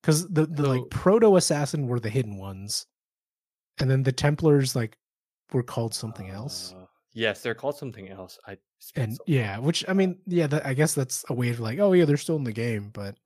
Cuz 0.04 0.28
the 0.28 0.46
the 0.46 0.64
So- 0.64 0.70
like 0.70 0.90
proto 0.90 1.36
assassin 1.36 1.88
were 1.88 2.00
the 2.00 2.10
hidden 2.10 2.38
ones. 2.38 2.86
And 3.80 3.90
then 3.92 4.04
the 4.04 4.12
Templars 4.12 4.76
like 4.76 4.98
were 5.52 5.64
called 5.64 5.94
something 5.94 6.30
else. 6.30 6.74
Uh, 6.74 6.85
yes, 7.16 7.42
they're 7.42 7.56
called 7.56 7.78
something 7.78 8.10
else. 8.10 8.38
I 8.46 8.58
and 8.96 9.18
yeah 9.26 9.58
which 9.58 9.84
i 9.88 9.94
mean 9.94 10.20
yeah 10.28 10.46
that, 10.46 10.64
i 10.64 10.74
guess 10.74 10.94
that's 10.94 11.26
a 11.30 11.34
way 11.34 11.50
of 11.50 11.60
like 11.60 11.80
oh 11.80 11.92
yeah 11.94 12.06
they're 12.06 12.18
still 12.18 12.36
in 12.36 12.44
the 12.44 12.52
game 12.52 12.92
but 12.94 13.18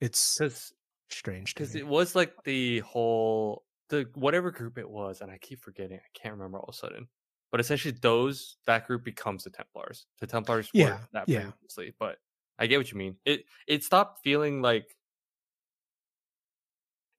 it's 0.00 0.38
because 0.38 0.72
strange 1.08 1.54
because 1.54 1.74
it 1.74 1.86
was 1.86 2.14
like 2.14 2.44
the 2.44 2.80
whole 2.80 3.64
the 3.88 4.08
whatever 4.14 4.50
group 4.50 4.78
it 4.78 4.88
was, 4.88 5.20
and 5.20 5.30
I 5.30 5.38
keep 5.38 5.60
forgetting. 5.60 5.98
I 5.98 6.10
can't 6.18 6.34
remember 6.34 6.58
all 6.58 6.64
of 6.68 6.74
a 6.74 6.76
sudden. 6.76 7.08
But 7.50 7.60
essentially, 7.60 7.96
those 8.00 8.56
that 8.66 8.86
group 8.86 9.04
becomes 9.04 9.44
the 9.44 9.50
Templars. 9.50 10.06
The 10.20 10.26
Templars 10.26 10.70
Yeah, 10.72 10.94
were 10.94 10.98
that 11.12 11.28
yeah. 11.28 11.50
previously, 11.52 11.94
but 11.98 12.18
I 12.58 12.66
get 12.66 12.78
what 12.78 12.90
you 12.90 12.98
mean. 12.98 13.16
It 13.24 13.44
it 13.68 13.84
stopped 13.84 14.22
feeling 14.24 14.60
like 14.62 14.96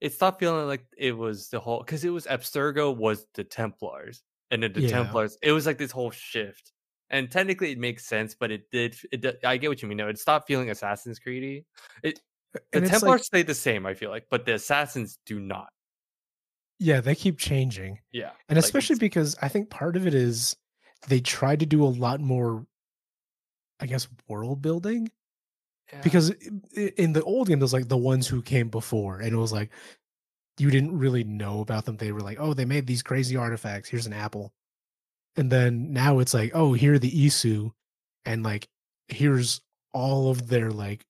it 0.00 0.12
stopped 0.12 0.40
feeling 0.40 0.66
like 0.66 0.84
it 0.96 1.16
was 1.16 1.48
the 1.48 1.60
whole 1.60 1.78
because 1.80 2.04
it 2.04 2.10
was 2.10 2.26
Abstergo 2.26 2.94
was 2.96 3.26
the 3.34 3.44
Templars, 3.44 4.22
and 4.50 4.62
then 4.62 4.72
the 4.72 4.82
Yeah. 4.82 4.90
Templars. 4.90 5.36
It 5.42 5.52
was 5.52 5.66
like 5.66 5.78
this 5.78 5.90
whole 5.90 6.10
shift, 6.10 6.72
and 7.10 7.30
technically 7.30 7.72
it 7.72 7.78
makes 7.78 8.06
sense, 8.06 8.34
but 8.38 8.50
it 8.50 8.70
did. 8.70 8.96
It 9.12 9.44
I 9.44 9.56
get 9.56 9.68
what 9.68 9.82
you 9.82 9.88
mean. 9.88 9.98
though. 9.98 10.08
It 10.08 10.18
stopped 10.18 10.46
feeling 10.46 10.70
Assassin's 10.70 11.18
Creedy. 11.18 11.64
It 12.02 12.20
the 12.72 12.80
Templars 12.80 13.02
like 13.02 13.22
stay 13.24 13.42
the 13.42 13.54
same, 13.54 13.84
I 13.86 13.94
feel 13.94 14.10
like, 14.10 14.26
but 14.30 14.46
the 14.46 14.54
assassins 14.54 15.18
do 15.26 15.38
not. 15.38 15.68
yeah 16.80 17.00
they 17.00 17.14
keep 17.14 17.38
changing 17.38 17.98
Yeah, 18.12 18.30
and 18.48 18.56
like, 18.56 18.64
especially 18.64 18.96
because 18.96 19.36
i 19.42 19.48
think 19.48 19.68
part 19.68 19.96
of 19.96 20.06
it 20.06 20.14
is 20.14 20.56
they 21.08 21.20
tried 21.20 21.60
to 21.60 21.66
do 21.66 21.82
a 21.84 21.90
lot 21.90 22.20
more 22.20 22.64
i 23.80 23.86
guess 23.86 24.06
world 24.28 24.62
building 24.62 25.10
yeah. 25.92 26.00
because 26.02 26.30
in 26.74 27.12
the 27.12 27.22
old 27.22 27.48
game 27.48 27.58
there's 27.58 27.72
like 27.72 27.88
the 27.88 27.96
ones 27.96 28.26
who 28.28 28.42
came 28.42 28.68
before 28.68 29.20
and 29.20 29.32
it 29.32 29.36
was 29.36 29.52
like 29.52 29.70
you 30.58 30.70
didn't 30.70 30.98
really 30.98 31.22
know 31.24 31.60
about 31.60 31.84
them. 31.84 31.96
They 31.96 32.10
were 32.12 32.20
like 32.20 32.38
oh 32.40 32.52
they 32.54 32.64
made 32.64 32.86
these 32.86 33.02
crazy 33.02 33.36
artifacts. 33.36 33.88
Here's 33.88 34.06
an 34.06 34.12
apple. 34.12 34.52
And 35.36 35.50
then 35.52 35.92
now 35.92 36.18
it's 36.18 36.34
like 36.34 36.50
oh 36.54 36.72
here 36.72 36.94
are 36.94 36.98
the 36.98 37.26
isu 37.26 37.70
and 38.24 38.42
like 38.42 38.68
here's 39.08 39.60
all 39.94 40.30
of 40.30 40.48
their 40.48 40.70
like 40.70 41.04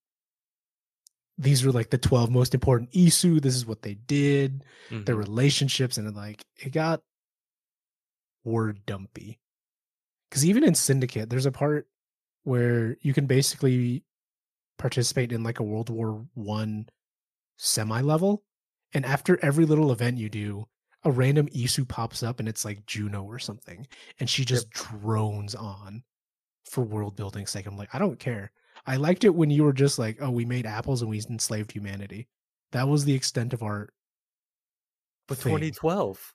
these 1.41 1.65
are 1.65 1.71
like 1.73 1.91
the 1.91 1.99
12 1.99 2.31
most 2.31 2.53
important 2.53 2.91
isu. 2.93 3.41
This 3.41 3.55
is 3.55 3.65
what 3.65 3.83
they 3.83 3.95
did. 3.95 4.65
Their 4.91 5.15
Mhm. 5.15 5.19
relationships 5.19 5.97
and 5.97 6.15
like 6.15 6.45
it 6.57 6.73
got 6.73 7.01
word 8.45 8.85
dumpy. 8.87 9.39
Because 10.29 10.45
even 10.45 10.65
in 10.65 10.75
syndicate 10.75 11.31
there's 11.31 11.47
a 11.47 11.53
part 11.53 11.89
where 12.45 12.97
you 13.01 13.15
can 13.15 13.27
basically 13.27 14.03
participate 14.79 15.33
in 15.33 15.43
like 15.43 15.59
a 15.61 15.65
world 15.65 15.91
war 15.91 16.25
one 16.35 16.89
semi 17.57 18.01
level 18.01 18.45
and 18.95 19.05
after 19.05 19.39
every 19.45 19.65
little 19.67 19.91
event 19.93 20.17
you 20.19 20.29
do 20.31 20.67
a 21.05 21.11
random 21.11 21.47
Isu 21.49 21.87
pops 21.89 22.23
up 22.23 22.41
and 22.41 22.49
it's 22.49 22.65
like 22.65 22.85
Juno 22.87 23.23
or 23.23 23.39
something, 23.39 23.87
and 24.19 24.29
she 24.29 24.45
just 24.45 24.69
drones 24.71 25.55
on 25.55 26.03
for 26.65 26.83
world 26.83 27.15
building 27.15 27.47
sake. 27.47 27.67
I'm 27.67 27.77
like, 27.77 27.95
I 27.95 28.01
don't 28.01 28.19
care. 28.19 28.51
I 28.85 28.97
liked 28.97 29.23
it 29.23 29.35
when 29.35 29.49
you 29.49 29.63
were 29.63 29.73
just 29.73 29.99
like, 30.01 30.19
oh, 30.21 30.31
we 30.31 30.45
made 30.45 30.67
apples 30.67 31.01
and 31.01 31.09
we 31.11 31.23
enslaved 31.31 31.71
humanity. 31.71 32.27
That 32.73 32.89
was 32.89 33.05
the 33.05 33.15
extent 33.15 33.53
of 33.53 33.63
our 33.63 33.91
But 35.29 35.39
thing. 35.39 35.53
2012. 35.53 36.35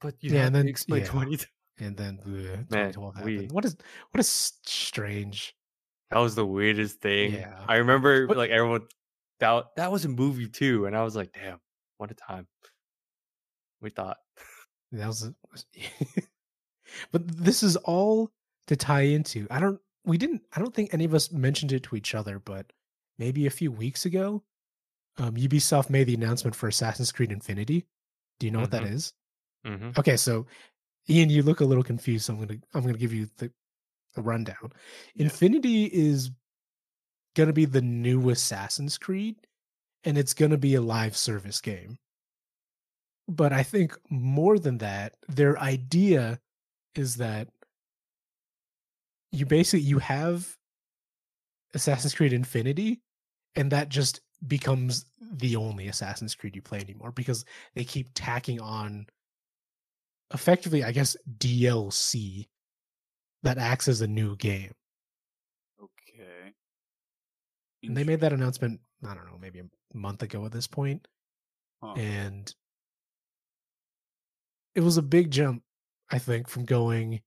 But 0.00 0.14
you 0.20 0.34
Yeah, 0.34 0.46
and 0.46 0.54
then 0.54 0.66
explain 0.68 1.02
yeah. 1.02 1.08
20. 1.08 1.38
and 1.78 1.96
then 1.96 2.18
bleh, 2.26 2.70
Man, 2.70 2.92
2012 2.92 3.24
we- 3.24 3.32
happened. 3.34 3.52
What 3.52 3.64
is 3.64 3.76
what 4.10 4.18
is 4.20 4.28
strange? 4.66 5.54
That 6.12 6.20
was 6.20 6.34
the 6.34 6.46
weirdest 6.46 7.00
thing. 7.00 7.34
Yeah. 7.34 7.64
I 7.68 7.76
remember 7.76 8.26
But- 8.26 8.36
like 8.36 8.50
everyone 8.50 8.82
that 9.40 9.64
that 9.76 9.90
was 9.90 10.04
a 10.04 10.08
movie 10.08 10.48
too, 10.48 10.86
and 10.86 10.96
I 10.96 11.02
was 11.02 11.16
like, 11.16 11.32
damn, 11.32 11.58
what 11.98 12.10
a 12.10 12.14
time. 12.14 12.46
We 13.80 13.90
thought. 13.90 14.18
That 14.92 15.06
was, 15.06 15.24
a- 15.24 15.34
but 17.12 17.26
this 17.26 17.62
is 17.62 17.76
all 17.76 18.30
to 18.68 18.76
tie 18.76 19.02
into. 19.02 19.46
I 19.50 19.58
don't. 19.58 19.80
We 20.04 20.18
didn't. 20.18 20.42
I 20.54 20.60
don't 20.60 20.74
think 20.74 20.92
any 20.92 21.04
of 21.04 21.14
us 21.14 21.32
mentioned 21.32 21.72
it 21.72 21.82
to 21.84 21.96
each 21.96 22.14
other, 22.14 22.38
but 22.38 22.66
maybe 23.18 23.46
a 23.46 23.50
few 23.50 23.70
weeks 23.72 24.04
ago, 24.04 24.42
um, 25.18 25.34
Ubisoft 25.36 25.90
made 25.90 26.04
the 26.08 26.14
announcement 26.14 26.54
for 26.54 26.68
Assassin's 26.68 27.10
Creed 27.12 27.32
Infinity. 27.32 27.86
Do 28.38 28.46
you 28.46 28.50
know 28.52 28.60
what 28.60 28.70
that 28.72 28.82
Mhm. 28.82 28.92
is? 28.92 29.12
Mm-hmm. 29.66 29.90
Okay, 29.98 30.16
so 30.16 30.46
Ian, 31.08 31.30
you 31.30 31.42
look 31.42 31.60
a 31.60 31.64
little 31.64 31.84
confused. 31.84 32.26
So 32.26 32.34
I'm 32.34 32.40
gonna 32.40 32.60
I'm 32.74 32.82
gonna 32.82 32.98
give 32.98 33.12
you 33.12 33.28
the, 33.38 33.50
the 34.14 34.22
rundown. 34.22 34.72
Yeah. 35.14 35.24
Infinity 35.24 35.84
is 35.84 36.30
gonna 37.34 37.52
be 37.52 37.64
the 37.64 37.82
new 37.82 38.30
Assassin's 38.30 38.98
Creed, 38.98 39.36
and 40.04 40.18
it's 40.18 40.34
gonna 40.34 40.58
be 40.58 40.74
a 40.74 40.80
live 40.80 41.16
service 41.16 41.60
game. 41.60 41.98
But 43.28 43.52
I 43.52 43.62
think 43.62 43.96
more 44.10 44.58
than 44.58 44.78
that, 44.78 45.16
their 45.28 45.58
idea 45.58 46.40
is 46.94 47.16
that 47.16 47.48
you 49.30 49.46
basically 49.46 49.80
you 49.80 49.98
have 49.98 50.56
Assassin's 51.74 52.14
Creed 52.14 52.32
Infinity, 52.32 53.00
and 53.56 53.72
that 53.72 53.88
just 53.88 54.20
becomes 54.46 55.06
the 55.20 55.56
only 55.56 55.88
Assassin's 55.88 56.34
Creed 56.34 56.56
you 56.56 56.62
play 56.62 56.80
anymore 56.80 57.12
because 57.12 57.44
they 57.74 57.84
keep 57.84 58.08
tacking 58.14 58.60
on 58.60 59.06
effectively, 60.34 60.84
I 60.84 60.92
guess, 60.92 61.16
DLC 61.38 62.48
that 63.42 63.58
acts 63.58 63.88
as 63.88 64.00
a 64.00 64.06
new 64.08 64.36
game. 64.36 64.72
Okay. 65.78 66.54
And 67.86 67.96
they 67.96 68.04
made 68.04 68.20
that 68.20 68.32
announcement, 68.32 68.80
I 69.04 69.14
don't 69.14 69.26
know, 69.26 69.38
maybe 69.38 69.60
a 69.60 69.68
month 69.94 70.22
ago 70.22 70.44
at 70.46 70.52
this 70.52 70.66
point, 70.66 71.06
Huh. 71.82 71.98
And 71.98 72.54
it 74.74 74.80
was 74.80 74.96
a 74.96 75.02
big 75.02 75.30
jump, 75.30 75.64
I 76.10 76.18
think, 76.18 76.48
from 76.48 76.64
going 76.64 77.22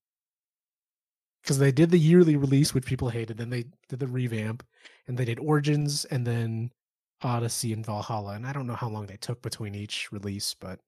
because 1.41 1.59
they 1.59 1.71
did 1.71 1.91
the 1.91 1.99
yearly 1.99 2.35
release, 2.35 2.73
which 2.73 2.85
people 2.85 3.09
hated, 3.09 3.37
then 3.37 3.49
they 3.49 3.65
did 3.87 3.99
the 3.99 4.07
revamp, 4.07 4.63
and 5.07 5.17
they 5.17 5.25
did 5.25 5.39
Origins 5.39 6.05
and 6.05 6.25
then 6.25 6.71
Odyssey 7.21 7.71
and 7.73 7.85
Valhalla. 7.85 8.33
And 8.33 8.47
I 8.47 8.53
don't 8.53 8.67
know 8.67 8.75
how 8.75 8.89
long 8.89 9.05
they 9.05 9.17
took 9.17 9.41
between 9.41 9.75
each 9.75 10.11
release, 10.11 10.53
but 10.55 10.79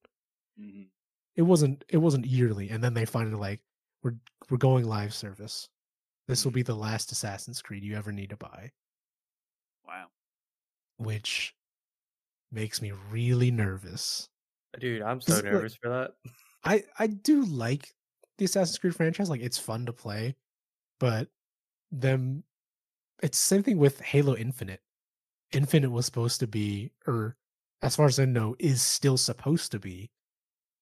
Mhm. 0.58 0.90
it 1.36 1.44
wasn't 1.44 1.84
it 1.90 1.98
wasn't 1.98 2.26
yearly 2.26 2.70
and 2.70 2.84
then 2.84 2.94
they 2.94 3.06
finally 3.06 3.36
like 3.36 3.62
we're 4.08 4.16
we're 4.50 4.58
going 4.58 4.86
live 4.86 5.14
service. 5.14 5.70
This 6.28 6.44
will 6.44 6.52
mm-hmm. 6.52 6.56
be 6.58 6.64
the 6.64 6.76
last 6.76 7.12
assassin's 7.12 7.62
creed 7.62 7.84
you 7.84 7.96
ever 7.96 8.12
need 8.12 8.30
to 8.30 8.38
buy. 8.38 8.72
Wow. 9.88 10.08
which 10.98 11.56
makes 12.52 12.82
me 12.82 12.92
really 13.10 13.52
nervous. 13.52 14.28
Dude, 14.80 15.02
I'm 15.02 15.22
so 15.22 15.34
it 15.34 15.36
like- 15.36 15.54
nervous 15.54 15.76
for 15.76 15.90
that. 15.90 16.12
i 16.66 16.84
i 17.00 17.08
do 17.08 17.46
like 17.46 17.94
the 18.38 18.46
assassin's 18.46 18.78
creed 18.78 18.96
franchise 18.96 19.30
like 19.30 19.42
it's 19.42 19.58
fun 19.58 19.86
to 19.86 19.94
play 19.94 20.36
but 21.00 21.30
them 21.92 22.44
it's 23.24 23.40
the 23.40 23.56
same 23.56 23.64
thing 23.64 23.78
with 23.78 24.00
halo 24.02 24.36
infinite. 24.36 24.82
Infinite 25.54 25.92
was 25.92 26.06
supposed 26.06 26.40
to 26.42 26.48
be 26.48 26.92
or 27.08 27.38
as 27.82 27.96
far 27.96 28.08
as 28.08 28.20
i 28.20 28.26
know 28.26 28.56
is 28.60 28.82
still 28.82 29.18
supposed 29.18 29.72
to 29.72 29.80
be 29.80 30.10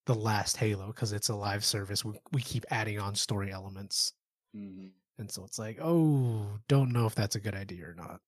the 0.05 0.13
last 0.15 0.57
halo 0.57 0.87
because 0.87 1.11
it's 1.13 1.29
a 1.29 1.35
live 1.35 1.65
service 1.65 2.05
we, 2.05 2.19
we 2.31 2.41
keep 2.41 2.63
adding 2.71 2.99
on 2.99 3.15
story 3.15 3.51
elements 3.51 4.13
Mhm. 4.55 4.91
And 5.17 5.31
so 5.31 5.45
it's 5.45 5.57
like, 5.59 5.79
oh, 5.81 6.59
don't 6.67 6.91
know 6.91 7.05
if 7.05 7.15
that's 7.15 7.35
a 7.35 7.39
good 7.39 7.55
idea 7.55 7.85
or 7.87 7.93
not. 7.93 8.19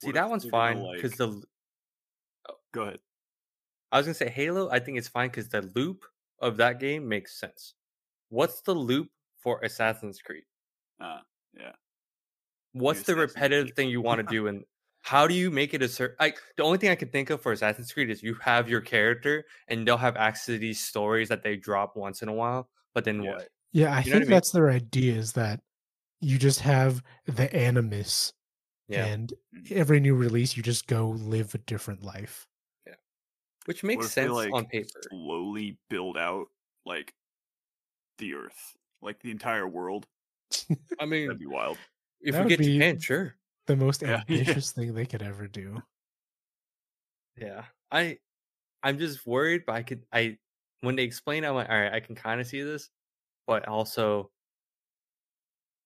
See, 0.00 0.08
What 0.08 0.14
that 0.14 0.28
one's 0.30 0.46
fine 0.48 0.78
because 0.94 1.18
like- 1.20 1.30
the 1.30 1.42
Go 2.72 2.82
ahead. 2.84 3.00
I 3.90 3.98
was 3.98 4.06
gonna 4.06 4.14
say 4.14 4.30
Halo. 4.30 4.70
I 4.70 4.78
think 4.80 4.96
it's 4.98 5.08
fine 5.08 5.28
because 5.28 5.48
the 5.50 5.60
loop 5.74 6.04
of 6.40 6.56
that 6.56 6.80
game 6.80 7.06
makes 7.06 7.38
sense. 7.38 7.74
What's 8.30 8.62
the 8.62 8.74
loop 8.74 9.10
for 9.42 9.60
Assassin's 9.62 10.20
Creed? 10.22 10.44
Uh, 10.98 11.20
yeah. 11.54 11.72
What's 12.72 13.02
the 13.02 13.14
repetitive 13.14 13.76
thing 13.76 13.90
you 13.90 14.00
want 14.00 14.18
to 14.20 14.26
do, 14.34 14.46
and 14.46 14.64
how 15.02 15.26
do 15.26 15.34
you 15.34 15.50
make 15.50 15.74
it 15.74 15.82
a 15.82 15.88
certain? 15.88 16.16
Like 16.20 16.38
the 16.56 16.62
only 16.64 16.78
thing 16.78 16.90
I 16.90 16.94
can 16.96 17.08
think 17.10 17.30
of 17.30 17.42
for 17.42 17.52
Assassin's 17.52 17.92
Creed 17.92 18.10
is 18.10 18.22
you 18.22 18.34
have 18.36 18.68
your 18.68 18.80
character, 18.80 19.44
and 19.68 19.86
they'll 19.86 19.96
have 19.98 20.16
access 20.16 20.46
to 20.46 20.58
these 20.58 20.80
stories 20.80 21.28
that 21.30 21.42
they 21.42 21.56
drop 21.56 21.96
once 21.96 22.22
in 22.22 22.28
a 22.28 22.32
while. 22.34 22.70
But 22.94 23.04
then 23.04 23.22
Yeah. 23.22 23.30
what? 23.32 23.48
Yeah, 23.72 23.94
I 23.94 24.02
You 24.04 24.10
know 24.10 24.16
what 24.18 24.22
I 24.22 24.24
think 24.24 24.28
mean? 24.28 24.30
that's 24.30 24.52
their 24.52 24.70
idea 24.70 25.14
is 25.16 25.32
that 25.34 25.62
you 26.20 26.38
just 26.38 26.60
have 26.60 27.02
the 27.26 27.54
animus 27.54 28.34
Yeah, 28.88 29.06
and 29.06 29.32
Mhm. 29.54 29.72
every 29.72 30.00
new 30.00 30.14
release 30.16 30.56
you 30.56 30.62
just 30.64 30.86
go 30.88 31.10
live 31.10 31.54
a 31.54 31.58
different 31.58 32.02
life. 32.04 32.46
Yeah 32.86 32.94
which 33.66 33.84
makes 33.84 34.06
if 34.06 34.14
they, 34.16 34.28
sense 34.28 34.32
like, 34.32 34.52
on 34.52 34.66
paper. 34.66 35.10
Slowly 35.10 35.78
build 35.88 36.16
out 36.18 36.48
like 36.86 37.14
the 38.18 38.34
Earth, 38.34 38.76
like 39.00 39.20
the 39.20 39.30
entire 39.30 39.66
world. 39.68 40.06
I 40.98 41.06
mean, 41.06 41.28
That'd 41.28 41.38
be 41.40 41.46
wild. 41.46 41.78
if 42.20 42.34
that 42.34 42.44
we 42.44 42.48
get 42.48 42.58
be- 42.58 42.64
Japan, 42.64 42.98
sure. 43.00 43.36
The 43.66 43.76
most 43.76 44.02
Yeah, 44.02 44.22
yeah. 44.28 44.38
ambitious 44.38 44.72
thing 44.72 44.94
they 44.94 45.06
could 45.06 45.22
ever 45.22 45.46
do. 45.46 45.82
Yeah, 47.36 47.64
I, 47.90 48.18
I'm 48.82 48.98
just 48.98 49.26
worried, 49.26 49.62
but 49.66 49.74
I 49.74 49.82
could, 49.82 50.04
I, 50.12 50.38
when 50.80 50.96
they 50.96 51.04
explain, 51.04 51.44
I'm 51.44 51.54
like, 51.54 51.68
all 51.70 51.80
right, 51.80 51.92
I 51.92 52.00
can 52.00 52.14
kind 52.14 52.40
of 52.40 52.46
see 52.46 52.62
this, 52.62 52.90
but 53.46 53.66
also, 53.68 54.30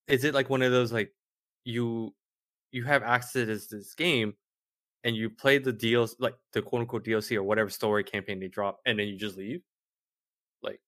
is 0.08 0.24
it 0.24 0.34
like 0.34 0.50
one 0.50 0.62
of 0.62 0.72
those 0.72 0.92
like, 0.92 1.12
you, 1.64 2.14
you 2.72 2.84
have 2.84 3.02
access 3.02 3.32
to 3.68 3.76
this, 3.76 3.94
game, 3.94 4.34
and 5.04 5.14
you 5.14 5.30
play 5.30 5.58
the 5.58 5.72
deals 5.72 6.16
like 6.18 6.34
the 6.52 6.62
quote 6.62 6.80
unquote 6.82 7.04
DLC 7.04 7.36
or 7.36 7.42
whatever 7.42 7.70
story 7.70 8.02
campaign 8.02 8.40
they 8.40 8.48
drop, 8.48 8.80
and 8.86 8.98
then 8.98 9.06
you 9.08 9.16
just 9.16 9.36
leave, 9.36 9.62
like, 10.62 10.80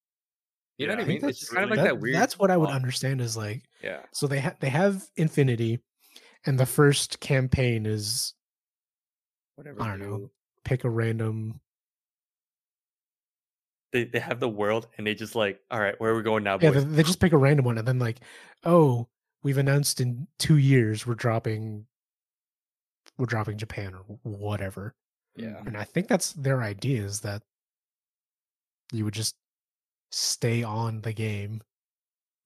you 0.78 0.86
know 0.86 0.94
Yeah, 0.94 0.98
what 0.98 1.02
I 1.02 1.04
I 1.04 1.08
mean? 1.08 1.24
It's 1.24 1.38
just 1.38 1.50
that's 1.52 1.54
kind 1.54 1.64
of 1.64 1.70
like 1.70 1.78
really- 1.78 1.88
that, 1.88 2.00
weird. 2.00 2.14
That's 2.16 2.38
what 2.38 2.50
I 2.50 2.56
would 2.56 2.66
plot. 2.66 2.76
understand 2.76 3.20
is 3.20 3.36
like 3.36 3.62
Yeah, 3.82 4.02
so 4.12 4.26
they 4.26 4.40
ha- 4.40 4.56
they 4.60 4.70
have 4.70 5.04
Infinity 5.16 5.80
and 6.46 6.58
the 6.58 6.66
first 6.66 7.20
campaign 7.20 7.86
is 7.86 8.34
whatever. 9.56 9.82
I 9.82 9.88
don't 9.88 10.00
know. 10.00 10.30
pick 10.64 10.84
a 10.84 10.90
random 10.90 11.60
They 13.92 14.04
they 14.04 14.18
have 14.20 14.38
the 14.40 14.48
world, 14.48 14.86
and 14.98 15.06
they 15.06 15.14
just 15.14 15.34
like, 15.34 15.60
all 15.70 15.80
right, 15.80 15.98
where 15.98 16.12
are 16.12 16.16
we 16.16 16.22
going 16.22 16.44
now, 16.44 16.58
Yeah, 16.60 16.70
boys? 16.70 16.84
they, 16.84 16.96
they 16.96 17.02
just 17.02 17.20
pick 17.20 17.32
a 17.32 17.38
random 17.38 17.64
one 17.64 17.78
and 17.78 17.88
then 17.88 17.98
like, 17.98 18.18
oh, 18.64 19.08
we've 19.42 19.56
announced 19.58 20.00
in 20.00 20.26
two 20.38 20.58
years 20.58 21.06
we're 21.06 21.14
dropping, 21.14 21.86
we're 23.16 23.26
dropping 23.26 23.56
Japan 23.56 23.94
or 23.94 24.18
whatever. 24.22 24.94
yeah, 25.36 25.62
And 25.64 25.76
I 25.76 25.84
think 25.84 26.08
that's 26.08 26.32
their 26.34 26.62
idea 26.62 27.02
is 27.02 27.20
that 27.20 27.42
you 28.92 29.04
would 29.04 29.14
just 29.14 29.36
stay 30.10 30.62
on 30.62 31.00
the 31.02 31.12
game 31.12 31.62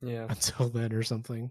yeah. 0.00 0.26
until 0.28 0.68
then 0.68 0.92
or 0.92 1.02
something. 1.02 1.50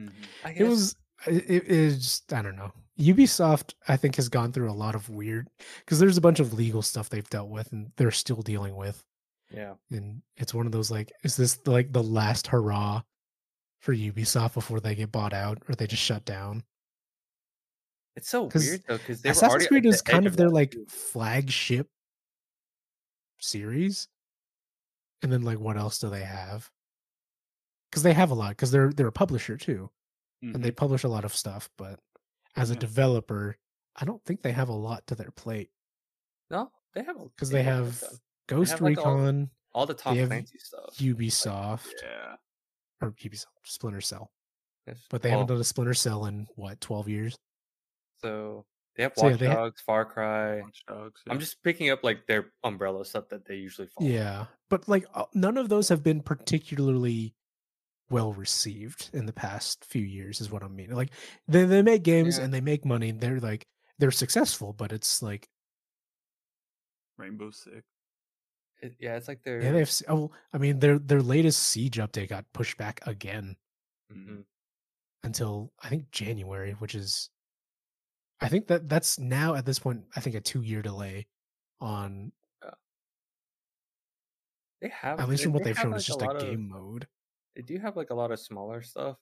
Mhm. 0.00 0.12
I 0.44 0.50
It 0.50 0.64
was, 0.64 0.94
it, 1.26 1.64
is 1.64 1.98
just, 1.98 2.32
I 2.32 2.42
don't 2.42 2.56
know. 2.56 2.72
Ubisoft, 2.98 3.74
I 3.88 3.96
think, 3.96 4.16
has 4.16 4.28
gone 4.28 4.52
through 4.52 4.70
a 4.70 4.72
lot 4.72 4.94
of 4.94 5.08
weird 5.10 5.48
because 5.80 5.98
there's 5.98 6.16
a 6.16 6.22
bunch 6.22 6.40
of 6.40 6.54
legal 6.54 6.82
stuff 6.82 7.08
they've 7.10 7.28
dealt 7.30 7.50
with 7.50 7.70
and 7.72 7.90
they're 7.96 8.10
still 8.10 8.42
dealing 8.42 8.74
with. 8.76 9.02
yeah. 9.50 9.74
and 9.90 10.22
it's 10.36 10.54
one 10.54 10.66
of 10.66 10.72
those 10.72 10.90
like 10.90 11.12
is 11.22 11.36
this 11.36 11.58
like 11.66 11.92
the 11.92 12.02
last 12.02 12.46
hurrah 12.48 13.02
for 13.80 13.94
ubisoft 13.94 14.54
before 14.54 14.80
they 14.80 14.94
get 14.94 15.12
bought 15.12 15.32
out 15.32 15.58
or 15.68 15.74
they 15.74 15.86
just 15.86 16.02
shut 16.02 16.24
down 16.24 16.64
It's 18.16 18.28
so 18.28 18.48
weird 18.54 18.82
though 18.88 18.96
because 18.98 19.22
assassin's 19.24 19.66
creed 19.68 19.86
is 19.86 20.02
kind 20.02 20.26
of 20.26 20.36
their 20.36 20.48
like 20.50 20.74
flagship 20.88 21.88
series 23.38 24.08
and 25.22 25.30
then 25.30 25.42
like 25.42 25.60
what 25.60 25.76
else 25.76 25.98
do 25.98 26.08
they 26.08 26.24
have 26.24 26.70
because 27.90 28.02
they 28.02 28.14
have 28.14 28.30
a 28.30 28.34
lot 28.34 28.50
because 28.50 28.70
they're 28.70 28.92
they're 28.92 29.06
a 29.06 29.12
publisher 29.12 29.56
too 29.56 29.90
and 30.42 30.62
they 30.64 30.70
Mhm. 30.70 30.76
publish 30.76 31.04
a 31.04 31.08
lot 31.08 31.24
of 31.24 31.34
stuff 31.34 31.70
but 31.78 32.00
as 32.56 32.70
a 32.70 32.76
developer 32.76 33.56
i 33.96 34.04
don't 34.04 34.24
think 34.24 34.42
they 34.42 34.52
have 34.52 34.68
a 34.68 34.72
lot 34.74 35.06
to 35.08 35.14
their 35.14 35.30
plate 35.32 35.70
no, 36.50 36.70
they 36.94 37.02
have 37.04 37.16
because 37.36 37.50
they 37.50 37.60
a 37.60 37.64
lot 37.64 37.74
have 37.76 38.02
ghost 38.48 38.72
have, 38.72 38.80
like, 38.80 38.96
recon 38.98 39.50
all 39.72 39.86
the 39.86 39.94
Tom 39.94 40.16
have 40.16 40.28
Clancy 40.28 40.58
stuff. 40.58 40.96
ubisoft 40.98 41.92
Yeah. 42.02 42.36
or 43.02 43.12
ubisoft 43.12 43.46
splinter 43.64 44.00
cell 44.00 44.32
Yes. 44.86 45.06
but 45.10 45.22
they 45.22 45.30
Well, 45.30 45.40
haven't 45.40 45.54
done 45.54 45.60
a 45.60 45.64
splinter 45.64 45.94
cell 45.94 46.26
in 46.26 46.46
what 46.56 46.80
12 46.80 47.08
years 47.08 47.36
So 48.22 48.66
They 48.96 49.02
have 49.04 49.14
So, 49.16 49.26
yeah, 49.28 49.32
Watch 49.32 49.40
they 49.40 49.48
Dogs, 49.48 49.80
Far 49.82 50.06
Cry. 50.06 50.62
Watch 50.62 50.84
Dogs. 50.88 51.22
I'm 51.28 51.38
just 51.40 51.62
picking 51.62 51.90
up 51.90 52.02
like 52.02 52.26
their 52.26 52.52
umbrella 52.64 53.04
stuff 53.04 53.28
that 53.28 53.44
they 53.44 53.56
usually 53.56 53.88
follow. 53.88 54.08
Yeah, 54.10 54.46
but 54.70 54.88
like 54.88 55.06
uh, 55.14 55.26
none 55.34 55.58
of 55.58 55.68
those 55.68 55.88
have 55.90 56.02
been 56.02 56.22
particularly 56.22 57.35
well 58.10 58.32
received 58.32 59.10
in 59.12 59.26
the 59.26 59.32
past 59.32 59.84
few 59.84 60.02
years. 60.02 60.40
Is 60.40 60.50
what 60.50 60.62
I 60.62 60.68
mean. 60.68 60.90
Like 60.90 61.10
they 61.48 61.64
they 61.64 61.82
make 61.82 62.02
games 62.02 62.38
Yeah. 62.38 62.44
and 62.44 62.54
they 62.54 62.60
make 62.60 62.84
money. 62.84 63.10
They're 63.12 63.40
like 63.40 63.66
they're 63.98 64.10
successful, 64.10 64.72
but 64.72 64.92
it's 64.92 65.22
like 65.22 65.48
Rainbow 67.16 67.50
Six. 67.50 67.82
It- 68.82 68.96
yeah, 69.00 69.16
it's 69.16 69.26
like 69.26 69.42
they're 69.42 69.60
yeah, 69.62 69.72
they 69.72 69.78
have. 69.80 69.92
Oh, 70.08 70.30
I 70.52 70.58
mean 70.58 70.78
their 70.80 70.98
their 70.98 71.22
latest 71.22 71.62
siege 71.62 71.96
update 71.96 72.28
got 72.28 72.44
pushed 72.52 72.76
back 72.76 73.00
again 73.06 73.56
Mhm. 74.12 74.44
until 75.24 75.72
I 75.80 75.88
think 75.88 76.10
January, 76.10 76.72
which 76.72 76.94
is 76.94 77.30
I 78.40 78.48
think 78.48 78.66
that 78.68 78.88
that's 78.88 79.18
now 79.18 79.54
at 79.54 79.64
this 79.64 79.78
point 79.78 80.04
I 80.14 80.20
think 80.20 80.36
a 80.36 80.40
two 80.42 80.60
year 80.62 80.82
delay 80.82 81.26
on 81.80 82.32
they 84.82 84.88
have 84.90 85.18
at 85.20 85.28
least 85.28 85.40
they- 85.40 85.44
from 85.44 85.52
what 85.54 85.64
they 85.64 85.70
they've 85.70 85.76
have, 85.78 85.82
shown. 85.84 85.90
like, 85.92 85.98
It's 85.98 86.06
just 86.06 86.20
a 86.20 86.24
a 86.24 86.26
lot 86.26 86.36
of- 86.36 86.42
game 86.42 86.68
mode. 86.68 87.08
They 87.56 87.62
do 87.62 87.78
have 87.78 87.96
like 87.96 88.10
a 88.10 88.14
lot 88.14 88.30
of 88.30 88.38
smaller 88.38 88.82
stuff, 88.82 89.16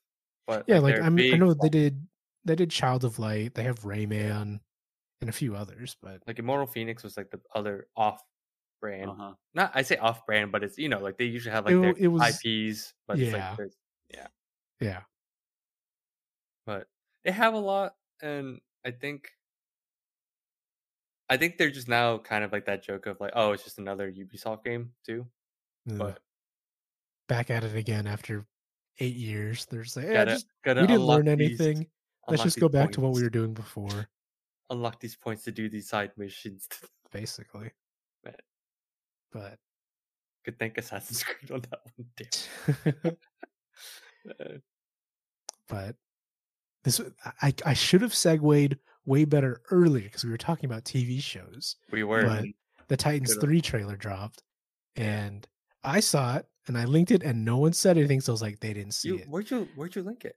but 0.46 0.64
Yeah, 0.66 0.80
like 0.80 0.96
their 0.96 1.04
I 1.04 1.08
mean, 1.08 1.32
I 1.32 1.36
know 1.38 1.54
they 1.54 1.68
did 1.70 2.06
they 2.44 2.56
did 2.56 2.70
Child 2.70 3.04
of 3.04 3.18
Light. 3.18 3.54
They 3.54 3.62
have 3.62 3.80
Rayman 3.80 4.60
and 5.20 5.30
a 5.30 5.32
few 5.32 5.54
others, 5.56 5.96
but 6.02 6.20
like 6.26 6.38
Immortal 6.38 6.66
Phoenix 6.66 7.02
was 7.02 7.16
like 7.16 7.30
the 7.30 7.40
other 7.54 7.86
off 7.96 8.20
brand. 8.80 9.08
Uh 9.10 9.14
huh. 9.14 9.32
Not 9.54 9.70
I 9.74 9.82
say 9.82 9.96
off 9.96 10.26
brand, 10.26 10.52
but 10.52 10.62
it's 10.64 10.76
you 10.76 10.88
know 10.90 10.98
like 10.98 11.16
they 11.16 11.24
usually 11.24 11.54
have 11.54 11.64
like 11.64 11.74
It 11.74 11.80
their 11.80 11.94
it 11.96 12.08
was- 12.08 12.22
IPs, 12.44 12.92
but 13.06 13.18
it's 13.18 13.30
yeah. 13.32 13.48
like 13.48 13.56
there's- 13.56 13.76
yeah, 14.80 15.00
but 16.66 16.88
they 17.24 17.30
have 17.30 17.54
a 17.54 17.58
lot, 17.58 17.94
and 18.20 18.60
I 18.84 18.90
think. 18.90 19.30
I 21.30 21.38
think 21.38 21.56
they're 21.56 21.70
just 21.70 21.88
now 21.88 22.18
kind 22.18 22.44
of 22.44 22.52
like 22.52 22.66
that 22.66 22.82
joke 22.84 23.06
of 23.06 23.18
like, 23.18 23.32
oh, 23.34 23.52
it's 23.52 23.64
just 23.64 23.78
another 23.78 24.12
Ubisoft 24.12 24.62
game 24.62 24.92
too. 25.06 25.26
But 25.86 26.18
back 27.34 27.50
at 27.50 27.64
it 27.64 27.76
again 27.76 28.06
after 28.06 28.46
eight 29.00 29.16
years. 29.16 29.66
They're 29.66 29.82
just 29.82 29.96
like, 29.96 30.06
yeah, 30.06 30.12
gotta, 30.14 30.30
just, 30.32 30.46
gotta 30.64 30.80
we 30.82 30.86
didn't 30.86 31.02
learn 31.02 31.24
these- 31.26 31.60
anything. 31.60 31.86
Let's 32.28 32.42
just 32.42 32.58
go 32.58 32.70
back 32.70 32.90
to 32.92 33.00
what 33.00 33.12
we 33.12 33.22
were 33.22 33.30
doing 33.30 33.52
before, 33.64 34.08
Unlock 34.70 34.98
these 34.98 35.14
points 35.14 35.44
to 35.44 35.52
do 35.52 35.68
these 35.68 35.88
side 35.88 36.12
missions. 36.16 36.68
basically. 37.12 37.70
Man. 38.24 38.34
But 39.30 39.58
Could 40.44 40.58
thank 40.58 40.78
Assassin's 40.78 41.22
Creed 41.22 41.50
on 41.50 41.62
that 41.70 41.80
one. 41.96 42.06
Damn. 43.04 43.16
Uh, 44.40 44.54
but 45.68 45.96
this 46.82 46.98
I 47.42 47.52
I 47.66 47.74
should 47.74 48.00
have 48.00 48.14
segued 48.14 48.78
way 49.04 49.26
better 49.26 49.60
earlier 49.70 50.04
because 50.04 50.24
we 50.24 50.30
were 50.30 50.38
talking 50.38 50.64
about 50.64 50.84
TV 50.84 51.20
shows. 51.20 51.76
We 51.92 52.04
were. 52.04 52.24
But 52.24 52.44
the 52.88 52.96
Titans 52.96 53.34
Could've. 53.34 53.48
3 53.48 53.60
trailer 53.60 53.96
dropped 53.96 54.42
and 54.96 55.46
I 55.84 56.00
saw 56.00 56.36
it 56.36 56.46
and 56.66 56.76
I 56.78 56.84
linked 56.84 57.10
it 57.10 57.22
and 57.22 57.44
no 57.44 57.58
one 57.58 57.72
said 57.72 57.96
anything. 57.98 58.20
So 58.20 58.32
I 58.32 58.34
was 58.34 58.42
like, 58.42 58.60
they 58.60 58.72
didn't 58.72 58.94
see 58.94 59.08
You, 59.08 59.16
it. 59.18 59.28
where'd 59.28 59.50
you 59.50 59.68
Where'd 59.76 59.94
you 59.94 60.02
link 60.02 60.24
it? 60.24 60.36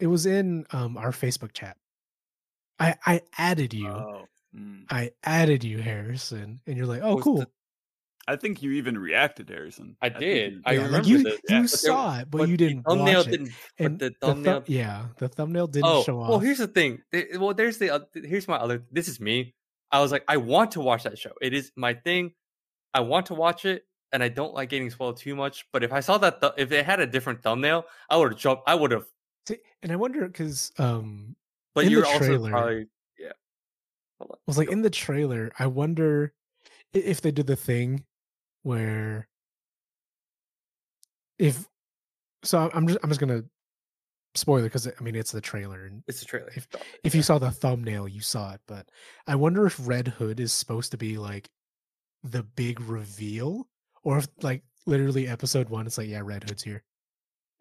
It 0.00 0.06
was 0.06 0.26
in 0.26 0.66
um 0.72 0.96
our 0.96 1.10
Facebook 1.10 1.52
chat. 1.52 1.76
I 2.78 2.94
I 3.06 3.20
added 3.36 3.74
you. 3.74 3.88
Oh. 3.88 4.24
Mm. 4.56 4.84
I 4.90 5.10
added 5.24 5.62
you, 5.62 5.78
Harrison, 5.78 6.60
and 6.66 6.76
you're 6.76 6.86
like, 6.86 7.02
oh 7.02 7.16
Was 7.16 7.24
cool. 7.24 7.38
the- 7.38 7.48
I 8.26 8.36
think 8.36 8.62
you 8.62 8.72
even 8.72 8.98
reacted, 8.98 9.48
Harrison. 9.48 9.96
I 10.02 10.10
think 10.10 10.20
did. 10.20 10.52
you- 10.52 10.62
I 10.66 10.72
Yeah, 10.72 10.78
like 10.80 10.86
remember 10.86 11.08
you, 11.08 11.22
this, 11.22 11.32
you 11.34 11.38
yeah. 11.48 11.60
But 11.60 11.60
there- 11.60 11.66
saw 11.68 12.18
it, 12.18 12.30
but, 12.30 12.38
but 12.38 12.48
you 12.50 12.56
didn't 12.58 12.82
thumbnail 12.82 13.18
watch 13.20 13.26
it. 13.28 13.30
didn't. 13.30 13.50
And 13.78 13.98
but 13.98 14.04
the 14.04 14.08
the 14.08 14.14
thu- 14.26 14.32
thumbnail. 14.44 14.64
yeah, 14.66 15.06
the 15.18 15.28
thumbnail 15.28 15.66
didn't 15.66 15.86
oh, 15.86 16.02
show 16.02 16.20
up. 16.20 16.30
well, 16.30 16.38
here's 16.38 16.58
the 16.58 16.66
thing. 16.68 17.02
Well, 17.38 17.54
there's 17.54 17.78
the. 17.78 17.90
oth- 17.90 18.08
Here's 18.14 18.46
my 18.48 18.56
other. 18.56 18.84
This 18.92 19.08
is 19.08 19.18
me. 19.20 19.54
I 19.90 20.00
was 20.00 20.12
like, 20.12 20.24
I 20.28 20.36
want 20.36 20.72
to 20.72 20.80
watch 20.80 21.04
that 21.04 21.18
show. 21.18 21.32
It 21.40 21.54
is 21.54 21.72
my 21.76 21.94
thing. 21.94 22.32
I 22.92 23.00
want 23.00 23.26
to 23.26 23.34
watch 23.34 23.64
it, 23.64 23.84
and 24.12 24.22
I 24.22 24.28
don't 24.28 24.54
like 24.54 24.68
getting 24.70 24.90
spoiled 24.90 25.16
too 25.18 25.34
much. 25.36 25.66
But 25.72 25.82
if 25.84 25.92
I 25.92 26.00
saw 26.00 26.18
that, 26.18 26.40
th- 26.40 26.52
if 26.56 26.72
it 26.72 26.84
had 26.86 27.00
a 27.00 27.06
different 27.06 27.42
thumbnail, 27.42 27.84
I 28.08 28.16
would 28.16 28.32
have 28.32 28.40
jumped. 28.40 28.62
I 28.66 28.74
would 28.74 28.90
have. 28.90 29.06
And 29.82 29.92
I 29.92 29.96
wonder 29.96 30.26
because 30.26 30.72
um 30.78 31.36
But 31.74 31.84
In 31.86 31.90
you're 31.92 32.06
also 32.06 32.18
trailer- 32.18 32.50
probably. 32.50 32.86
Yeah. 33.18 33.32
On. 34.20 34.28
was 34.46 34.58
like 34.58 34.70
in 34.70 34.82
the 34.82 34.90
trailer. 34.90 35.50
I 35.58 35.66
wonder 35.66 36.32
if 36.92 37.20
they 37.20 37.30
did 37.30 37.46
the 37.46 37.56
thing 37.56 38.04
where 38.62 39.28
if 41.38 41.66
so. 42.44 42.58
I'm- 42.58 42.70
I'm 42.74 42.86
just 42.88 42.98
I'm 43.02 43.10
just 43.10 43.20
gonna 43.20 43.44
spoiler 44.34 44.64
because 44.64 44.86
I 44.88 45.00
mean 45.02 45.14
it's 45.14 45.32
the 45.32 45.40
trailer, 45.40 45.84
and 45.86 46.02
It's 46.06 46.22
a 46.22 46.24
trailer. 46.24 46.50
if- 46.54 46.68
if 47.04 47.14
you 47.14 47.22
saw 47.22 47.38
the 47.38 47.50
thumbnail, 47.50 48.08
you 48.08 48.20
saw 48.20 48.54
it. 48.54 48.60
But 48.66 48.90
I 49.26 49.34
wonder 49.36 49.66
if 49.66 49.78
Red 49.86 50.08
Hood 50.08 50.40
is 50.40 50.52
supposed 50.52 50.90
to 50.92 50.98
be 50.98 51.16
like 51.18 51.50
the 52.22 52.42
big 52.42 52.80
reveal, 52.80 53.68
or 54.08 54.18
if 54.18 54.28
like 54.42 54.62
literally 54.86 55.28
episode 55.28 55.68
one, 55.68 55.86
it's 55.86 55.98
like 55.98 56.08
yeah, 56.08 56.22
Red 56.24 56.48
Hood's 56.48 56.62
here. 56.62 56.82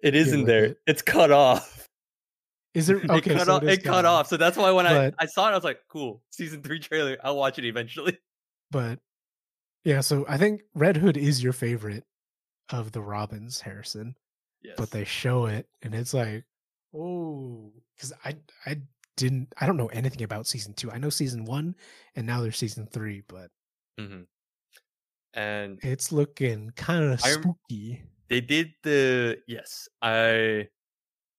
it 0.02 0.16
isn't 0.16 0.45
there. 0.45 0.64
it. 0.66 0.78
It's 0.88 1.02
cut 1.02 1.30
off. 1.32 1.89
Is 2.74 2.88
there 2.88 2.98
okay? 3.10 3.32
it 3.32 3.38
cut 3.38 3.48
so 3.48 3.56
off. 3.56 3.64
it, 3.64 3.70
It 3.70 3.84
cut 3.84 4.06
off. 4.06 4.28
So 4.28 4.38
that's 4.38 4.56
why 4.56 4.72
when 4.72 4.86
But- 4.86 5.16
I 5.20 5.24
I 5.24 5.26
saw 5.26 5.48
it, 5.50 5.52
I 5.52 5.56
was 5.56 5.64
like, 5.66 5.80
cool. 5.89 6.22
Season 6.30 6.62
three 6.62 6.80
trailer. 6.80 7.18
I'll 7.24 7.36
watch 7.36 7.60
it 7.60 7.66
eventually. 7.66 8.18
But 8.72 9.00
yeah, 9.84 10.02
so 10.02 10.26
I 10.28 10.38
think 10.38 10.62
Red 10.76 10.98
Hood 10.98 11.16
is 11.18 11.41
your 11.43 11.54
favorite 11.54 12.04
of 12.70 12.91
the 12.91 13.02
Robins, 13.02 13.62
Harrison. 13.62 14.16
Yes. 14.62 14.76
But 14.78 14.91
they 14.91 15.04
show 15.06 15.45
it, 15.48 15.68
and 15.82 15.93
it's 15.95 16.14
like, 16.14 16.43
oh, 16.93 17.72
because 17.95 18.14
I 18.26 18.36
I 18.66 18.82
didn't 19.16 19.54
I 19.60 19.66
don't 19.66 19.78
know 19.78 19.88
anything 19.88 20.24
about 20.24 20.48
season 20.48 20.74
two. 20.74 20.91
I 20.91 20.98
know 20.98 21.10
season 21.10 21.45
one, 21.45 21.76
and 22.16 22.28
now 22.28 22.41
there's 22.41 22.58
season 22.58 22.88
three, 22.91 23.24
but 23.28 23.50
hmm 23.98 24.22
And 25.38 25.80
it's 25.84 26.12
looking 26.12 26.72
kind 26.76 27.14
of 27.14 27.22
spooky. 27.22 28.02
they 28.28 28.42
did 28.42 28.74
the 28.84 29.38
yes 29.48 29.88
i 30.02 30.68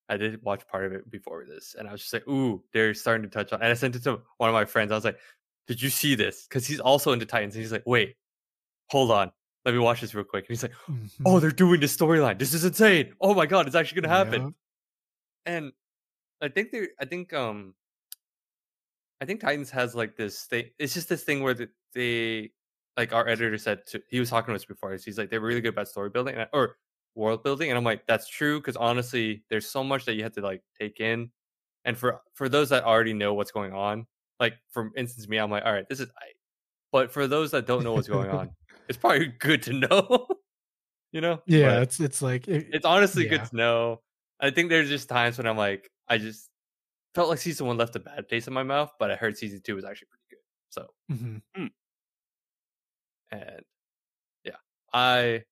i 0.08 0.16
did 0.16 0.40
watch 0.42 0.66
part 0.68 0.86
of 0.86 0.92
it 0.92 1.10
before 1.10 1.44
this 1.44 1.74
and 1.78 1.86
i 1.88 1.92
was 1.92 2.00
just 2.00 2.12
like 2.14 2.26
ooh 2.28 2.62
they're 2.72 2.94
starting 2.94 3.28
to 3.28 3.28
touch 3.28 3.52
on 3.52 3.60
and 3.60 3.70
i 3.70 3.74
sent 3.74 3.94
it 3.96 4.04
to 4.04 4.20
one 4.38 4.48
of 4.48 4.54
my 4.54 4.64
friends 4.64 4.90
i 4.92 4.94
was 4.94 5.04
like 5.04 5.18
did 5.66 5.82
you 5.82 5.90
see 5.90 6.14
this 6.14 6.46
because 6.48 6.64
he's 6.66 6.78
also 6.80 7.12
into 7.12 7.26
titans 7.26 7.54
and 7.56 7.62
he's 7.62 7.72
like 7.72 7.82
wait 7.86 8.14
hold 8.88 9.10
on 9.10 9.30
let 9.66 9.74
me 9.74 9.80
watch 9.80 10.00
this 10.00 10.14
real 10.14 10.24
quick 10.24 10.44
and 10.44 10.50
he's 10.50 10.62
like 10.62 10.72
oh 10.88 10.92
Mhm. 11.34 11.40
they're 11.40 11.50
doing 11.50 11.80
this 11.80 11.94
storyline 11.96 12.38
this 12.38 12.54
is 12.54 12.64
insane 12.64 13.12
oh 13.20 13.34
my 13.34 13.44
god 13.46 13.66
it's 13.66 13.74
actually 13.76 14.00
gonna 14.00 14.14
happen 14.14 14.42
Yep. 14.44 14.52
and 15.46 15.72
i 16.40 16.48
think 16.48 16.70
they 16.70 16.86
i 17.00 17.04
think 17.04 17.32
um 17.34 17.74
i 19.20 19.24
think 19.26 19.40
titans 19.40 19.70
has 19.72 19.94
like 19.94 20.16
this 20.16 20.44
thing 20.44 20.66
it's 20.78 20.94
just 20.94 21.08
this 21.08 21.24
thing 21.24 21.42
where 21.42 21.52
the, 21.54 21.68
they 21.94 22.52
like 22.98 23.14
our 23.14 23.26
editor 23.26 23.56
said 23.56 23.86
to, 23.86 24.02
he 24.10 24.20
was 24.20 24.28
talking 24.28 24.52
to 24.52 24.56
us 24.56 24.64
before 24.66 24.92
he's 24.92 25.16
like 25.16 25.30
they're 25.30 25.40
really 25.40 25.62
good 25.62 25.72
about 25.72 25.88
story 25.88 26.10
building 26.10 26.34
and 26.34 26.42
I- 26.42 26.48
or 26.52 26.76
world 27.14 27.42
building 27.44 27.70
and 27.70 27.78
i'm 27.78 27.84
like 27.84 28.06
that's 28.06 28.28
true 28.28 28.60
because 28.60 28.76
honestly 28.76 29.42
there's 29.48 29.66
so 29.70 29.82
much 29.82 30.04
that 30.04 30.14
you 30.14 30.22
have 30.24 30.32
to 30.32 30.40
like 30.42 30.62
take 30.78 31.00
in 31.00 31.30
and 31.86 31.96
for 31.96 32.20
for 32.34 32.48
those 32.50 32.68
that 32.68 32.84
already 32.84 33.14
know 33.14 33.32
what's 33.34 33.50
going 33.52 33.72
on 33.72 34.06
like 34.38 34.54
for 34.70 34.90
instance 34.96 35.26
me 35.28 35.38
i'm 35.38 35.50
like 35.50 35.64
all 35.64 35.72
right 35.72 35.88
this 35.88 36.00
is 36.00 36.08
I. 36.18 36.26
but 36.92 37.10
for 37.10 37.26
those 37.26 37.50
that 37.52 37.66
don't 37.66 37.82
know 37.84 37.94
what's 37.94 38.08
going 38.08 38.30
on 38.30 38.50
it's 38.88 38.98
probably 38.98 39.26
good 39.38 39.62
to 39.62 39.72
know 39.72 40.26
you 41.12 41.20
know 41.20 41.40
Yeah, 41.46 41.74
But- 41.76 41.82
it's 41.84 42.00
it's 42.00 42.20
like 42.22 42.46
it, 42.48 42.66
it's 42.72 42.84
honestly 42.84 43.24
yeah. 43.24 43.30
good 43.30 43.44
to 43.46 43.56
know. 43.56 44.00
I 44.40 44.50
think 44.50 44.68
there's 44.68 44.88
just 44.88 45.08
times 45.08 45.36
when 45.38 45.46
I'm 45.48 45.56
like, 45.56 45.90
I 46.06 46.18
just 46.18 46.48
felt 47.14 47.28
like 47.28 47.38
season 47.40 47.66
one 47.66 47.76
left 47.78 47.96
a 47.96 47.98
bad 48.00 48.28
taste 48.28 48.46
in 48.46 48.54
my 48.54 48.62
mouth, 48.62 48.92
but 49.00 49.10
I 49.10 49.16
heard 49.16 49.36
season 49.36 49.60
two 49.64 49.74
was 49.74 49.84
actually 49.84 50.08
pretty 50.12 50.26
good. 50.30 50.44
So, 50.70 50.86
mhm. 51.10 51.70
And 53.30 53.62
yeah, 54.44 54.56
I 54.92 55.44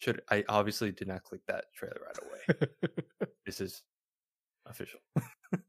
should. 0.00 0.22
I 0.30 0.44
obviously 0.48 0.92
did 0.92 1.08
not 1.08 1.22
click 1.22 1.40
that 1.48 1.66
trailer 1.74 2.00
right 2.06 2.18
away. 2.22 2.68
this 3.46 3.60
is 3.60 3.82
official, 4.66 5.00
but, 5.50 5.60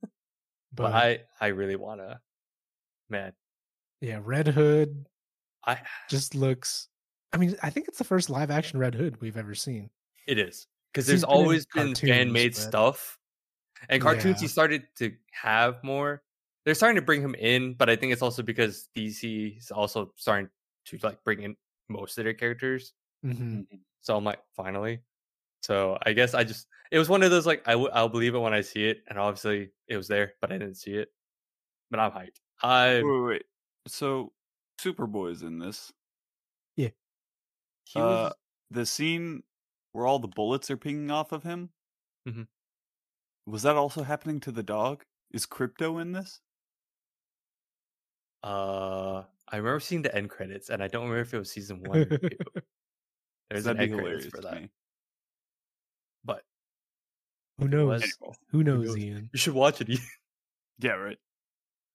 but 0.74 0.94
I 0.94 1.22
I 1.40 1.48
really 1.48 1.76
wanna, 1.76 2.20
man. 3.10 3.34
yeah, 4.02 4.20
Red 4.24 4.48
Hood 4.48 5.06
I 5.66 5.80
just 6.10 6.36
looks. 6.36 6.90
I 7.32 7.38
mean, 7.38 7.56
I 7.64 7.70
think 7.70 7.88
it's 7.88 7.98
the 7.98 8.04
first 8.04 8.30
live 8.30 8.52
action 8.52 8.80
Red 8.80 8.96
Hood 8.96 9.20
we've 9.22 9.38
ever 9.38 9.56
seen. 9.56 9.90
it 10.28 10.38
is 10.38 10.68
because 10.92 11.08
there's 11.08 11.22
been 11.22 11.30
always 11.30 11.66
been 11.66 11.96
fan 11.96 12.32
made 12.32 12.56
stuff, 12.56 13.18
and 13.90 14.02
cartoons 14.02 14.42
he 14.42 14.48
started 14.48 14.84
to 14.98 15.14
have 15.32 15.84
more. 15.84 16.22
They're 16.66 16.76
starting 16.76 16.96
to 16.96 17.02
bring 17.02 17.22
him 17.22 17.36
in, 17.36 17.74
but 17.74 17.90
I 17.90 17.96
think 17.96 18.14
it's 18.14 18.22
also 18.22 18.42
because 18.42 18.88
DC 18.96 19.58
is 19.58 19.72
also 19.72 20.14
starting 20.16 20.50
to 20.86 21.00
like 21.04 21.24
bring 21.24 21.42
in 21.44 21.56
most 21.90 22.18
of 22.18 22.24
their 22.24 22.34
characters. 22.34 22.94
hmm 23.24 23.62
So 24.02 24.18
I'm 24.18 24.24
like, 24.24 24.40
finally. 24.56 25.02
So 25.62 25.98
I 26.02 26.14
guess 26.14 26.34
I 26.34 26.44
just 26.44 26.68
it 26.92 27.00
was 27.00 27.10
one 27.10 27.24
of 27.24 27.32
those 27.32 27.46
like 27.46 27.68
I 27.68 27.72
w- 27.72 27.90
I'll 27.94 28.10
believe 28.10 28.36
it 28.36 28.40
when 28.40 28.54
I 28.54 28.62
see 28.62 28.86
it, 28.86 29.04
and 29.08 29.18
obviously 29.18 29.72
it 29.88 29.98
was 29.98 30.08
there, 30.08 30.34
but 30.42 30.52
I 30.52 30.58
didn't 30.58 30.76
see 30.76 30.96
it. 30.96 31.10
But 31.90 32.00
I'm 32.00 32.12
hyped. 32.12 32.42
I 32.62 33.02
Wait, 33.02 33.04
wait, 33.04 33.28
wait. 33.28 33.44
So 33.88 34.34
Superboy's 34.80 35.42
in 35.44 35.60
this. 35.60 35.94
he 37.86 38.00
Uh, 38.00 38.32
the 38.72 38.86
scene 38.86 39.44
where 39.92 40.08
all 40.08 40.20
the 40.20 40.28
bullets 40.28 40.72
are 40.72 40.78
pinging 40.78 41.12
off 41.12 41.32
of 41.32 41.44
him. 41.44 41.70
Mm-hmm. 42.28 42.44
Was 43.46 43.64
that 43.64 43.76
also 43.76 44.04
happening 44.04 44.40
to 44.42 44.52
the 44.52 44.64
dog? 44.64 45.06
Is 45.32 45.46
Krypto 45.46 46.02
in 46.02 46.14
this? 46.14 46.42
Uh, 48.42 49.24
I 49.54 49.58
remember 49.58 49.80
seeing 49.80 50.02
the 50.02 50.14
end 50.14 50.30
credits, 50.30 50.70
and 50.70 50.82
I 50.84 50.88
don't 50.90 51.04
remember 51.04 51.22
if 51.22 51.34
it 51.34 51.38
was 51.38 51.52
season 51.52 51.82
one 51.84 52.00
or 52.00 52.06
two. 52.06 52.20
There's 53.50 53.66
an 53.68 53.78
That'd 53.78 53.92
be 53.92 53.96
end 53.96 54.04
credits 54.04 54.26
for 54.36 54.42
that, 54.42 54.56
me. 54.62 54.70
but 56.26 56.42
Who 57.60 57.68
knows? 57.68 58.02
was- 58.20 58.36
Who 58.50 58.64
knows, 58.64 58.88
knows? 58.88 58.98
Ian? 58.98 59.30
you 59.32 59.38
should 59.40 59.54
watch 59.54 59.80
it. 59.80 59.90
Ian. 59.92 60.00
Yeah, 60.80 60.94
right. 60.94 61.18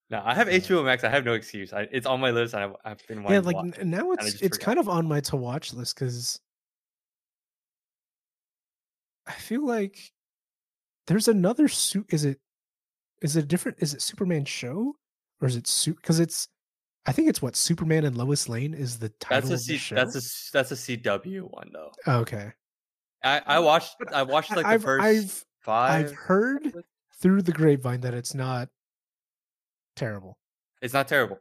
no, 0.09 0.23
I 0.25 0.35
have 0.35 0.47
HBO 0.47 0.85
Max. 0.85 1.03
I 1.03 1.09
have 1.09 1.25
no 1.25 1.33
excuse. 1.35 1.73
I, 1.73 1.89
it's 1.91 2.07
on 2.07 2.21
my 2.21 2.31
list. 2.31 2.55
I've, 2.55 2.75
I've 2.85 3.05
been 3.09 3.19
Yeah, 3.25 3.41
wanting 3.41 3.43
like 3.43 3.75
to 3.75 3.81
watch 3.81 3.85
now 3.87 4.13
it's 4.13 4.27
it's 4.35 4.57
forgot. 4.57 4.61
kind 4.61 4.79
of 4.79 4.89
on 4.89 5.09
my 5.09 5.19
to 5.21 5.37
watch 5.37 5.75
list 5.75 5.97
because 5.99 6.39
I 9.27 9.33
feel 9.33 9.67
like 9.67 9.99
there's 11.09 11.29
another 11.29 11.67
suit. 11.69 12.07
Is 12.11 12.25
it 12.25 12.39
is 13.21 13.37
it 13.37 13.49
different? 13.49 13.79
Is 13.81 13.95
it 13.95 14.01
Superman 14.03 14.45
show 14.45 14.95
or 15.41 15.49
is 15.49 15.57
it 15.57 15.67
suit? 15.67 15.97
Because 15.97 16.21
it's 16.21 16.49
I 17.09 17.13
think 17.13 17.29
it's 17.29 17.41
what 17.41 17.57
Superman 17.57 18.05
and 18.05 18.17
Lois 18.17 18.49
Lane 18.49 18.75
is 18.75 18.99
the 18.99 19.09
title 19.09 19.49
That's 19.49 19.51
a 19.51 19.55
of 19.55 19.67
the 19.67 19.77
show. 19.79 19.95
that's 19.95 20.15
a 20.17 20.53
that's 20.53 20.71
a 20.73 20.75
CW 20.75 21.51
one 21.51 21.71
though. 21.73 21.93
okay. 22.07 22.53
I, 23.25 23.43
I 23.47 23.59
watched 23.59 23.97
I 24.13 24.23
watched 24.23 24.51
like 24.55 24.65
the 24.65 24.69
I've 24.69 24.85
1st 24.85 25.01
I've 25.01 25.45
5 25.63 25.91
I've 26.07 26.13
heard 26.13 26.73
through 27.21 27.43
the 27.43 27.53
grapevine 27.53 28.03
that 28.03 28.15
it's 28.15 28.35
not 28.35 28.69
terrible. 29.97 30.39
It's 30.83 30.95
not 30.95 31.09
terrible. 31.09 31.39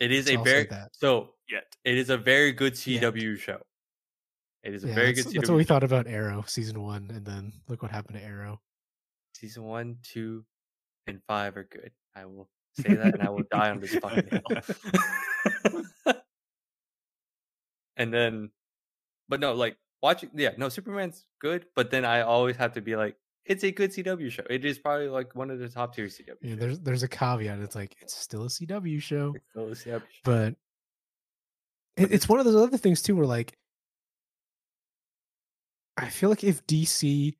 It 0.00 0.10
is 0.10 0.26
So 0.26 0.32
a 0.32 0.38
I'll 0.38 0.44
very 0.44 0.68
so 0.92 1.34
Yet. 1.48 1.64
it 1.84 1.96
is 1.98 2.10
a 2.10 2.16
very 2.16 2.52
good 2.52 2.72
Yet. 2.86 3.02
CW 3.02 3.38
show. 3.38 3.60
It 4.64 4.74
is 4.74 4.82
a 4.84 4.88
Yeah, 4.88 4.94
very 4.94 5.12
that's, 5.12 5.26
good 5.26 5.36
that's 5.42 5.50
what 5.50 5.56
we 5.56 5.62
show. 5.64 5.68
thought 5.68 5.84
about 5.84 6.06
Arrow 6.08 6.42
season 6.46 6.82
one, 6.82 7.10
and 7.14 7.24
then 7.26 7.52
look 7.68 7.82
what 7.82 7.90
happened 7.92 8.16
to 8.18 8.24
Arrow. 8.24 8.60
Season 9.36 9.62
one, 9.64 9.98
two, 10.02 10.44
and 11.06 11.20
five 11.28 11.56
are 11.58 11.64
good. 11.64 11.90
I 12.16 12.24
will 12.24 12.48
say 12.76 12.94
that, 12.94 13.14
and 13.14 13.22
I 13.22 13.30
will 13.30 13.44
die 13.50 13.70
on 13.70 13.80
this 13.80 13.94
fucking 13.94 14.28
hill. 14.28 16.14
and 17.96 18.12
then, 18.12 18.50
but 19.28 19.40
no, 19.40 19.54
like 19.54 19.76
watching, 20.02 20.30
yeah, 20.34 20.50
no, 20.56 20.68
Superman's 20.68 21.24
good, 21.40 21.66
but 21.74 21.90
then 21.90 22.04
I 22.04 22.22
always 22.22 22.56
have 22.56 22.72
to 22.74 22.80
be 22.80 22.96
like, 22.96 23.16
it's 23.46 23.62
a 23.62 23.70
good 23.70 23.90
CW 23.90 24.30
show. 24.30 24.42
It 24.48 24.64
is 24.64 24.78
probably 24.78 25.08
like 25.08 25.34
one 25.34 25.50
of 25.50 25.58
the 25.58 25.68
top 25.68 25.94
tier 25.94 26.06
CW. 26.06 26.34
Yeah, 26.40 26.50
shows. 26.50 26.58
there's 26.58 26.80
there's 26.80 27.02
a 27.02 27.08
caveat. 27.08 27.58
It's 27.60 27.74
like 27.76 27.94
it's 28.00 28.16
still 28.16 28.44
a 28.44 28.48
CW 28.48 29.00
show, 29.02 29.34
It's 29.34 29.44
still 29.50 29.68
a 29.68 29.72
CW 29.72 30.00
show. 30.00 30.20
but 30.24 30.54
it, 31.96 32.12
it's 32.12 32.28
one 32.28 32.38
of 32.38 32.46
those 32.46 32.56
other 32.56 32.78
things 32.78 33.02
too, 33.02 33.14
where 33.16 33.26
like 33.26 33.56
I 35.96 36.08
feel 36.08 36.30
like 36.30 36.42
if 36.42 36.66
DC, 36.66 37.36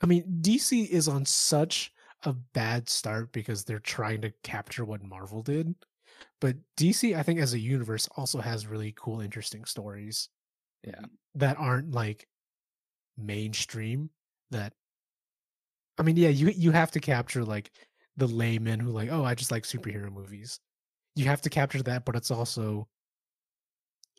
I 0.00 0.06
mean 0.06 0.40
DC 0.40 0.88
is 0.88 1.08
on 1.08 1.24
such 1.26 1.92
a 2.24 2.32
bad 2.32 2.88
start 2.88 3.32
because 3.32 3.64
they're 3.64 3.78
trying 3.78 4.20
to 4.22 4.32
capture 4.42 4.84
what 4.84 5.02
Marvel 5.02 5.42
did, 5.42 5.74
but 6.40 6.56
DC 6.76 7.16
I 7.16 7.22
think 7.22 7.40
as 7.40 7.54
a 7.54 7.58
universe 7.58 8.08
also 8.16 8.40
has 8.40 8.66
really 8.66 8.92
cool, 8.96 9.20
interesting 9.20 9.64
stories. 9.64 10.28
Yeah. 10.84 11.06
that 11.34 11.58
aren't 11.58 11.90
like 11.92 12.28
mainstream 13.16 14.10
that 14.50 14.72
I 15.98 16.02
mean, 16.02 16.16
yeah, 16.16 16.28
you 16.28 16.48
you 16.50 16.70
have 16.70 16.90
to 16.92 17.00
capture 17.00 17.44
like 17.44 17.70
the 18.16 18.28
layman 18.28 18.80
who 18.80 18.90
like, 18.90 19.10
oh, 19.10 19.24
I 19.24 19.34
just 19.34 19.50
like 19.50 19.64
superhero 19.64 20.12
movies. 20.12 20.60
You 21.16 21.26
have 21.26 21.42
to 21.42 21.50
capture 21.50 21.82
that, 21.82 22.04
but 22.04 22.16
it's 22.16 22.30
also 22.30 22.88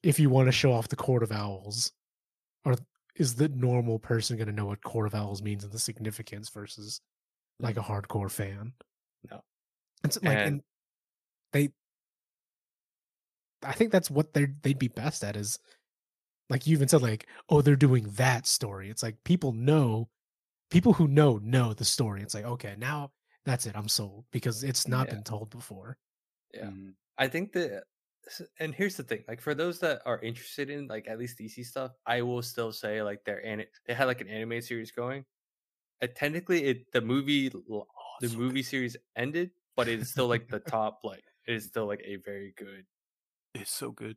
if 0.03 0.19
you 0.19 0.29
want 0.29 0.47
to 0.47 0.51
show 0.51 0.71
off 0.73 0.87
the 0.87 0.95
Court 0.95 1.23
of 1.23 1.31
Owls, 1.31 1.91
or 2.65 2.75
is 3.15 3.35
the 3.35 3.49
normal 3.49 3.99
person 3.99 4.37
going 4.37 4.47
to 4.47 4.53
know 4.53 4.65
what 4.67 4.83
Court 4.83 5.07
of 5.07 5.15
Owls 5.15 5.41
means 5.41 5.63
and 5.63 5.71
the 5.73 5.79
significance 5.79 6.49
versus 6.49 7.01
like 7.60 7.78
a 7.78 7.82
hardcore 7.82 8.32
fan? 8.32 8.74
No. 9.30 9.43
It's 10.03 10.22
like, 10.24 10.41
And- 10.45 10.45
and 10.45 10.62
they, 11.53 11.72
I 13.64 13.74
think 13.74 13.91
that's 13.91 14.10
what 14.10 14.34
they 14.34 14.41
would 14.41 14.62
they'd 14.64 14.80
be 14.80 14.88
best 14.88 15.24
at 15.24 15.36
is, 15.36 15.60
like 16.49 16.68
you 16.68 16.74
even 16.74 16.89
said, 16.89 17.01
like, 17.03 17.28
oh, 17.49 17.62
they're 17.62 17.76
doing 17.78 18.05
that 18.14 18.47
story. 18.47 18.89
It's 18.89 19.03
like 19.03 19.24
people 19.26 19.53
know, 19.53 20.10
people 20.72 20.93
who 20.93 21.07
know 21.07 21.38
know 21.39 21.74
the 21.74 21.86
story. 21.86 22.22
It's 22.24 22.34
like 22.36 22.45
okay, 22.45 22.76
now 22.78 23.14
that's 23.45 23.66
it. 23.68 23.78
I'm 23.78 23.89
sold 23.89 24.26
because 24.32 24.64
it's 24.64 24.88
not 24.88 25.10
Yeah. 25.10 25.12
been 25.12 25.24
told 25.24 25.51
before. 25.51 25.97
Yeah. 26.53 26.72
Mhm. 26.72 26.95
I 27.18 27.28
think 27.28 27.53
that, 27.53 27.84
and 28.60 28.74
here's 28.74 28.97
the 28.97 29.03
thing: 29.03 29.24
like 29.28 29.41
for 29.41 29.53
those 29.55 29.80
that 29.80 30.01
are 30.05 30.20
interested 30.22 30.70
in 30.70 30.88
like 30.88 31.07
at 31.07 31.18
least 31.20 31.38
DC 31.38 31.64
stuff, 31.64 31.93
I 32.05 32.22
will 32.22 32.41
still 32.41 32.72
say 32.72 33.01
like 33.03 33.24
they're 33.26 33.45
an 33.45 33.66
they 33.86 33.93
had 33.93 34.05
like 34.05 34.22
an 34.22 34.28
anime 34.30 34.62
series 34.62 34.91
going. 34.91 35.26
Uh, 36.01 36.07
technically, 36.15 36.63
it 36.65 36.91
the 36.91 37.01
movie 37.01 37.51
l- 37.69 37.87
the 38.21 38.29
movie 38.29 38.63
series 38.63 38.95
ended, 39.15 39.51
but 39.75 39.87
it 39.87 39.99
is 39.99 40.09
still 40.09 40.27
like 40.27 40.47
the 40.47 40.59
top 40.59 41.01
like 41.03 41.23
it 41.47 41.55
is 41.55 41.65
still 41.65 41.87
like 41.87 42.01
a 42.05 42.15
very 42.17 42.53
good. 42.57 42.85
It's 43.55 43.71
so 43.71 43.91
good. 43.91 44.15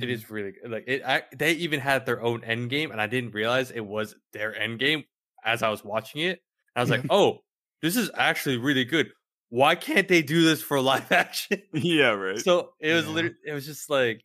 It 0.00 0.08
is 0.08 0.30
really 0.30 0.52
good. 0.52 0.70
Like 0.70 0.84
it, 0.86 1.02
I, 1.04 1.24
they 1.36 1.52
even 1.52 1.80
had 1.80 2.06
their 2.06 2.22
own 2.22 2.44
end 2.44 2.70
game, 2.70 2.90
and 2.92 3.00
I 3.00 3.06
didn't 3.06 3.32
realize 3.32 3.70
it 3.70 3.80
was 3.84 4.14
their 4.32 4.54
end 4.56 4.78
game 4.78 5.04
as 5.44 5.62
I 5.62 5.68
was 5.68 5.84
watching 5.84 6.22
it. 6.22 6.40
I 6.76 6.80
was 6.80 6.90
like, 6.90 7.04
oh, 7.10 7.40
this 7.82 7.96
is 7.96 8.10
actually 8.14 8.56
really 8.58 8.84
good. 8.84 9.10
Why 9.48 9.74
can't 9.74 10.06
they 10.06 10.22
do 10.22 10.44
this 10.44 10.62
for 10.62 10.80
live 10.92 11.10
action? 11.10 11.62
Yeah, 11.72 12.10
right. 12.10 12.38
So 12.38 12.70
it 12.80 12.94
was 12.94 13.06
Yeah. 13.06 13.12
literally, 13.12 13.36
it 13.44 13.52
was 13.52 13.66
just 13.66 13.90
like 13.90 14.22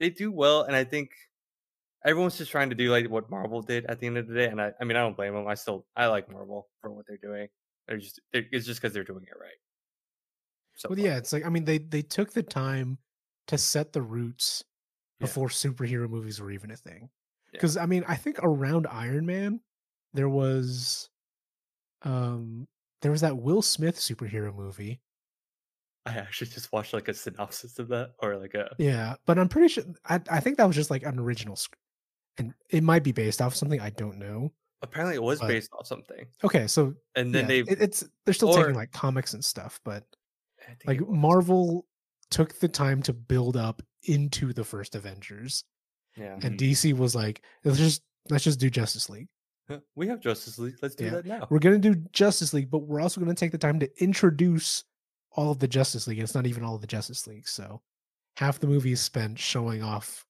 they 0.00 0.10
do 0.10 0.32
well, 0.32 0.62
and 0.62 0.74
I 0.74 0.84
think 0.84 1.10
everyone's 2.04 2.38
just 2.38 2.50
trying 2.50 2.70
to 2.70 2.76
do 2.76 2.90
like 2.90 3.08
what 3.10 3.30
Marvel 3.30 3.62
did 3.62 3.86
at 3.86 4.00
the 4.00 4.06
end 4.06 4.18
of 4.18 4.26
the 4.28 4.34
day. 4.34 4.46
And 4.46 4.60
I, 4.60 4.72
I 4.80 4.84
mean, 4.84 4.96
I 4.96 5.00
don't 5.00 5.16
blame 5.16 5.34
them. 5.34 5.46
I 5.46 5.54
still, 5.54 5.86
I 5.96 6.06
like 6.06 6.30
Marvel 6.30 6.68
for 6.80 6.90
what 6.92 7.04
they're 7.06 7.16
doing. 7.22 7.48
They're 7.88 7.98
just, 7.98 8.20
they're, 8.32 8.44
it's 8.52 8.66
just 8.66 8.80
because 8.80 8.94
they're 8.94 9.04
doing 9.04 9.24
it 9.24 9.38
right. 9.40 9.50
So 10.76 10.88
Well, 10.88 10.96
far. 10.96 11.04
yeah, 11.06 11.16
it's 11.16 11.32
like 11.32 11.44
I 11.44 11.48
mean 11.50 11.64
they 11.64 11.78
they 11.78 12.02
took 12.02 12.32
the 12.32 12.42
time 12.42 12.98
to 13.48 13.58
set 13.58 13.92
the 13.92 14.02
roots 14.02 14.64
Yeah. 15.18 15.26
before 15.26 15.48
superhero 15.48 16.08
movies 16.08 16.40
were 16.40 16.50
even 16.50 16.70
a 16.70 16.76
thing. 16.76 17.10
Yeah. 17.52 17.52
Because 17.52 17.76
I 17.76 17.86
mean, 17.86 18.04
I 18.08 18.16
think 18.16 18.38
around 18.42 18.86
Iron 18.90 19.26
Man, 19.26 19.60
there 20.14 20.28
was, 20.28 21.10
um, 22.02 22.66
there 23.02 23.10
was 23.10 23.20
that 23.22 23.36
Will 23.36 23.62
Smith 23.62 23.96
superhero 23.96 24.54
movie. 24.54 25.00
I 26.06 26.14
actually 26.16 26.48
just 26.50 26.72
watched 26.72 26.94
like 26.94 27.08
a 27.08 27.14
synopsis 27.14 27.78
of 27.78 27.88
that, 27.88 28.12
or 28.20 28.36
like 28.38 28.54
a 28.54 28.74
Yeah, 28.78 29.16
but 29.26 29.38
I'm 29.38 29.48
pretty 29.48 29.68
sure 29.68 29.84
I 30.06 30.20
I 30.30 30.40
think 30.40 30.56
that 30.56 30.66
was 30.66 30.76
just 30.76 30.90
like 30.90 31.02
an 31.02 31.18
original 31.18 31.56
script, 31.56 31.82
and 32.38 32.54
it 32.70 32.82
might 32.82 33.02
be 33.02 33.12
based 33.12 33.40
off 33.42 33.54
something 33.54 33.80
I 33.80 33.90
don't 33.90 34.18
know. 34.18 34.52
apparently 34.82 35.14
it 35.16 35.22
was 35.22 35.40
But- 35.40 35.48
based 35.48 35.70
off 35.72 35.86
something, 35.86 36.26
Okay, 36.44 36.66
so 36.66 36.94
and 37.14 37.34
then 37.34 37.42
yeah, 37.44 37.48
they 37.48 37.58
it, 37.72 37.82
it's 37.82 38.04
they're 38.24 38.34
still 38.34 38.48
or- 38.50 38.58
taking 38.62 38.74
like 38.74 38.92
comics 38.92 39.34
and 39.34 39.44
stuff, 39.44 39.78
but 39.84 40.04
like. 40.86 41.00
Marvel 41.08 41.86
took 42.30 42.58
the 42.60 42.68
time 42.68 43.02
to 43.02 43.12
build 43.12 43.56
up 43.56 43.82
into 44.04 44.52
the 44.52 44.64
first 44.64 44.94
Avengers. 44.94 45.64
yeah, 46.16 46.34
and 46.42 46.54
Mhm. 46.54 46.58
DC 46.58 46.92
was 46.96 47.14
like, 47.14 47.42
let's 47.64 47.78
just 47.78 48.02
let's 48.30 48.44
just 48.44 48.60
do 48.60 48.70
Justice 48.70 49.08
League. 49.10 49.28
we 49.94 50.08
have 50.08 50.20
Justice 50.20 50.58
League. 50.58 50.74
Let's 50.82 50.94
do 50.96 51.04
Yeah. 51.04 51.10
that 51.10 51.26
now. 51.26 51.46
We're 51.50 51.58
gonna 51.60 51.78
do 51.78 51.94
Justice 52.12 52.52
League, 52.52 52.70
but 52.70 52.80
we're 52.80 53.00
also 53.00 53.20
gonna 53.20 53.34
take 53.34 53.52
the 53.52 53.58
time 53.58 53.78
to 53.80 54.02
introduce 54.02 54.82
all 55.32 55.50
of 55.52 55.58
the 55.60 55.68
Justice 55.68 56.06
League. 56.08 56.18
It's 56.18 56.34
not 56.34 56.46
even 56.46 56.64
all 56.64 56.74
of 56.74 56.80
the 56.80 56.86
Justice 56.88 57.26
League, 57.26 57.46
so 57.48 57.80
half 58.36 58.58
the 58.58 58.66
movie 58.66 58.92
is 58.92 59.00
spent 59.00 59.38
showing 59.38 59.82
off 59.82 60.24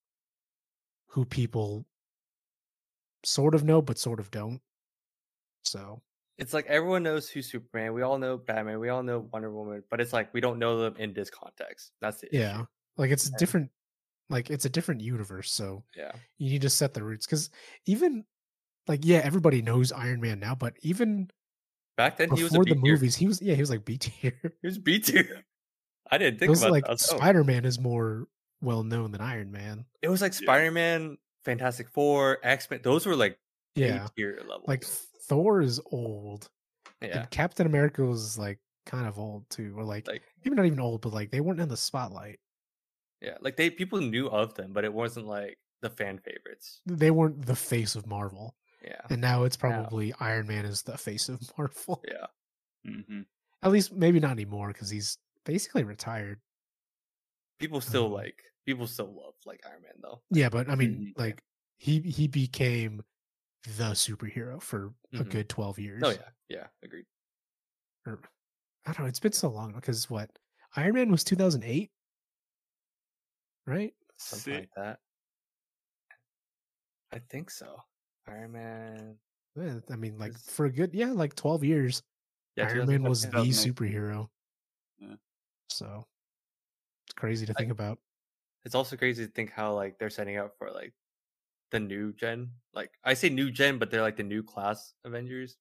who 1.07 1.25
people 1.25 1.85
sort 3.23 3.55
of 3.55 3.63
know 3.63 3.81
but 3.81 3.97
sort 3.97 4.19
of 4.19 4.31
don't. 4.31 4.61
So 5.63 6.01
It's 6.37 6.53
like 6.53 6.65
everyone 6.67 7.03
knows 7.03 7.29
who's 7.29 7.49
Superman. 7.51 7.93
We 7.93 8.01
all 8.01 8.17
know 8.17 8.37
Batman. 8.37 8.79
We 8.79 8.89
all 8.89 9.03
know 9.03 9.27
Wonder 9.31 9.51
Woman, 9.51 9.83
but 9.89 10.01
it's 10.01 10.13
like 10.13 10.33
we 10.33 10.41
don't 10.41 10.59
know 10.59 10.79
them 10.79 10.95
in 10.97 11.13
this 11.13 11.29
context. 11.29 11.91
That's 12.01 12.21
the 12.21 12.29
yeah, 12.31 12.55
issue. 12.55 12.65
like 12.97 13.11
it's 13.11 13.27
And- 13.27 13.37
different. 13.37 13.69
Like 14.29 14.49
it's 14.49 14.63
a 14.63 14.69
different 14.69 15.01
universe, 15.01 15.51
so 15.51 15.83
Yeah. 15.93 16.13
you 16.37 16.49
need 16.51 16.61
to 16.61 16.69
set 16.69 16.93
the 16.93 17.03
roots. 17.03 17.25
Because 17.25 17.49
even 17.85 18.23
like 18.87 19.01
yeah, 19.03 19.17
everybody 19.25 19.61
knows 19.61 19.91
Iron 19.91 20.21
Man 20.21 20.39
now, 20.39 20.55
but 20.55 20.73
even 20.81 21.29
Back 21.97 22.15
then 22.17 22.29
he 22.33 22.41
was 22.41 22.53
a 22.55 22.59
before 22.59 22.63
the 22.65 22.75
movies, 22.75 23.13
he 23.17 23.27
was 23.27 23.41
yeah, 23.41 23.55
he 23.55 23.61
was 23.61 23.69
like 23.69 23.83
B 23.83 23.97
tier. 23.97 24.33
He 24.61 24.67
was 24.67 24.77
B 24.79 24.99
tier. 24.99 25.43
I 26.11 26.17
didn't 26.17 26.39
think 26.39 26.47
It 26.47 26.49
was 26.49 26.61
about 26.63 26.71
like. 26.71 26.85
Spider 26.99 27.43
Man 27.43 27.65
is 27.65 27.77
more 27.77 28.27
well 28.61 28.83
known 28.83 29.11
than 29.11 29.19
Iron 29.19 29.51
Man. 29.51 29.83
It 30.01 30.07
was 30.07 30.21
like 30.21 30.31
Yeah. 30.31 30.45
Spider 30.45 30.71
Man, 30.71 31.17
Fantastic 31.45 31.89
Four, 31.89 32.39
X 32.43 32.69
Men. 32.69 32.81
Those 32.83 33.05
were 33.05 33.15
like 33.15 33.39
Yeah, 33.75 34.07
tier 34.15 34.39
levels. 34.47 34.67
like 34.67 34.83
Thor 34.85 35.61
is 35.61 35.79
old, 35.91 36.49
yeah, 37.01 37.23
and 37.23 37.29
Captain 37.31 37.65
America 37.65 38.03
was 38.03 38.37
like 38.37 38.59
kind 38.85 39.07
of 39.07 39.17
old 39.19 39.49
too, 39.49 39.73
or 39.77 39.83
like, 39.83 40.07
like 40.07 40.23
even 40.45 40.55
not 40.57 40.65
even 40.65 40.79
old, 40.79 41.01
but 41.01 41.13
like 41.13 41.31
they 41.31 41.41
weren't 41.41 41.59
in 41.59 41.69
the 41.69 41.77
spotlight. 41.77 42.39
yeah, 43.21 43.37
like 43.41 43.55
they 43.55 43.69
people 43.69 43.99
knew 44.01 44.27
of 44.29 44.53
them, 44.55 44.73
but 44.73 44.83
it 44.83 44.93
wasn't 44.93 45.27
like 45.27 45.57
the 45.81 45.89
fan 45.89 46.17
favorites. 46.19 46.81
They 46.85 47.11
weren't 47.11 47.45
the 47.45 47.55
face 47.55 47.95
of 47.95 48.07
Marvel, 48.07 48.55
Yeah, 48.83 49.01
and 49.09 49.21
now 49.21 49.43
it's 49.43 49.57
probably 49.57 50.13
Iron 50.19 50.47
Man 50.47 50.65
is 50.65 50.83
the 50.83 50.97
face 50.97 51.29
of 51.29 51.39
Marvel. 51.57 52.03
yeah. 52.07 52.27
hmm 52.85 53.21
At 53.63 53.71
least 53.71 53.93
maybe 53.93 54.19
not 54.19 54.31
anymore 54.31 54.69
because 54.69 54.89
he's 54.89 55.17
basically 55.45 55.83
retired. 55.83 56.39
People 57.59 57.79
still 57.81 58.07
Um, 58.07 58.11
like 58.11 58.43
people 58.65 58.87
still 58.87 59.13
love 59.13 59.33
like 59.45 59.61
Iron 59.65 59.81
Man 59.83 59.93
though. 60.01 60.21
Yeah, 60.31 60.49
but 60.49 60.69
I 60.69 60.75
mean, 60.75 61.13
Mhm. 61.15 61.19
like 61.19 61.43
he 61.77 61.99
he 62.01 62.27
became 62.27 63.01
the 63.63 63.91
superhero 63.93 64.61
for 64.61 64.93
a 65.13 65.17
Mhm. 65.23 65.29
good 65.31 65.49
twelve 65.49 65.77
years. 65.79 66.01
Oh 66.03 66.09
yeah, 66.11 66.29
yeah, 66.49 66.67
agreed. 66.83 67.05
or 68.05 68.19
I 68.85 68.93
don't 68.93 69.01
know. 69.03 69.05
It's 69.09 69.19
been 69.19 69.31
so 69.33 69.49
long 69.49 69.73
because 69.73 70.09
what 70.09 70.29
Iron 70.75 70.95
Man 70.95 71.11
was 71.11 71.23
2008, 71.23 71.91
right? 73.67 73.93
Something 74.17 74.53
See? 74.53 74.59
like 74.61 74.69
that. 74.75 74.99
I 77.11 77.19
think 77.29 77.49
so. 77.51 77.77
Iron 78.27 78.53
Man. 78.53 79.19
Yeah, 79.55 79.79
I 79.91 79.95
mean, 79.97 80.17
like 80.17 80.33
Is- 80.33 80.49
for 80.49 80.65
a 80.65 80.71
good, 80.71 80.93
yeah, 80.93 81.11
like 81.11 81.35
12 81.35 81.63
years. 81.63 82.01
Yeah, 82.55 82.67
Iron 82.69 82.87
Man 82.87 83.03
was 83.03 83.23
the 83.23 83.29
superhero. 83.31 84.29
Yeah. 84.99 85.15
So 85.69 86.07
it's 87.05 87.13
crazy 87.13 87.45
to 87.45 87.53
I- 87.53 87.55
think 87.55 87.71
about. 87.71 87.99
It's 88.65 88.75
also 88.75 88.95
crazy 88.95 89.25
to 89.25 89.31
think 89.31 89.51
how 89.51 89.73
like 89.73 89.97
they're 89.97 90.09
setting 90.09 90.37
up 90.37 90.53
for 90.57 90.71
like 90.71 90.93
the 91.71 91.79
new 91.79 92.13
gen. 92.13 92.51
Like 92.73 92.91
I 93.03 93.13
say 93.13 93.29
new 93.29 93.51
gen, 93.51 93.77
but 93.79 93.89
they're 93.89 94.01
like 94.01 94.17
the 94.17 94.23
new 94.23 94.43
class 94.43 94.93
Avengers. 95.05 95.57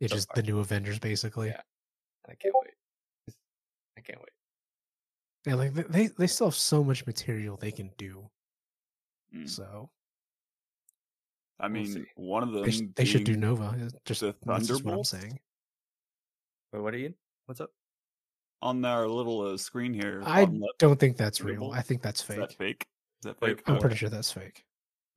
It's 0.00 0.12
so 0.12 0.16
just 0.16 0.28
far. 0.28 0.36
the 0.36 0.42
new 0.42 0.58
Avengers, 0.58 0.98
basically. 0.98 1.48
Yeah. 1.48 1.60
I 2.28 2.34
can't 2.34 2.54
wait. 2.62 3.34
I 3.96 4.00
can't 4.00 4.18
wait. 4.18 4.30
Yeah, 5.46 5.54
like 5.54 5.74
they 5.88 6.08
they 6.08 6.26
still 6.26 6.48
have 6.48 6.54
so 6.54 6.82
much 6.82 7.06
material 7.06 7.56
they 7.56 7.70
can 7.70 7.90
do. 7.98 8.28
Mm. 9.34 9.48
So 9.48 9.90
I 11.60 11.68
We'll 11.68 11.82
mean, 11.82 12.06
one 12.16 12.42
of 12.42 12.52
them. 12.52 12.64
they, 12.64 12.70
sh- 12.70 12.82
they 12.96 13.04
should 13.04 13.24
do 13.24 13.36
Nova. 13.36 13.90
Just 14.04 14.20
the 14.20 14.34
that's 14.42 14.66
just 14.68 14.84
what 14.84 14.94
I'm 14.94 15.04
saying. 15.04 15.38
Wait, 16.72 16.80
what 16.80 16.94
are 16.94 16.98
you? 16.98 17.14
What's 17.46 17.60
up? 17.60 17.70
On 18.62 18.84
our 18.84 19.06
little 19.06 19.42
uh, 19.42 19.56
screen 19.56 19.92
here. 19.92 20.22
I 20.24 20.44
left. 20.44 20.78
don't 20.78 20.98
think 20.98 21.16
that's 21.16 21.40
real. 21.42 21.70
I 21.74 21.82
think 21.82 22.00
that's 22.02 22.20
Is 22.20 22.26
fake. 22.26 22.38
that 22.38 22.52
fake? 22.54 22.86
Is 23.22 23.26
that 23.26 23.38
fake? 23.40 23.62
I'm 23.66 23.74
what? 23.74 23.80
pretty 23.80 23.96
sure 23.96 24.08
that's 24.08 24.32
fake. 24.32 24.64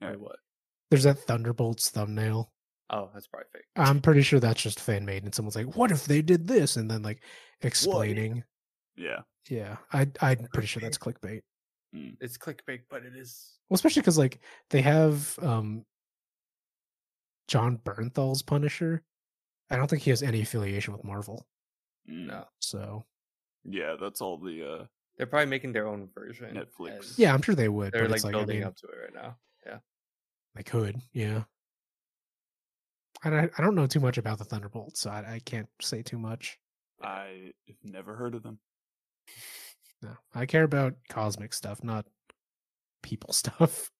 Yeah. 0.01 0.09
Wait, 0.11 0.19
what? 0.19 0.37
There's 0.91 1.03
that 1.03 1.19
Thunderbolts 1.19 1.89
thumbnail. 1.89 2.51
Oh, 2.89 3.09
that's 3.13 3.27
probably 3.27 3.47
fake. 3.53 3.65
I'm 3.75 3.99
pretty 4.01 4.21
sure 4.21 4.39
that's 4.39 4.61
just 4.61 4.79
fan 4.79 5.05
made, 5.05 5.23
and 5.23 5.33
someone's 5.35 5.55
like, 5.57 5.75
"What 5.75 5.91
if 5.91 6.05
they 6.05 6.21
did 6.21 6.47
this?" 6.47 6.77
and 6.77 6.89
then 6.89 7.01
like 7.03 7.21
explaining. 7.61 8.43
Yeah. 8.95 9.19
Yeah, 9.49 9.77
I 9.93 10.07
I'm 10.21 10.47
pretty 10.53 10.67
sure 10.67 10.81
that's 10.81 10.97
clickbait. 10.97 11.41
Mm. 11.95 12.17
It's 12.19 12.37
clickbait, 12.37 12.81
but 12.89 13.03
it 13.05 13.15
is. 13.15 13.57
Well, 13.69 13.75
especially 13.75 14.01
because 14.01 14.17
like 14.17 14.39
they 14.69 14.81
have 14.81 15.37
um 15.41 15.85
Jon 17.47 17.77
Bernthal's 17.83 18.41
Punisher. 18.41 19.03
I 19.69 19.75
don't 19.75 19.89
think 19.89 20.01
he 20.03 20.09
has 20.09 20.23
any 20.23 20.41
affiliation 20.41 20.93
with 20.93 21.03
Marvel. 21.03 21.45
No, 22.05 22.45
So 22.59 23.05
Yeah, 23.69 23.95
that's 23.99 24.21
all 24.21 24.37
the 24.37 24.63
uh 24.81 24.85
they're 25.17 25.27
probably 25.27 25.47
making 25.47 25.73
their 25.73 25.87
own 25.87 26.09
version. 26.13 26.55
Netflix. 26.55 27.17
yeah, 27.17 27.33
I'm 27.33 27.41
sure 27.41 27.55
they 27.55 27.69
would. 27.69 27.91
they're 27.91 28.03
but 28.03 28.11
like 28.11 28.17
it's 28.17 28.23
like, 28.25 28.35
I 28.35 28.37
building 28.37 28.59
mean, 28.59 28.67
up 28.67 28.75
to 28.77 28.87
it 28.87 28.97
right 29.03 29.13
now. 29.23 29.37
Yeah, 29.65 29.77
They 30.55 30.63
could, 30.63 31.01
yeah. 31.11 31.43
And 33.23 33.35
I, 33.35 33.49
I 33.57 33.61
don't 33.63 33.73
know 33.73 33.87
too 33.87 33.99
much 33.99 34.19
about 34.19 34.37
the 34.37 34.45
Thunderbolts, 34.45 35.01
so 35.01 35.09
I, 35.09 35.33
I 35.35 35.41
can't 35.43 35.67
say 35.81 36.03
too 36.03 36.19
much. 36.19 36.59
I 37.01 37.51
have 37.67 37.77
never 37.83 38.15
heard 38.15 38.35
of 38.35 38.43
them. 38.43 38.59
No, 40.03 40.11
I 40.35 40.45
care 40.45 40.63
about 40.63 40.93
cosmic 41.09 41.53
stuff, 41.53 41.83
not 41.83 42.05
people 43.01 43.33
stuff. 43.33 43.91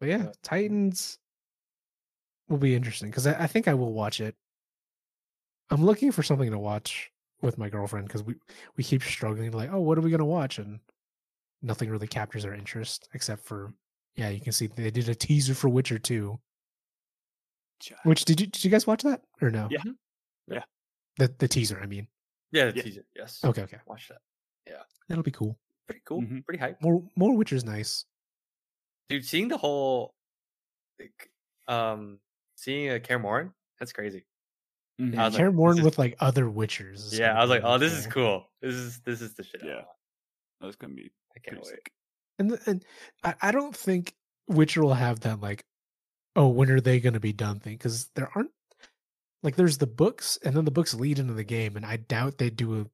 But 0.00 0.08
yeah, 0.08 0.18
Yeah. 0.18 0.32
Titans 0.42 1.18
will 2.48 2.58
be 2.58 2.74
interesting 2.74 3.10
because 3.10 3.26
I, 3.26 3.44
I 3.44 3.46
think 3.46 3.68
I 3.68 3.74
will 3.74 3.92
watch 3.92 4.20
it. 4.20 4.34
I'm 5.70 5.84
looking 5.84 6.12
for 6.12 6.22
something 6.22 6.50
to 6.50 6.58
watch 6.58 7.10
with 7.42 7.58
my 7.58 7.68
girlfriend 7.68 8.06
because 8.06 8.22
we 8.22 8.34
we 8.76 8.84
keep 8.84 9.02
struggling 9.02 9.52
like, 9.52 9.70
oh, 9.72 9.80
what 9.80 9.98
are 9.98 10.02
we 10.02 10.10
gonna 10.10 10.24
watch? 10.24 10.58
And 10.58 10.80
nothing 11.62 11.90
really 11.90 12.06
captures 12.06 12.44
our 12.44 12.54
interest 12.54 13.08
except 13.14 13.42
for 13.44 13.72
yeah, 14.16 14.28
you 14.28 14.40
can 14.40 14.52
see 14.52 14.68
they 14.68 14.90
did 14.90 15.08
a 15.08 15.14
teaser 15.14 15.54
for 15.54 15.68
Witcher 15.68 15.98
2. 15.98 16.38
Ch- 17.80 17.92
Which 18.04 18.24
did 18.24 18.40
you 18.40 18.46
did 18.46 18.64
you 18.64 18.70
guys 18.70 18.86
watch 18.86 19.02
that 19.02 19.22
or 19.42 19.50
no? 19.50 19.68
Yeah. 19.70 19.80
Mhm. 19.84 19.96
Yeah. 20.48 20.64
The 21.16 21.34
the 21.38 21.48
teaser, 21.48 21.80
I 21.82 21.86
mean. 21.86 22.08
yeah, 22.52 22.70
the 22.70 22.76
Yeah. 22.76 22.82
teaser. 22.82 23.04
Yes. 23.16 23.42
Okay, 23.44 23.62
okay. 23.62 23.78
Watch 23.86 24.08
that. 24.08 24.18
Yeah, 24.66 24.82
that'll 25.08 25.24
be 25.24 25.30
cool. 25.32 25.58
Pretty 25.86 26.02
cool. 26.06 26.22
Mhm. 26.22 26.44
Pretty 26.44 26.58
hype, 26.60 26.80
More 26.80 27.02
more 27.16 27.36
Witcher's 27.36 27.64
nice. 27.64 28.04
dude. 29.08 29.24
Seeing 29.24 29.48
the 29.48 29.58
whole, 29.58 30.14
like, 30.98 31.30
um, 31.68 32.20
seeing 32.56 32.90
a 32.90 33.00
Kaer 33.00 33.18
Morhen, 33.18 33.52
that's 33.78 33.92
crazy. 33.92 34.24
Mhm. 35.00 35.18
I 35.18 35.24
was 35.26 35.34
like, 35.34 35.40
Kaer 35.40 35.50
Morhen 35.52 35.70
this 35.72 35.78
is- 35.80 35.84
with 35.84 35.98
like 35.98 36.16
other 36.20 36.44
Witchers. 36.46 37.18
Yeah, 37.18 37.36
I 37.36 37.40
was 37.40 37.50
like, 37.50 37.62
oh, 37.64 37.78
this 37.78 37.92
is 37.92 38.06
cool. 38.06 38.46
This 38.60 38.74
is 38.74 39.00
this 39.00 39.20
is 39.20 39.34
the 39.34 39.42
shit. 39.42 39.62
Yeah. 39.64 39.74
want. 39.76 39.86
That's 40.60 40.76
gonna 40.76 40.94
be 40.94 41.10
I 41.36 41.40
can't 41.40 41.56
wait. 41.58 41.66
sick. 41.66 41.92
And 42.38 42.58
and 42.66 42.84
I, 43.22 43.34
I 43.42 43.50
don't 43.52 43.76
think 43.76 44.14
Witcher 44.48 44.82
will 44.82 44.94
have 44.94 45.20
that 45.20 45.40
like, 45.40 45.64
oh, 46.36 46.48
when 46.48 46.70
are 46.70 46.80
they 46.80 47.00
going 47.00 47.14
to 47.14 47.20
be 47.20 47.32
done 47.32 47.60
thing? 47.60 47.74
Because 47.74 48.08
there 48.14 48.30
aren't 48.34 48.50
like 49.42 49.56
there's 49.56 49.78
the 49.78 49.86
books, 49.86 50.38
and 50.44 50.54
then 50.56 50.64
the 50.64 50.70
books 50.70 50.94
lead 50.94 51.18
into 51.18 51.34
the 51.34 51.44
game, 51.44 51.76
and 51.76 51.84
I 51.84 51.96
doubt 51.96 52.38
they'd 52.38 52.56
do 52.56 52.80
a 52.80 52.86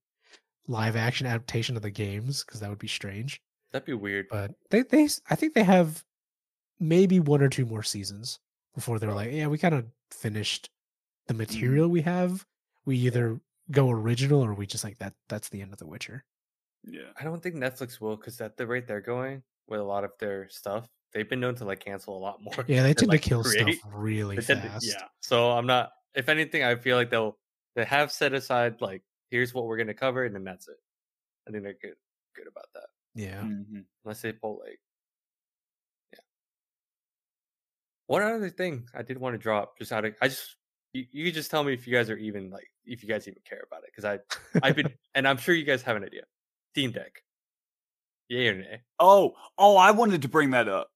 live 0.67 0.97
action 0.97 1.27
adaptation 1.27 1.77
of 1.77 1.83
the 1.83 1.91
games 1.91 2.45
because 2.45 2.61
that 2.61 2.71
would 2.71 2.79
be 2.79 2.89
strange. 2.89 3.41
That'd 3.73 3.87
be 3.87 3.93
weird. 3.95 4.27
But 4.31 4.53
they 4.71 4.83
they 4.83 5.09
I 5.29 5.37
think 5.37 5.55
they 5.55 5.63
have 5.65 6.05
maybe 6.79 7.21
one 7.21 7.43
or 7.43 7.49
two 7.49 7.67
more 7.67 7.83
seasons 7.83 8.39
before 8.75 8.99
they're 8.99 9.13
like, 9.13 9.33
yeah, 9.33 9.47
we 9.49 9.59
kind 9.59 9.75
of 9.75 9.87
finished 10.11 10.71
the 11.31 11.35
material 11.35 11.87
we 11.89 12.03
have. 12.03 12.45
We 12.87 12.97
either 12.99 13.41
go 13.70 13.89
original 13.91 14.45
or 14.45 14.53
we 14.53 14.66
just 14.66 14.83
like 14.83 14.99
that. 14.99 15.14
That's 15.28 15.49
the 15.49 15.62
end 15.62 15.72
of 15.72 15.78
the 15.78 15.87
Witcher. 15.87 16.24
Yeah. 16.85 17.03
I 17.18 17.22
don't 17.24 17.41
think 17.41 17.55
Netflix 17.55 18.01
will 18.01 18.16
because 18.16 18.41
at 18.41 18.57
the 18.57 18.66
rate 18.66 18.89
they're 18.89 19.01
going 19.01 19.43
with 19.68 19.78
a 19.78 19.85
lot 19.85 20.03
of 20.03 20.11
their 20.18 20.49
stuff, 20.49 20.89
they've 21.14 21.28
been 21.28 21.39
known 21.39 21.55
to 21.57 21.64
like 21.64 21.78
cancel 21.85 22.16
a 22.16 22.18
lot 22.18 22.39
more. 22.43 22.64
Yeah, 22.66 22.83
they 22.83 22.95
tend 22.95 23.11
like, 23.11 23.22
to 23.22 23.28
kill 23.28 23.45
create. 23.45 23.76
stuff 23.78 23.93
really 23.95 24.37
They 24.37 24.43
tend 24.43 24.62
to- 24.62 24.68
fast. 24.70 24.87
yeah. 24.89 25.05
So 25.20 25.53
I'm 25.53 25.66
not. 25.66 25.93
If 26.16 26.28
anything, 26.28 26.64
I 26.64 26.74
feel 26.74 26.97
like 26.97 27.11
they'll 27.11 27.39
they 27.76 27.85
have 27.85 28.11
set 28.11 28.33
aside 28.35 28.81
like 28.81 29.03
here's 29.31 29.55
what 29.55 29.66
we're 29.66 29.76
gonna 29.76 29.95
cover 29.95 30.24
and 30.24 30.35
then 30.35 30.43
that's 30.43 30.66
it. 30.66 30.78
I 31.49 31.53
think 31.53 31.62
they're 31.62 31.76
good 31.81 31.95
good 32.35 32.49
about 32.49 32.66
that. 32.74 32.89
Yeah. 33.14 33.41
Mhm. 33.43 33.85
Unless 34.05 34.22
they 34.22 34.33
pull 34.33 34.59
like 34.64 34.81
yeah. 36.12 36.18
One 38.09 38.22
other 38.22 38.51
thing 38.51 38.89
I 38.93 39.03
did 39.03 39.18
want 39.18 39.35
to 39.35 39.39
drop 39.39 39.78
just 39.78 39.93
out 39.93 40.05
of 40.05 40.14
I 40.20 40.26
just 40.28 40.57
you, 40.93 41.05
you 41.11 41.24
could 41.26 41.34
just 41.34 41.51
tell 41.51 41.64
me 41.64 41.72
if 41.72 41.86
you 41.86 41.93
guys 41.93 42.11
are 42.11 42.16
even 42.16 42.51
like 42.51 42.70
if 42.84 43.03
you 43.03 43.09
guys 43.09 43.28
even 43.28 43.41
care 43.49 43.62
about 43.66 43.82
it 43.84 43.91
because 43.95 44.05
I 44.05 44.18
I've 44.62 44.76
been 44.76 44.93
and 45.14 45.26
I'm 45.26 45.36
sure 45.36 45.55
you 45.55 45.64
guys 45.64 45.82
have 45.82 45.97
an 45.97 46.05
idea. 46.05 46.22
Steam 46.72 46.93
Deck. 46.93 47.22
Yay 48.28 48.49
or 48.49 48.55
nay? 48.55 48.80
Oh, 48.99 49.34
oh, 49.59 49.76
I 49.76 49.91
wanted 49.91 50.22
to 50.22 50.28
bring 50.28 50.51
that 50.51 50.68
up. 50.68 50.88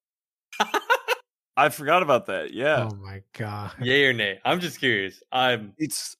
I 1.57 1.69
forgot 1.69 2.01
about 2.01 2.27
that. 2.27 2.53
Yeah. 2.53 2.89
Oh 2.91 2.95
my 2.95 3.21
god. 3.33 3.73
Yay 3.81 4.05
or 4.05 4.13
nay? 4.13 4.39
I'm 4.45 4.59
just 4.59 4.79
curious. 4.79 5.21
I'm 5.31 5.73
It's 5.77 6.15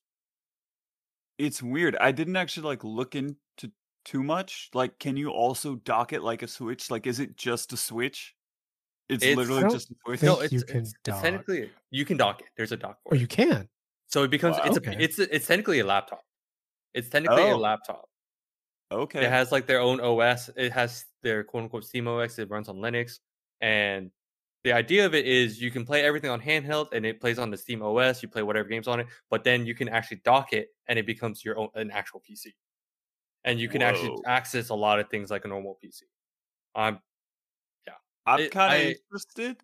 it's 1.38 1.62
weird. 1.62 1.98
I 1.98 2.12
didn't 2.12 2.36
actually 2.36 2.68
like 2.68 2.84
look 2.84 3.16
into 3.16 3.72
too 4.06 4.24
much. 4.24 4.70
Like, 4.74 5.00
can 5.00 5.18
you 5.18 5.30
also 5.30 5.76
dock 5.76 6.14
it 6.14 6.22
like 6.22 6.44
a 6.44 6.48
Switch? 6.48 6.90
Like, 6.90 7.08
is 7.08 7.20
it 7.20 7.36
just 7.36 7.74
a 7.74 7.78
Switch? 7.78 8.36
It's, 9.10 9.24
It's- 9.24 9.38
literally 9.38 9.64
I 9.64 9.70
just 9.70 9.92
a 9.92 9.96
think 10.18 10.24
no, 10.24 10.40
it's, 10.40 10.52
you 10.54 10.64
can 10.64 10.78
it's, 10.78 10.90
it's 10.92 11.00
dock. 11.04 11.22
technically 11.22 11.72
you 11.92 12.06
can 12.06 12.18
dock 12.18 12.42
it. 12.42 12.48
There's 12.58 12.72
a 12.72 12.78
dock 12.78 12.98
for 13.04 13.14
Oh, 13.14 13.16
it. 13.16 13.22
you 13.22 13.28
can. 13.28 13.70
So 14.08 14.24
it 14.24 14.32
becomes 14.32 14.58
it's 14.58 14.66
Wow. 14.70 14.74
a 14.74 14.78
Okay. 14.78 14.96
it's 15.00 15.20
a, 15.20 15.36
it's 15.36 15.48
technically 15.48 15.80
a 15.80 15.86
laptop. 15.86 16.24
It's 16.94 17.10
technically 17.10 17.44
a 17.44 17.54
Oh. 17.54 17.58
laptop. 17.58 18.10
Okay. 18.92 19.26
It 19.26 19.30
has 19.30 19.52
like 19.52 19.66
their 19.68 19.80
own 19.80 20.00
OS. 20.00 20.50
It 20.56 20.72
has 20.72 21.06
their 21.24 21.44
quote 21.44 21.64
unquote 21.64 21.84
Steam 21.86 22.08
OS. 22.08 22.40
It 22.40 22.50
runs 22.50 22.70
on 22.70 22.78
Linux, 22.78 23.20
and 23.62 24.12
the 24.64 24.72
idea 24.74 25.06
of 25.06 25.14
it 25.14 25.26
is 25.28 25.62
you 25.62 25.70
can 25.72 25.86
play 25.86 26.04
everything 26.04 26.30
on 26.32 26.40
handheld, 26.42 26.88
and 26.94 27.06
it 27.06 27.20
plays 27.20 27.38
on 27.40 27.50
the 27.52 27.58
Steam 27.58 27.82
OS. 27.84 28.24
You 28.24 28.30
play 28.30 28.42
whatever 28.44 28.68
games 28.70 28.88
on 28.88 29.00
it, 29.00 29.08
but 29.30 29.44
then 29.44 29.66
you 29.66 29.76
can 29.76 29.90
actually 29.90 30.22
dock 30.24 30.54
it, 30.54 30.70
and 30.88 30.98
it 30.98 31.06
becomes 31.06 31.44
your 31.46 31.58
own 31.58 31.70
an 31.76 31.92
actual 31.92 32.22
PC, 32.28 32.54
and 33.44 33.60
you 33.60 33.68
can 33.70 33.82
actually 33.82 34.16
access 34.26 34.70
a 34.70 34.76
lot 34.76 35.00
of 35.00 35.10
things 35.10 35.30
like 35.32 35.46
a 35.46 35.48
normal 35.48 35.78
PC. 35.84 36.04
Um, 36.76 37.00
I'm 38.26 38.50
kind 38.50 38.82
of 38.90 38.96
interested. 39.12 39.58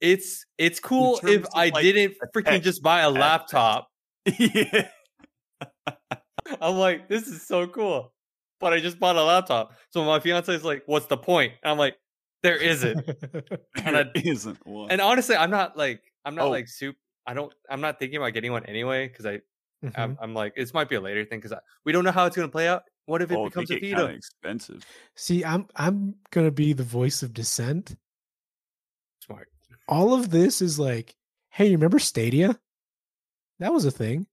it's 0.00 0.44
it's 0.58 0.80
cool 0.80 1.18
if 1.22 1.44
of, 1.44 1.48
I 1.54 1.68
like, 1.70 1.82
didn't 1.82 2.14
freaking 2.34 2.62
just 2.62 2.82
buy 2.82 3.00
a 3.00 3.10
laptop. 3.10 3.88
yeah. 4.38 4.88
I'm 6.60 6.76
like, 6.76 7.08
this 7.08 7.26
is 7.28 7.46
so 7.46 7.66
cool. 7.66 8.12
But 8.60 8.72
I 8.72 8.80
just 8.80 8.98
bought 8.98 9.16
a 9.16 9.22
laptop. 9.22 9.72
So 9.90 10.04
my 10.04 10.18
fiance 10.20 10.52
is 10.52 10.64
like, 10.64 10.82
what's 10.86 11.06
the 11.06 11.16
point? 11.16 11.52
And 11.62 11.70
I'm 11.70 11.78
like, 11.78 11.94
there 12.42 12.56
isn't. 12.56 13.06
And 13.84 13.96
I- 13.96 14.02
There 14.02 14.22
isn't 14.24 14.58
one. 14.66 14.90
and 14.90 15.00
honestly, 15.00 15.36
I'm 15.36 15.50
not 15.50 15.76
like, 15.76 16.00
I'm 16.24 16.34
not 16.34 16.46
Oh. 16.46 16.50
like 16.50 16.66
soup. 16.68 16.96
I 17.26 17.34
don't, 17.34 17.52
I'm 17.70 17.80
not 17.80 17.98
thinking 17.98 18.16
about 18.16 18.32
getting 18.32 18.50
one 18.52 18.64
anyway. 18.66 19.08
Cause 19.08 19.26
I, 19.26 19.40
Mhm. 19.84 19.92
I'm, 19.96 20.18
I'm 20.20 20.34
like, 20.34 20.56
this 20.56 20.74
might 20.74 20.88
be 20.88 20.96
a 20.96 21.00
later 21.00 21.24
thing. 21.24 21.40
Cause 21.40 21.52
we 21.84 21.92
don't 21.92 22.02
know 22.04 22.10
how 22.10 22.26
it's 22.26 22.34
going 22.34 22.48
to 22.48 22.52
play 22.52 22.66
out. 22.66 22.82
What 23.06 23.22
if 23.22 23.30
it 23.30 23.36
oh, 23.38 23.44
becomes 23.44 23.70
a 23.70 23.74
get 23.74 23.82
Vita? 23.82 23.94
kind 23.96 24.08
of 24.10 24.16
expensive. 24.16 24.84
See, 25.16 25.44
I'm 25.44 25.66
I'm 25.76 26.14
gonna 26.30 26.50
be 26.50 26.74
the 26.74 26.82
voice 26.82 27.22
of 27.22 27.32
dissent. 27.32 27.96
Smart. 29.88 30.00
All 30.00 30.14
of 30.14 30.30
this 30.30 30.60
is 30.62 30.78
like, 30.78 31.14
hey, 31.50 31.66
you 31.66 31.72
remember 31.72 31.98
Stadia? 31.98 32.58
That 33.58 33.72
was 33.72 33.84
a 33.84 33.90
thing. 33.90 34.26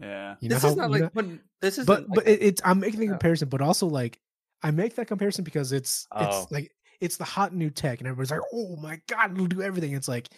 Yeah. 0.00 0.36
You 0.40 0.48
know 0.48 0.56
this 0.56 0.62
how, 0.62 0.68
is 0.70 0.76
not 0.76 0.90
like, 0.90 1.02
know- 1.02 1.10
but 1.14 1.26
this 1.60 1.78
is 1.78 1.86
but 1.86 2.06
but 2.08 2.26
it, 2.26 2.42
it's 2.42 2.62
I'm 2.64 2.80
making 2.80 3.00
the 3.00 3.06
uh 3.06 3.10
comparison, 3.10 3.48
but 3.48 3.60
also 3.60 3.86
like 3.86 4.20
I 4.62 4.70
make 4.70 4.94
that 4.96 5.06
comparison 5.06 5.44
because 5.44 5.72
it's 5.72 6.06
Oh. 6.12 6.24
it's 6.42 6.50
like 6.52 6.72
it's 7.00 7.16
the 7.16 7.24
hot 7.24 7.54
new 7.54 7.70
tech, 7.70 7.98
and 8.00 8.08
everybody's 8.08 8.30
like, 8.30 8.40
oh 8.52 8.76
my 8.76 9.00
god, 9.08 9.32
it'll 9.32 9.46
do 9.46 9.62
everything. 9.62 9.92
It's 9.92 10.08
like, 10.08 10.28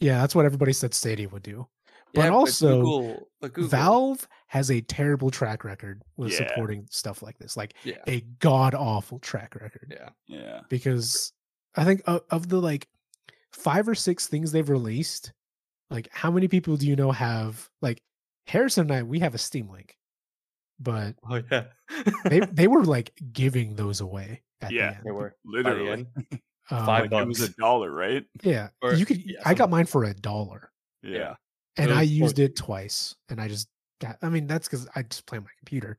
yeah, 0.00 0.20
that's 0.20 0.34
what 0.34 0.44
everybody 0.46 0.72
said 0.72 0.94
Stadia 0.94 1.28
would 1.28 1.42
do. 1.42 1.66
But 2.14 2.28
also, 2.30 2.80
Google, 2.82 3.28
but 3.40 3.52
Google, 3.54 3.70
Valve 3.70 4.28
has 4.48 4.70
a 4.70 4.82
terrible 4.82 5.30
track 5.30 5.64
record 5.64 6.02
with 6.18 6.32
Yeah. 6.32 6.48
supporting 6.48 6.86
stuff 6.90 7.22
like 7.22 7.38
this, 7.38 7.56
like 7.56 7.72
yeah, 7.84 7.96
a 8.06 8.20
god 8.40 8.74
awful 8.74 9.18
track 9.20 9.54
record. 9.54 9.94
yeah, 9.98 10.08
Yeah. 10.26 10.60
Because 10.68 11.32
I 11.74 11.84
think 11.84 12.02
of, 12.06 12.22
of 12.30 12.48
the 12.50 12.60
like 12.60 12.86
five 13.52 13.88
or 13.88 13.94
six 13.94 14.26
things 14.26 14.52
they've 14.52 14.68
released, 14.68 15.32
like 15.90 16.08
how 16.12 16.30
many 16.30 16.48
people 16.48 16.76
do 16.76 16.86
you 16.86 16.96
know 16.96 17.12
have 17.12 17.68
like 17.80 18.02
Harrison 18.46 18.82
and 18.82 18.92
I? 18.92 19.02
We 19.02 19.18
have 19.20 19.34
a 19.34 19.38
Steam 19.38 19.68
Link, 19.70 19.96
but 20.80 21.14
oh 21.28 21.42
yeah, 21.50 21.64
they 22.24 22.40
they 22.52 22.66
were 22.66 22.84
like 22.84 23.12
giving 23.32 23.74
those 23.76 24.00
away. 24.00 24.42
At 24.60 24.70
Yeah. 24.72 24.90
the 24.90 24.96
end. 24.96 25.04
they 25.04 25.10
were 25.10 25.34
by 25.44 25.52
the 25.52 25.70
Literally. 25.70 25.92
Um, 25.92 26.06
Five 26.86 27.10
Like, 27.12 27.22
it 27.22 27.28
was 27.28 27.40
a 27.40 27.48
dollar, 27.50 27.90
right? 27.90 28.24
Yeah, 28.42 28.68
Or- 28.80 28.94
you 28.94 29.04
could. 29.04 29.18
yeah, 29.28 29.40
I 29.44 29.54
got 29.54 29.68
mine 29.68 29.86
for 29.86 30.04
a 30.04 30.14
dollar. 30.14 30.70
Yeah. 31.02 31.34
and 31.76 31.90
It 31.90 31.96
I 31.96 32.02
used 32.02 32.36
close. 32.36 32.44
it 32.46 32.56
twice, 32.56 33.14
and 33.28 33.40
I 33.40 33.48
just 33.48 33.68
got. 34.00 34.16
I 34.22 34.28
mean, 34.28 34.46
that's 34.46 34.68
because 34.68 34.86
I 34.94 35.02
just 35.02 35.26
play 35.26 35.38
on 35.38 35.44
my 35.44 35.50
computer. 35.58 35.98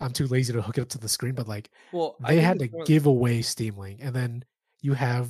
I'm 0.00 0.10
too 0.12 0.26
lazy 0.26 0.52
to 0.54 0.62
hook 0.62 0.78
it 0.78 0.80
up 0.80 0.88
to 0.90 0.98
the 0.98 1.08
screen, 1.08 1.34
but 1.34 1.46
like 1.46 1.70
Well, 1.92 2.16
they 2.26 2.40
had 2.40 2.58
to 2.60 2.68
give 2.86 3.06
away 3.06 3.42
Steam 3.42 3.76
Link, 3.76 4.00
and 4.02 4.16
then 4.16 4.44
you 4.80 4.94
have 4.94 5.28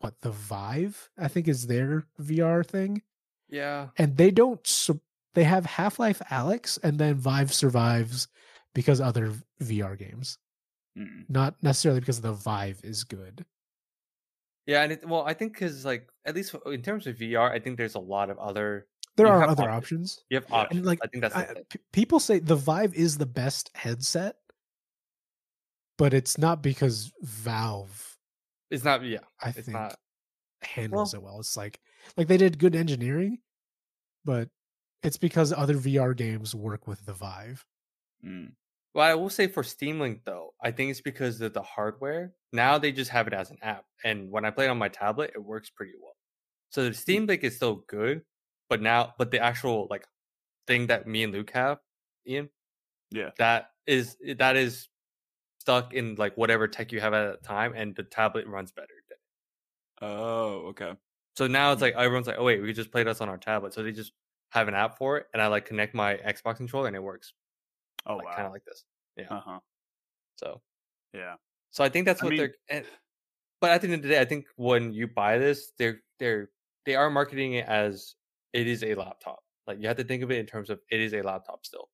what 0.00 0.20
the 0.20 0.30
Vive, 0.30 1.10
I 1.18 1.28
think, 1.28 1.48
is 1.48 1.66
their 1.66 2.04
VR 2.20 2.64
thing, 2.64 3.02
Yeah, 3.48 3.88
and 3.96 4.16
they 4.16 4.30
don't. 4.30 4.64
su- 4.66 5.00
They 5.34 5.44
have 5.44 5.66
Half 5.66 5.98
Life 5.98 6.20
Alyx, 6.30 6.78
and 6.82 6.98
then 6.98 7.14
Vive 7.16 7.52
survives 7.54 8.26
because 8.74 9.00
other 9.00 9.32
VR 9.60 9.96
games, 9.96 10.38
Mm. 10.96 11.28
not 11.28 11.62
necessarily 11.62 12.00
because 12.00 12.20
the 12.20 12.32
Vive 12.32 12.80
is 12.84 13.04
good. 13.04 13.44
yeah, 14.66 14.82
and 14.82 14.92
it, 14.92 15.06
well, 15.08 15.22
I 15.24 15.34
think 15.34 15.52
because 15.54 15.84
like 15.84 16.08
at 16.24 16.34
least 16.34 16.54
in 16.66 16.82
terms 16.82 17.06
of 17.06 17.16
VR, 17.16 17.50
I 17.50 17.58
think 17.58 17.76
there's 17.78 17.94
a 17.94 18.00
lot 18.00 18.30
of 18.30 18.38
other. 18.38 18.86
There 19.16 19.26
are 19.26 19.42
other 19.48 19.68
options. 19.70 20.12
options. 20.18 20.24
You 20.30 20.36
have 20.36 20.46
Yeah. 20.48 20.56
options. 20.56 20.78
And 20.78 20.86
like 20.86 20.98
I 21.02 21.06
think 21.08 21.22
that's 21.22 21.34
I- 21.36 21.62
people 21.92 22.20
say 22.20 22.38
the 22.38 22.56
Vive 22.56 22.94
is 22.94 23.18
the 23.18 23.26
best 23.26 23.70
headset, 23.74 24.36
but 25.96 26.14
it's 26.14 26.38
not 26.38 26.62
because 26.62 27.12
Valve, 27.22 28.07
It's 28.70 28.84
not. 28.84 29.02
Yeah, 29.04 29.18
I 29.42 29.48
it's 29.50 29.60
think, 29.60 29.68
not. 29.72 29.96
handles 30.62 31.14
it 31.14 31.22
well. 31.22 31.40
It's 31.40 31.56
like 31.56 31.80
like 32.16 32.26
they 32.28 32.36
did 32.36 32.58
good 32.58 32.74
engineering, 32.76 33.38
but 34.24 34.48
it's 35.02 35.16
because 35.18 35.52
other 35.52 35.74
VR 35.74 36.16
games 36.16 36.54
work 36.54 36.86
with 36.86 37.04
the 37.06 37.12
Vive. 37.14 37.64
Mm. 38.24 38.52
Well, 38.94 39.06
I 39.06 39.14
will 39.14 39.30
say 39.30 39.46
for 39.46 39.62
Steam 39.62 40.00
Link 40.00 40.20
though, 40.24 40.54
I 40.62 40.70
think 40.70 40.90
it's 40.90 41.00
because 41.00 41.40
of 41.40 41.52
the 41.54 41.62
hardware. 41.62 42.32
Now 42.52 42.78
they 42.78 42.92
just 42.92 43.10
have 43.10 43.26
it 43.26 43.32
as 43.32 43.50
an 43.50 43.58
app, 43.62 43.84
and 44.04 44.30
when 44.30 44.44
I 44.44 44.50
play 44.50 44.66
it 44.66 44.70
on 44.70 44.78
my 44.78 44.88
tablet, 44.88 45.32
it 45.34 45.38
works 45.44 45.70
pretty 45.70 45.92
well. 46.02 46.14
So 46.70 46.84
the 46.88 46.94
Steam 46.94 47.26
Link 47.26 47.44
is 47.44 47.56
still 47.56 47.84
good, 47.88 48.22
but 48.68 48.82
now, 48.82 49.14
but 49.18 49.30
the 49.30 49.38
actual 49.40 49.86
like 49.90 50.06
thing 50.66 50.88
that 50.88 51.06
me 51.06 51.22
and 51.22 51.32
Luke 51.32 51.50
have, 51.52 51.78
Ian, 52.26 52.50
Yeah. 53.10 53.30
that 53.38 53.70
is 53.86 54.16
that 54.36 54.56
is 54.56 54.88
stuck 55.68 55.92
in 55.92 56.14
like 56.14 56.34
whatever 56.36 56.66
tech 56.66 56.92
you 56.92 57.00
have 57.00 57.12
at 57.12 57.40
the 57.42 57.46
time, 57.46 57.74
and 57.76 57.94
the 57.94 58.02
tablet 58.02 58.46
runs 58.46 58.72
better. 58.72 58.88
Oh, 60.00 60.68
okay. 60.68 60.92
So 61.36 61.46
now 61.46 61.72
it's 61.72 61.80
Mm. 61.80 61.82
like 61.82 61.94
everyone's 61.94 62.26
like, 62.26 62.36
oh 62.38 62.44
wait, 62.44 62.60
we 62.60 62.68
could 62.68 62.76
just 62.76 62.90
play 62.92 63.02
this 63.02 63.20
on 63.20 63.28
our 63.28 63.36
tablet. 63.36 63.74
So 63.74 63.82
they 63.82 63.92
just 63.92 64.12
have 64.52 64.68
an 64.68 64.74
app 64.74 64.96
for 64.96 65.18
it, 65.18 65.26
and 65.32 65.42
I 65.42 65.48
like 65.48 65.66
connect 65.66 65.94
my 65.94 66.16
Xbox 66.16 66.56
controller, 66.56 66.86
and 66.86 66.96
it 66.96 67.02
works 67.02 67.34
Oh, 68.06 68.16
like 68.16 68.26
wow. 68.26 68.34
kind 68.34 68.46
of 68.46 68.52
like 68.52 68.64
this. 68.64 68.84
Yeah. 69.16 69.26
Uh 69.30 69.40
huh. 69.40 69.60
So 70.36 70.62
Yeah. 71.12 71.34
So 71.70 71.84
I 71.84 71.88
think 71.88 72.06
that's 72.06 72.22
I 72.22 72.24
what 72.26 72.30
mean- 72.30 72.38
they're. 72.38 72.54
And, 72.70 72.86
but 73.60 73.70
at 73.72 73.80
the 73.82 73.88
end 73.88 73.94
of 73.96 74.02
the 74.02 74.08
day, 74.08 74.20
I 74.20 74.24
think 74.24 74.46
when 74.56 74.92
you 74.92 75.08
buy 75.08 75.36
this, 75.38 75.72
they're 75.78 76.00
they're 76.20 76.50
they 76.86 76.94
are 76.94 77.10
marketing 77.10 77.54
it 77.54 77.66
as 77.66 78.14
it 78.52 78.66
is 78.68 78.84
a 78.84 78.94
laptop. 78.94 79.40
Like 79.66 79.80
you 79.80 79.88
have 79.88 79.96
to 79.98 80.04
think 80.04 80.22
of 80.22 80.30
it 80.30 80.38
in 80.38 80.46
terms 80.46 80.70
of 80.70 80.80
it 80.90 81.00
is 81.00 81.12
a 81.12 81.22
laptop 81.22 81.66
still. 81.66 81.90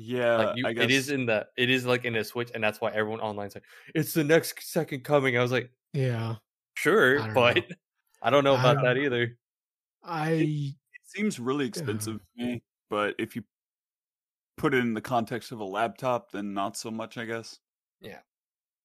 Yeah. 0.00 0.36
Like 0.36 0.56
you, 0.56 0.64
Uh, 0.64 0.68
I 0.68 0.72
guess. 0.74 0.84
it 0.84 0.90
is 0.92 1.10
in 1.10 1.26
the 1.26 1.46
it 1.56 1.70
is 1.70 1.84
like 1.86 2.04
in 2.04 2.14
a 2.16 2.22
Switch, 2.24 2.50
and 2.54 2.62
that's 2.62 2.80
why 2.80 2.90
everyone 2.92 3.20
online's 3.20 3.54
like 3.54 3.64
it's 3.94 4.14
the 4.14 4.24
next 4.24 4.62
second 4.70 5.02
coming. 5.04 5.36
I 5.36 5.42
was 5.42 5.50
like, 5.52 5.70
Yeah, 5.92 6.36
sure, 6.74 7.20
I 7.20 7.32
but 7.32 7.56
know. 7.56 7.62
I 8.22 8.30
don't 8.30 8.44
know 8.44 8.54
about 8.54 8.74
don't 8.76 8.84
that 8.84 8.96
know. 8.96 9.02
either. 9.02 9.38
I 10.04 10.30
it 10.30 10.74
seems 11.04 11.38
really 11.40 11.66
expensive 11.66 12.18
to 12.18 12.44
me, 12.44 12.62
but 12.90 13.14
if 13.18 13.34
you 13.36 13.42
put 14.56 14.74
it 14.74 14.78
in 14.78 14.94
the 14.94 15.00
context 15.00 15.52
of 15.52 15.60
a 15.60 15.64
laptop, 15.64 16.30
then 16.32 16.54
not 16.54 16.76
so 16.76 16.90
much, 16.90 17.16
I 17.18 17.24
guess. 17.24 17.58
Yeah. 18.00 18.18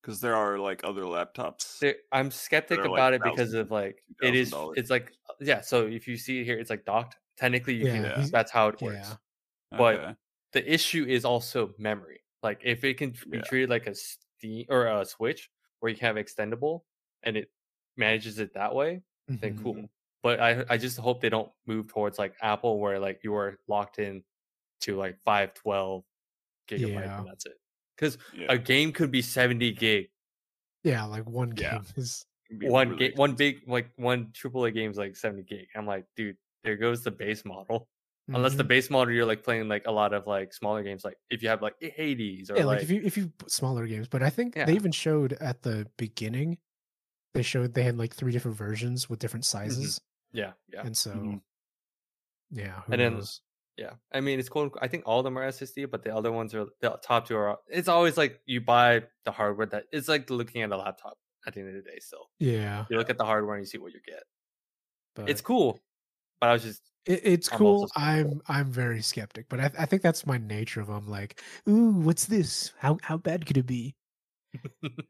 Because 0.02 0.20
there 0.20 0.36
are 0.36 0.58
like 0.60 0.84
other 0.84 1.02
laptops. 1.04 1.80
There- 1.80 1.96
I'm 2.12 2.30
skeptic 2.32 2.80
are, 2.80 2.90
like, 2.90 2.98
about 3.00 3.14
it 3.14 3.22
because 3.24 3.54
of 3.54 3.72
like 3.72 4.04
it 4.22 4.36
is. 4.36 4.54
It's 4.76 4.90
like 4.90 5.12
yeah. 5.40 5.62
So 5.62 5.88
if 5.88 6.08
you 6.08 6.18
see 6.18 6.42
it 6.42 6.46
here, 6.46 6.58
it's 6.60 6.70
like 6.70 6.86
docked. 6.86 7.18
Technically, 7.38 7.76
you 7.76 7.86
Yeah, 7.88 8.14
can. 8.16 8.30
That's 8.32 8.52
how 8.52 8.68
it 8.70 8.82
works. 8.82 9.10
yeah. 9.72 9.78
but- 9.78 9.96
Okay. 10.00 10.16
The 10.54 10.72
issue 10.74 11.06
is 11.06 11.26
also 11.26 11.74
memory. 11.78 12.22
Like 12.44 12.62
if 12.64 12.84
it 12.84 12.98
can 12.98 13.16
be 13.30 13.40
Yeah. 13.40 13.44
treated 13.44 13.70
like 13.70 13.88
a 13.88 13.96
Steam 13.96 14.66
or 14.70 14.88
a 14.88 15.06
Switch 15.06 15.50
where 15.80 15.90
you 15.92 15.98
can 15.98 16.16
have 16.16 16.24
extendable 16.26 16.84
and 17.24 17.38
it 17.38 17.52
manages 17.98 18.40
it 18.40 18.54
that 18.56 18.76
way, 18.76 19.02
then 19.42 19.56
Mhm. 19.56 19.58
cool. 19.58 19.90
But 20.24 20.40
I 20.40 20.66
I 20.70 20.78
just 20.78 20.98
hope 21.00 21.22
they 21.22 21.30
don't 21.30 21.52
move 21.66 21.88
towards 21.88 22.20
like 22.20 22.36
Apple 22.42 22.80
where 22.80 23.00
like 23.00 23.22
you 23.24 23.36
are 23.36 23.60
locked 23.68 24.00
in 24.00 24.24
to 24.82 24.98
like 24.98 25.20
512 25.26 26.06
gigabyte 26.70 26.90
Yeah. 26.90 27.18
and 27.18 27.28
that's 27.28 27.46
it. 27.48 27.58
Because 27.98 28.18
Yeah. 28.32 28.48
a 28.50 28.58
game 28.58 28.94
could 28.94 29.12
be 29.12 29.22
70 29.22 29.72
gig. 29.74 30.12
Yeah, 30.84 31.06
like 31.06 31.26
one 31.26 31.52
game 31.52 31.86
is 31.98 32.26
One 32.62 32.90
really 32.90 32.96
game 32.96 33.14
one 33.16 33.36
big 33.36 33.68
like 33.68 33.92
one 33.98 34.32
AAA 34.34 34.72
game's 34.72 34.98
like 34.98 35.16
70 35.16 35.44
gig. 35.44 35.68
I'm 35.76 35.86
like, 35.88 36.06
dude, 36.16 36.38
there 36.64 36.78
goes 36.78 37.04
the 37.04 37.12
base 37.12 37.46
model. 37.46 37.90
Unless 38.30 38.56
the 38.56 38.64
Mhm. 38.64 38.68
base 38.70 38.90
model 38.90 39.14
you're 39.14 39.26
like 39.26 39.44
playing 39.44 39.68
like 39.68 39.86
a 39.86 39.92
lot 39.92 40.14
of 40.14 40.26
like 40.28 40.54
smaller 40.54 40.82
games 40.82 41.04
like 41.04 41.18
if 41.30 41.44
you 41.44 41.50
have 41.50 41.62
like 41.62 41.76
Hades 41.82 42.50
or 42.50 42.56
yeah, 42.56 42.64
like, 42.64 42.76
like 42.78 42.84
if 42.84 42.90
you 42.90 43.02
if 43.04 43.18
you 43.18 43.34
smaller 43.48 43.86
games, 43.86 44.08
but 44.08 44.24
I 44.24 44.30
think 44.30 44.56
Yeah. 44.56 44.66
they 44.66 44.76
even 44.76 44.92
showed 44.94 45.34
at 45.34 45.62
the 45.64 45.88
beginning. 45.98 46.58
They 47.34 47.42
showed 47.42 47.74
they 47.74 47.84
had 47.84 47.98
like 47.98 48.14
three 48.14 48.32
different 48.32 48.56
versions 48.58 49.10
with 49.10 49.20
different 49.20 49.44
Mm-hmm. 49.44 49.70
sizes, 49.70 50.00
yeah, 50.32 50.54
yeah. 50.72 50.86
and 50.86 50.96
so 50.96 51.12
Mhm. 51.14 51.42
yeah, 52.52 52.84
And 52.90 53.02
then- 53.02 53.14
knows? 53.16 53.42
Yeah, 53.76 53.96
I 54.12 54.22
mean 54.22 54.40
it's 54.40 54.50
cool. 54.50 54.70
I 54.82 54.88
think 54.88 55.04
all 55.08 55.20
of 55.20 55.24
them 55.24 55.36
are 55.38 55.44
SSD, 55.44 55.86
but 55.86 56.04
the 56.04 56.16
other 56.16 56.32
ones 56.32 56.54
are 56.54 56.68
the 56.80 56.92
top 57.02 57.28
two 57.28 57.36
are. 57.36 57.58
It's 57.68 57.88
always 57.88 58.18
like 58.18 58.40
you 58.46 58.62
buy 58.62 59.08
the 59.26 59.32
hardware 59.32 59.66
that 59.68 59.86
it's 59.92 60.08
like 60.08 60.30
looking 60.30 60.62
at 60.62 60.72
a 60.72 60.78
laptop. 60.78 61.18
At 61.46 61.56
the 61.56 61.60
end 61.60 61.76
of 61.76 61.84
the 61.84 61.92
day, 61.92 62.00
still 62.00 62.30
Yeah, 62.40 62.86
you 62.90 62.96
look 62.98 63.10
at 63.10 63.18
the 63.18 63.26
hardware 63.26 63.56
and 63.56 63.64
you 63.64 63.66
see 63.66 63.80
what 63.80 63.92
you 63.92 64.00
get. 64.02 64.24
but 65.16 65.28
It's 65.30 65.42
cool, 65.42 65.82
but 66.40 66.50
I 66.50 66.54
was 66.54 66.64
just 66.64 66.82
It, 67.06 67.22
it's 67.24 67.52
I'm 67.52 67.58
cool. 67.58 67.92
I'm 67.96 68.42
I'm 68.48 68.72
very 68.72 69.02
skeptic, 69.02 69.48
but 69.50 69.60
I, 69.60 69.72
I 69.80 69.86
think 69.86 70.02
that's 70.02 70.26
my 70.26 70.38
nature 70.38 70.82
of 70.82 70.90
I'm 70.90 71.08
like, 71.10 71.42
ooh, 71.68 71.92
what's 71.92 72.26
this? 72.26 72.72
How 72.80 72.98
how 73.02 73.18
bad 73.18 73.46
could 73.46 73.58
it 73.58 73.66
be? 73.66 73.96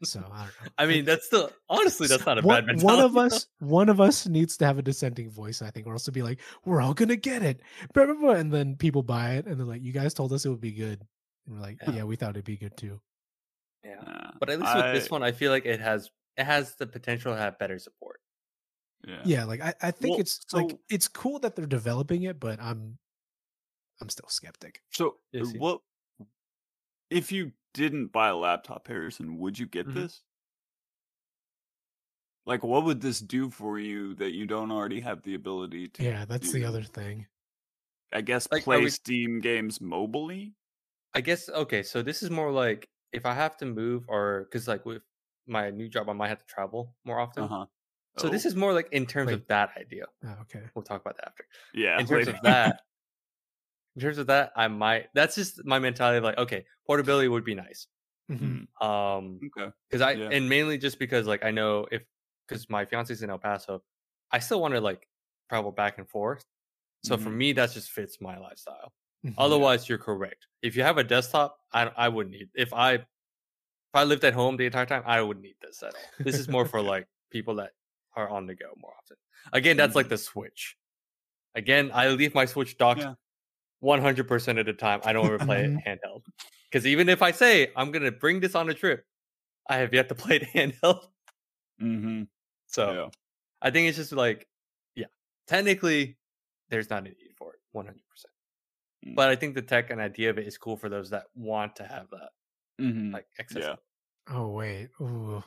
So 0.04 0.20
I 0.32 0.38
don't 0.38 0.48
know. 0.48 0.72
I 0.78 0.86
mean 0.86 1.06
that's 1.06 1.26
still 1.26 1.52
honestly 1.70 2.08
that's 2.08 2.26
not 2.26 2.40
a 2.40 2.42
one, 2.42 2.66
bad 2.66 2.82
one 2.82 3.00
of 3.00 3.18
us 3.18 3.48
one 3.60 3.90
of 3.90 4.00
us 4.02 4.28
needs 4.28 4.58
to 4.58 4.66
have 4.66 4.80
a 4.80 4.82
dissenting 4.82 5.30
voice, 5.30 5.62
I 5.62 5.70
think, 5.70 5.86
or 5.86 5.94
else 5.94 6.06
to 6.06 6.12
be 6.12 6.24
like, 6.24 6.40
we're 6.66 6.82
all 6.82 6.94
gonna 6.94 7.16
get 7.16 7.44
it. 7.44 7.62
And 7.96 8.52
then 8.52 8.76
people 8.76 9.04
buy 9.04 9.34
it 9.34 9.46
and 9.46 9.60
they're 9.60 9.66
like, 9.66 9.84
You 9.84 9.92
guys 9.94 10.14
told 10.14 10.34
us 10.34 10.46
it 10.46 10.50
would 10.50 10.62
be 10.62 10.72
good. 10.72 11.02
And 11.46 11.56
we're 11.56 11.62
like, 11.62 11.78
Yeah. 11.84 11.92
Yeah, 11.94 12.04
we 12.06 12.16
thought 12.16 12.32
it'd 12.32 12.46
be 12.46 12.58
good 12.58 12.76
too. 12.78 13.00
Yeah, 13.84 13.96
Yeah. 14.02 14.32
but 14.40 14.50
at 14.50 14.60
least 14.60 14.74
with 14.74 14.86
I- 14.86 14.94
this 14.94 15.12
one, 15.12 15.24
I 15.24 15.32
feel 15.32 15.52
like 15.52 15.66
it 15.66 15.80
has 15.82 16.10
it 16.38 16.46
has 16.46 16.76
the 16.76 16.88
potential 16.88 17.34
to 17.34 17.38
have 17.40 17.60
better 17.60 17.78
support. 17.78 18.13
Yeah. 19.08 19.26
Yeah, 19.26 19.46
like 19.46 19.62
I, 19.62 19.74
I 19.82 19.92
think 19.92 20.12
Well, 20.12 20.20
it's 20.20 20.40
like 20.54 20.78
it's 20.90 21.08
cool 21.08 21.40
that 21.40 21.56
they're 21.56 21.66
developing 21.66 22.24
it, 22.24 22.40
but 22.40 22.60
I'm 22.62 22.98
I'm 24.02 24.10
still 24.10 24.30
skeptic. 24.30 24.82
So 24.92 25.20
Yes, 25.32 25.48
uh, 25.48 25.50
you- 25.54 25.60
what 25.60 25.82
if 27.10 27.32
you 27.32 27.54
didn't 27.74 28.08
buy 28.08 28.30
a 28.30 28.36
laptop, 28.36 28.88
Harrison? 28.88 29.38
Would 29.40 29.58
you 29.60 29.66
get 29.68 29.88
Mhm. 29.88 29.94
this? 29.94 30.24
Like, 32.46 32.64
what 32.64 32.84
would 32.86 33.02
this 33.02 33.20
do 33.20 33.50
for 33.50 33.80
you 33.80 34.16
that 34.16 34.32
you 34.34 34.46
don't 34.46 34.72
already 34.72 35.00
have 35.02 35.24
the 35.24 35.34
ability 35.34 35.88
to? 35.90 36.04
Yeah, 36.04 36.26
that's 36.26 36.52
the 36.52 36.66
other 36.66 36.84
thing. 36.84 37.28
I 38.14 38.22
guess 38.22 38.48
Like, 38.52 38.64
play 38.64 38.84
we- 38.84 38.90
Steam 38.90 39.42
games 39.42 39.80
mobily. 39.80 40.56
I 41.14 41.22
guess 41.22 41.50
okay, 41.50 41.84
so 41.84 42.02
this 42.02 42.24
is 42.24 42.30
more 42.30 42.52
like 42.52 42.90
if 43.12 43.26
I 43.26 43.34
have 43.34 43.58
to 43.58 43.66
move 43.66 44.06
or 44.08 44.46
because 44.46 44.68
like 44.68 44.86
with 44.86 45.04
my 45.48 45.70
new 45.70 45.88
job, 45.90 46.10
I 46.10 46.14
might 46.14 46.30
have 46.30 46.40
to 46.40 46.46
travel 46.46 46.96
more 47.06 47.20
often. 47.20 47.46
Uh 47.46 47.66
huh. 48.16 48.22
So 48.22 48.30
this 48.30 48.46
is 48.46 48.56
more 48.56 48.74
like 48.74 48.88
in 48.92 49.06
terms 49.06 49.28
Wait. 49.28 49.34
of 49.36 49.48
that 49.48 49.72
idea. 49.78 50.06
Oh, 50.26 50.36
okay. 50.42 50.62
We'll 50.76 50.84
talk 50.84 51.02
about 51.02 51.16
that 51.18 51.28
after. 51.30 51.46
yeah. 51.74 52.00
in 52.00 52.06
terms 52.08 52.28
later. 52.28 52.38
of 52.38 52.44
that, 52.44 52.82
in 53.96 54.02
terms 54.02 54.18
of 54.18 54.28
that, 54.28 54.52
I 54.56 54.68
might. 54.68 55.08
That's 55.14 55.36
just 55.36 55.64
my 55.66 55.80
mentality. 55.80 56.18
Of 56.18 56.24
like, 56.24 56.38
okay, 56.38 56.66
portability 56.88 57.28
would 57.28 57.46
be 57.46 57.56
nice. 57.56 57.88
Mhm. 58.32 58.68
Mm, 58.82 58.86
Um, 58.86 59.40
okay. 59.58 59.72
because 59.90 60.02
I 60.02 60.12
Yeah. 60.14 60.30
and 60.32 60.48
mainly 60.50 60.78
just 60.78 60.98
because 60.98 61.28
like 61.28 61.44
I 61.44 61.52
know 61.52 61.86
if 61.92 62.04
because 62.48 62.70
my 62.70 62.86
fiance's 62.86 63.22
in 63.24 63.30
El 63.30 63.38
Paso, 63.40 63.84
I 64.32 64.40
still 64.40 64.62
want 64.62 64.74
to 64.74 64.82
like 64.82 65.08
travel 65.50 65.72
back 65.72 65.98
and 65.98 66.10
forth. 66.10 66.46
So 67.04 67.18
for 67.18 67.30
Mhm. 67.30 67.36
me, 67.36 67.54
that 67.54 67.72
just 67.72 67.92
fits 67.92 68.20
my 68.22 68.38
lifestyle. 68.38 68.94
Mhm. 69.26 69.36
Otherwise, 69.38 69.88
you're 69.90 69.98
correct. 69.98 70.48
If 70.62 70.76
you 70.76 70.84
have 70.84 70.98
a 70.98 71.04
desktop, 71.04 71.60
I 71.74 71.88
I 71.96 72.08
wouldn't 72.10 72.34
need. 72.36 72.50
If 72.56 72.74
I 72.74 72.94
if 72.94 73.06
I 73.94 74.04
lived 74.06 74.24
at 74.24 74.34
home 74.34 74.58
the 74.58 74.66
entire 74.66 74.86
time, 74.88 75.04
I 75.06 75.22
wouldn't 75.22 75.44
need 75.44 75.58
this 75.62 75.84
at 75.84 75.94
all. 75.94 76.02
This 76.20 76.40
is 76.40 76.48
more 76.48 76.66
for 76.66 76.82
like 76.94 77.08
people 77.30 77.56
that 77.56 77.74
are 78.16 78.30
on 78.30 78.46
the 78.46 78.56
go 78.56 78.74
more 78.78 78.94
often. 78.98 79.18
Again, 79.54 79.78
that's 79.78 79.96
like 79.96 80.08
Mhm. 80.08 80.10
the 80.10 80.18
switch. 80.18 80.78
Again, 81.56 81.92
I 81.94 82.10
leave 82.10 82.34
my 82.34 82.46
Switch 82.46 82.78
docked 82.78 83.02
Yeah. 83.02 83.14
100% 83.82 84.60
of 84.60 84.66
the 84.66 84.74
time. 84.74 85.02
I 85.04 85.14
don't 85.14 85.26
ever 85.26 85.40
play 85.40 85.66
it 85.66 85.72
Mhm. 85.72 85.84
handheld. 85.86 86.26
Because 86.72 86.88
even 86.88 87.10
if 87.10 87.22
I 87.22 87.32
say 87.32 87.72
I'm 87.76 87.92
going 87.92 88.04
to 88.04 88.12
bring 88.12 88.40
this 88.40 88.56
on 88.56 88.70
a 88.70 88.74
trip, 88.74 89.06
I 89.70 89.78
have 89.78 89.94
yet 89.94 90.10
to 90.10 90.16
play 90.16 90.38
it 90.38 90.44
handheld. 90.44 91.12
Mm-hmm. 91.82 92.24
So 92.68 92.94
yeah. 92.94 93.10
I 93.62 93.72
think 93.72 93.88
it's 93.90 93.98
just 93.98 94.12
like, 94.12 94.48
yeah, 94.96 95.08
technically, 95.48 96.18
there's 96.70 96.90
not 96.90 97.02
a 97.04 97.10
need 97.10 97.36
for 97.38 97.54
it 97.54 97.60
100%. 97.72 97.96
Mm. 99.06 99.16
But 99.16 99.30
I 99.30 99.36
think 99.36 99.54
the 99.56 99.62
tech 99.62 99.90
and 99.92 100.02
idea 100.02 100.30
of 100.30 100.38
it 100.38 100.48
is 100.48 100.58
cool 100.58 100.78
for 100.78 100.90
those 100.90 101.10
that 101.12 101.26
want 101.36 101.76
to 101.78 101.86
have 101.86 102.10
that, 102.12 102.30
Mm-hmm. 102.82 103.14
like, 103.14 103.28
accessibility. 103.40 103.82
Oh 104.30 104.50
wait. 104.50 104.90
Ooh. 105.02 105.44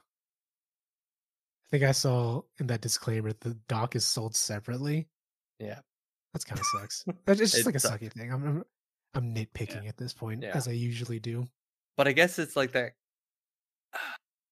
I 1.66 1.70
think 1.70 1.84
I 1.84 1.92
saw 1.92 2.42
in 2.60 2.66
that 2.68 2.80
disclaimer 2.80 3.32
the 3.40 3.56
dock 3.68 3.96
is 3.96 4.06
sold 4.06 4.34
separately. 4.36 5.08
Yeah. 5.58 5.80
That's 6.32 6.44
kind 6.44 6.60
of 6.60 6.66
sucks. 6.80 7.04
That's 7.24 7.38
just 7.38 7.58
It 7.58 7.66
like 7.66 7.74
a 7.74 7.80
sucks. 7.80 8.02
sucky 8.02 8.12
thing. 8.12 8.32
I'm 8.32 8.44
I'm, 8.46 8.64
I'm 9.14 9.34
nitpicking 9.34 9.88
at 9.88 9.96
this 9.96 10.12
point, 10.12 10.42
Yeah. 10.42 10.52
as 10.54 10.68
I 10.68 10.72
usually 10.72 11.18
do. 11.18 11.46
But 11.96 12.06
I 12.08 12.12
guess 12.12 12.38
it's 12.38 12.56
like 12.56 12.72
that. 12.72 12.92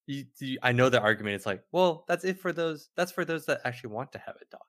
You, 0.06 0.26
you, 0.38 0.58
I 0.62 0.72
know 0.72 0.90
the 0.90 1.00
argument 1.00 1.36
is 1.36 1.46
like, 1.46 1.62
well, 1.72 2.04
that's 2.06 2.26
it 2.26 2.38
for 2.38 2.52
those. 2.52 2.90
That's 2.94 3.10
for 3.10 3.24
those 3.24 3.46
that 3.46 3.62
actually 3.64 3.94
want 3.94 4.12
to 4.12 4.18
have 4.18 4.36
it 4.38 4.50
dock. 4.50 4.66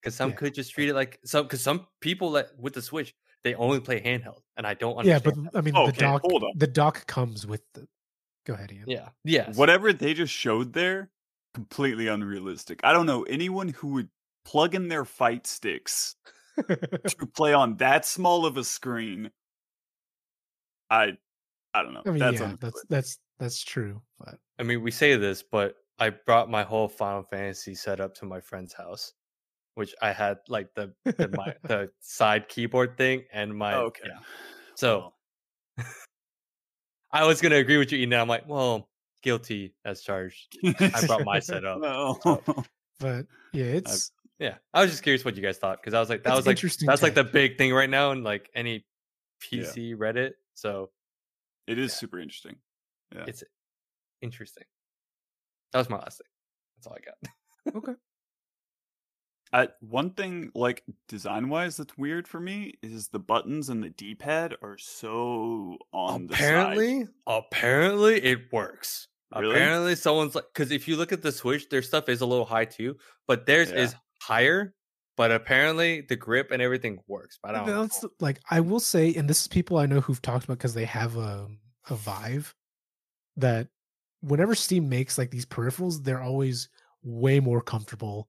Because 0.00 0.14
some 0.14 0.30
Yeah. 0.30 0.36
could 0.36 0.54
just 0.54 0.72
treat 0.72 0.88
it 0.88 0.94
like 0.94 1.18
some. 1.24 1.46
Because 1.46 1.60
some 1.64 1.88
people 2.00 2.30
that 2.32 2.50
with 2.56 2.74
the 2.74 2.80
Switch, 2.80 3.12
they 3.42 3.56
only 3.56 3.80
play 3.80 4.00
handheld, 4.00 4.38
and 4.56 4.64
I 4.68 4.74
don't 4.74 4.96
understand. 4.98 5.06
Yeah, 5.08 5.16
understand. 5.32 5.50
but 5.52 5.58
I 5.58 5.62
mean 5.62 5.74
Okay, 5.76 5.90
the 5.90 5.98
dock 5.98 6.22
hold 6.22 6.44
on. 6.44 6.52
the 6.54 6.68
dock 6.68 7.08
comes 7.08 7.44
with 7.44 7.62
the 7.74 7.88
Go 8.46 8.54
ahead, 8.54 8.70
Ian. 8.70 8.84
yeah, 8.86 9.08
yeah. 9.24 9.50
Whatever 9.54 9.92
they 9.92 10.14
just 10.14 10.32
showed 10.32 10.74
there, 10.74 11.10
completely 11.54 12.08
unrealistic. 12.08 12.80
I 12.84 12.92
don't 12.92 13.06
know 13.06 13.22
anyone 13.24 13.68
who 13.68 13.88
would 13.88 14.08
plug 14.44 14.74
in 14.74 14.88
their 14.88 15.04
fight 15.04 15.46
sticks 15.46 16.16
to 16.56 17.26
play 17.34 17.52
on 17.52 17.76
that 17.76 18.04
small 18.04 18.46
of 18.46 18.56
a 18.56 18.64
screen. 18.64 19.30
I, 20.90 21.16
I 21.74 21.82
don't 21.82 21.94
know. 21.94 22.02
I 22.06 22.10
mean, 22.10 22.18
that's 22.18 22.40
yeah, 22.40 22.54
that's 22.60 22.84
that's 22.88 23.18
that's 23.38 23.62
true. 23.62 24.02
But 24.18 24.38
I 24.58 24.62
mean, 24.62 24.82
we 24.82 24.90
say 24.90 25.16
this, 25.16 25.42
but 25.42 25.76
I 25.98 26.10
brought 26.10 26.50
my 26.50 26.62
whole 26.62 26.88
Final 26.88 27.22
Fantasy 27.22 27.74
setup 27.74 28.14
to 28.16 28.24
my 28.24 28.40
friend's 28.40 28.72
house, 28.72 29.12
which 29.74 29.94
I 30.02 30.12
had 30.12 30.38
like 30.48 30.68
the 30.74 30.92
the, 31.04 31.28
my, 31.36 31.54
the 31.62 31.90
side 32.00 32.48
keyboard 32.48 32.96
thing 32.96 33.24
and 33.32 33.56
my 33.56 33.74
okay. 33.74 34.04
yeah. 34.06 34.18
So 34.74 35.12
I 37.12 37.24
was 37.24 37.40
gonna 37.40 37.56
agree 37.56 37.78
with 37.78 37.92
you, 37.92 37.98
Eden. 37.98 38.14
I'm 38.14 38.28
like, 38.28 38.46
well, 38.46 38.89
guilty 39.22 39.74
as 39.84 40.00
charged. 40.02 40.58
I 40.64 41.04
brought 41.06 41.24
my 41.24 41.38
setup. 41.40 41.80
No. 41.80 42.18
but 42.98 43.26
yeah, 43.52 43.64
it's 43.64 44.12
Yeah, 44.38 44.54
I 44.74 44.82
was 44.82 44.90
just 44.90 45.02
curious 45.02 45.24
what 45.24 45.36
you 45.36 45.42
guys 45.42 45.58
thought 45.58 45.80
because 45.80 45.94
I 45.94 46.00
was 46.00 46.08
like, 46.08 46.22
that 46.24 46.34
was 46.34 46.46
like 46.46 46.56
interesting 46.56 46.86
that's 46.86 47.02
like 47.02 47.14
the 47.14 47.24
big 47.24 47.58
thing 47.58 47.72
right 47.72 47.90
now 47.90 48.12
in 48.12 48.22
like 48.22 48.50
any 48.54 48.84
Yeah. 49.50 49.62
PC 49.64 49.94
Reddit. 49.96 50.32
So 50.54 50.90
it 51.66 51.78
is 51.78 51.92
Yeah. 51.92 51.96
super 51.96 52.18
interesting. 52.20 52.56
Yeah. 53.14 53.24
it's 53.26 53.42
interesting. 54.22 54.64
That 55.72 55.78
was 55.78 55.90
my 55.90 55.98
last 55.98 56.18
thing. 56.18 56.26
That's 56.76 56.86
all 56.86 56.96
I 56.96 57.00
got. 57.04 57.76
Okay. 57.76 57.98
I, 59.52 59.68
one 59.80 60.10
thing, 60.10 60.52
like 60.54 60.84
design 61.08 61.48
wise, 61.48 61.76
that's 61.76 61.98
weird 61.98 62.28
for 62.28 62.38
me 62.38 62.74
is 62.84 63.08
the 63.08 63.18
buttons 63.18 63.68
and 63.68 63.82
the 63.82 63.88
D 63.90 64.14
pad 64.14 64.54
are 64.62 64.78
so 64.78 65.76
on 65.92 66.28
the 66.28 66.34
apparently, 66.34 67.08
apparently 67.26 68.22
it 68.22 68.52
works. 68.52 69.08
Really? 69.36 69.54
Apparently, 69.54 69.94
someone's 69.94 70.34
like, 70.34 70.44
because 70.52 70.70
if 70.72 70.88
you 70.88 70.96
look 70.96 71.12
at 71.12 71.22
the 71.22 71.30
Switch, 71.32 71.68
their 71.68 71.82
stuff 71.82 72.08
is 72.08 72.20
a 72.20 72.26
little 72.26 72.44
high 72.44 72.64
too, 72.64 72.96
but 73.28 73.46
theirs 73.46 73.70
Yeah. 73.70 73.82
is 73.82 73.94
higher. 74.22 74.74
But 75.16 75.30
apparently, 75.32 76.00
the 76.00 76.16
grip 76.16 76.50
and 76.50 76.62
everything 76.62 76.98
works. 77.06 77.38
But 77.42 77.54
I 77.54 77.58
don't. 77.58 77.66
know. 77.68 77.82
that's 77.82 78.04
like 78.20 78.40
I 78.50 78.60
will 78.60 78.80
say, 78.80 79.12
and 79.14 79.28
this 79.28 79.42
is 79.42 79.48
people 79.48 79.76
I 79.76 79.86
know 79.86 80.00
who've 80.00 80.20
talked 80.22 80.44
about 80.46 80.58
because 80.58 80.74
they 80.74 80.86
have 80.86 81.16
a 81.16 81.46
a 81.90 81.94
Vive 81.94 82.54
that 83.36 83.68
whenever 84.20 84.54
Steam 84.54 84.88
makes 84.88 85.18
like 85.18 85.30
these 85.30 85.46
peripherals, 85.46 86.02
they're 86.04 86.22
always 86.22 86.68
way 87.02 87.38
more 87.40 87.60
comfortable 87.60 88.28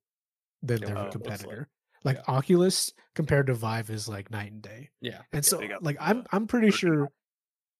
than 0.61 0.81
Yeah, 0.81 0.87
their 0.87 0.95
it's 0.95 1.03
like- 1.03 1.11
competitor. 1.11 1.69
Like 2.03 2.17
yeah. 2.17 2.23
Oculus 2.35 2.91
compared 3.15 3.47
to 3.47 3.53
Vive 3.53 3.89
is 3.89 4.07
like 4.09 4.31
night 4.31 4.51
and 4.51 4.61
day. 4.61 4.89
Yeah, 5.01 5.21
And 5.31 5.45
so 5.45 5.61
like 5.81 5.97
I'm 5.99 6.25
I'm 6.31 6.47
pretty 6.47 6.71
sure 6.71 7.09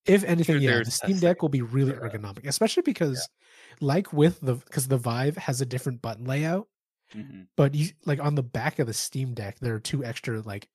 if 0.06 0.24
anything, 0.24 0.62
yeah, 0.62 0.80
the 0.84 0.91
Steam 0.91 1.18
Deck 1.20 1.41
will 1.41 1.49
be 1.49 1.62
really 1.62 1.93
ergonomic, 1.93 2.47
especially 2.47 2.84
because 2.84 3.28
like 3.80 4.12
with 4.14 4.39
the 4.41 4.56
because 4.56 4.88
the 4.88 4.97
Vive 4.97 5.38
has 5.38 5.62
a 5.62 5.66
different 5.66 6.02
button 6.02 6.26
layout, 6.26 6.68
Mhm. 7.16 7.47
but 7.56 7.76
you 7.76 7.89
like 8.06 8.20
on 8.20 8.36
the 8.36 8.43
back 8.43 8.80
of 8.80 8.88
the 8.88 8.93
Steam 8.93 9.34
Deck, 9.34 9.60
there 9.60 9.76
are 9.76 9.80
two 9.80 10.04
extra 10.04 10.41
like 10.41 10.70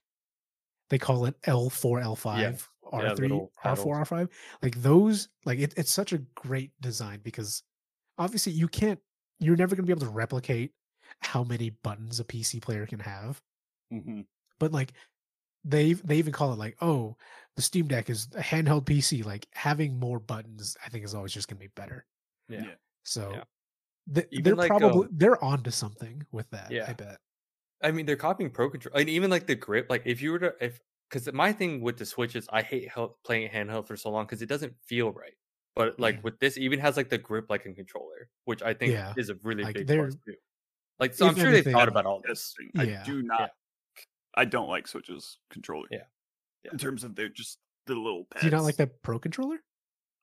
they 0.90 0.98
call 0.98 1.26
it 1.26 1.34
L4, 1.42 2.00
L5, 2.00 2.38
Yeah, 2.40 2.52
R3, 2.92 3.18
little 3.18 3.52
R4, 3.64 3.96
R5. 4.06 4.28
Like 4.62 4.76
those, 4.76 5.28
like 5.44 5.58
it, 5.58 5.74
it's 5.76 5.90
such 5.90 6.12
a 6.12 6.18
great 6.18 6.70
design 6.80 7.20
because 7.24 7.64
obviously 8.18 8.52
you 8.52 8.68
can't, 8.68 9.00
you're 9.40 9.56
never 9.56 9.74
gonna 9.74 9.86
be 9.86 9.92
able 9.92 10.06
to 10.06 10.12
replicate 10.12 10.72
how 11.20 11.42
many 11.42 11.70
buttons 11.70 12.20
a 12.20 12.24
PC 12.24 12.60
player 12.62 12.86
can 12.86 13.00
have. 13.00 13.42
Mhm. 13.92 14.26
But 14.60 14.70
like 14.70 14.92
they 15.68 15.92
they 15.94 16.16
even 16.16 16.32
call 16.32 16.52
it 16.52 16.58
like, 16.58 16.76
oh, 16.80 17.16
the 17.56 17.62
Steam 17.62 17.88
Deck 17.88 18.08
is 18.10 18.28
a 18.36 18.40
handheld 18.40 18.84
PC. 18.84 19.24
Like 19.24 19.46
having 19.52 19.98
more 19.98 20.18
buttons, 20.20 20.76
I 20.84 20.88
think 20.88 21.04
is 21.04 21.14
always 21.14 21.32
just 21.32 21.48
gonna 21.48 21.58
be 21.60 21.68
better. 21.74 22.06
yeah. 22.48 22.62
Yeah. 22.64 22.74
So 23.04 23.32
Yeah. 23.34 23.44
th- 24.14 24.42
they're 24.44 24.54
like, 24.56 24.68
probably 24.68 25.06
um, 25.06 25.08
they're 25.12 25.42
onto 25.42 25.70
something 25.70 26.24
with 26.32 26.48
that. 26.50 26.70
Yeah. 26.70 26.86
I 26.88 26.92
bet. 26.92 27.18
I 27.82 27.90
mean, 27.90 28.06
they're 28.06 28.16
copying 28.16 28.50
Pro 28.50 28.70
Control, 28.70 28.94
and 28.96 29.08
even 29.08 29.30
like 29.30 29.46
the 29.46 29.54
grip. 29.54 29.86
Like, 29.90 30.02
if 30.06 30.22
you 30.22 30.32
were 30.32 30.38
to, 30.40 30.54
if 30.60 30.80
because 31.10 31.30
my 31.32 31.52
thing 31.52 31.80
with 31.82 31.96
the 31.98 32.06
Switch 32.06 32.34
is 32.36 32.48
I 32.52 32.62
hate 32.62 32.88
hel- 32.88 33.18
playing 33.24 33.50
handheld 33.50 33.86
for 33.86 33.96
so 33.96 34.10
long 34.10 34.24
because 34.26 34.42
it 34.42 34.48
doesn't 34.48 34.74
feel 34.84 35.12
right. 35.12 35.34
But 35.76 36.00
like 36.00 36.16
Yeah. 36.16 36.20
with 36.22 36.38
this, 36.40 36.56
it 36.56 36.62
even 36.62 36.78
has 36.80 36.96
like 36.96 37.10
the 37.10 37.18
grip 37.18 37.46
like 37.50 37.64
a 37.66 37.72
controller, 37.72 38.28
which 38.44 38.62
I 38.62 38.74
think 38.74 38.92
Yeah. 38.92 39.12
is 39.16 39.28
a 39.30 39.34
really 39.42 39.62
Like, 39.62 39.74
big 39.74 39.86
they're- 39.86 40.04
plus 40.04 40.16
too. 40.26 40.34
Like, 40.98 41.14
so 41.14 41.26
if 41.26 41.32
I'm 41.32 41.38
sure 41.42 41.50
they've 41.52 41.64
thought 41.64 41.88
about 41.88 42.06
all 42.06 42.22
this. 42.26 42.54
Testing. 42.74 42.98
I 42.98 43.04
do 43.04 43.22
not. 43.22 43.50
I 44.36 44.44
don't 44.44 44.68
like 44.68 44.86
Switch's 44.86 45.38
controller. 45.50 45.86
Yeah. 45.90 45.98
Yeah. 46.64 46.72
In 46.72 46.78
terms 46.78 47.04
of 47.04 47.14
their 47.14 47.28
just 47.28 47.58
the 47.86 47.94
little 47.94 48.24
pads. 48.30 48.42
Do 48.42 48.46
you 48.48 48.50
not 48.50 48.64
like 48.64 48.76
that 48.76 49.02
Pro 49.02 49.18
controller? 49.18 49.56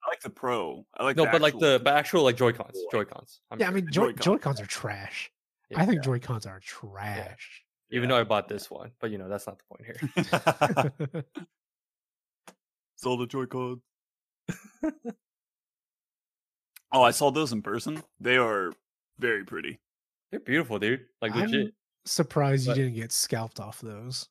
I 0.04 0.10
like 0.10 0.20
the 0.20 0.30
Pro. 0.30 0.84
I 0.96 1.04
like 1.04 1.16
No, 1.16 1.24
the 1.24 1.30
but 1.30 1.40
like 1.40 1.58
the 1.58 1.80
but 1.82 1.94
actual 1.94 2.22
like 2.24 2.36
Joy 2.36 2.52
controller. 2.52 2.72
Cons, 2.72 2.84
Joy 2.92 3.04
Cons. 3.04 3.40
yeah, 3.58 3.68
I 3.68 3.70
mean 3.70 3.86
Joy 3.90 4.12
Joy-Cons, 4.12 4.24
Joy 4.24 4.38
Cons 4.38 4.58
yeah. 4.58 4.64
are 4.64 4.68
trash. 4.68 5.32
Yeah. 5.70 5.80
I 5.80 5.86
think 5.86 6.02
Joy 6.02 6.18
Cons 6.18 6.44
are 6.46 6.60
trash. 6.60 7.62
even 7.90 8.08
Yeah. 8.10 8.16
though 8.16 8.20
I 8.20 8.24
bought 8.24 8.48
this 8.48 8.70
one, 8.70 8.90
but 9.00 9.10
you 9.10 9.18
know 9.18 9.28
that's 9.28 9.46
not 9.46 9.58
the 9.58 9.64
point 9.64 11.04
here. 11.12 11.24
Zelda 13.00 13.26
Joy-Con. 13.26 13.80
oh, 16.92 17.02
I 17.02 17.10
saw 17.10 17.30
those 17.30 17.52
in 17.52 17.62
person. 17.62 18.02
They 18.20 18.36
are 18.36 18.72
very 19.18 19.44
pretty. 19.44 19.80
They're 20.30 20.40
beautiful, 20.40 20.78
dude. 20.78 21.06
Like 21.22 21.32
I'm 21.34 21.40
legit, 21.42 21.74
surprised 22.04 22.66
But- 22.66 22.76
you 22.76 22.84
didn't 22.84 22.96
get 22.96 23.12
scalped 23.12 23.60
off 23.60 23.80
those. 23.80 24.28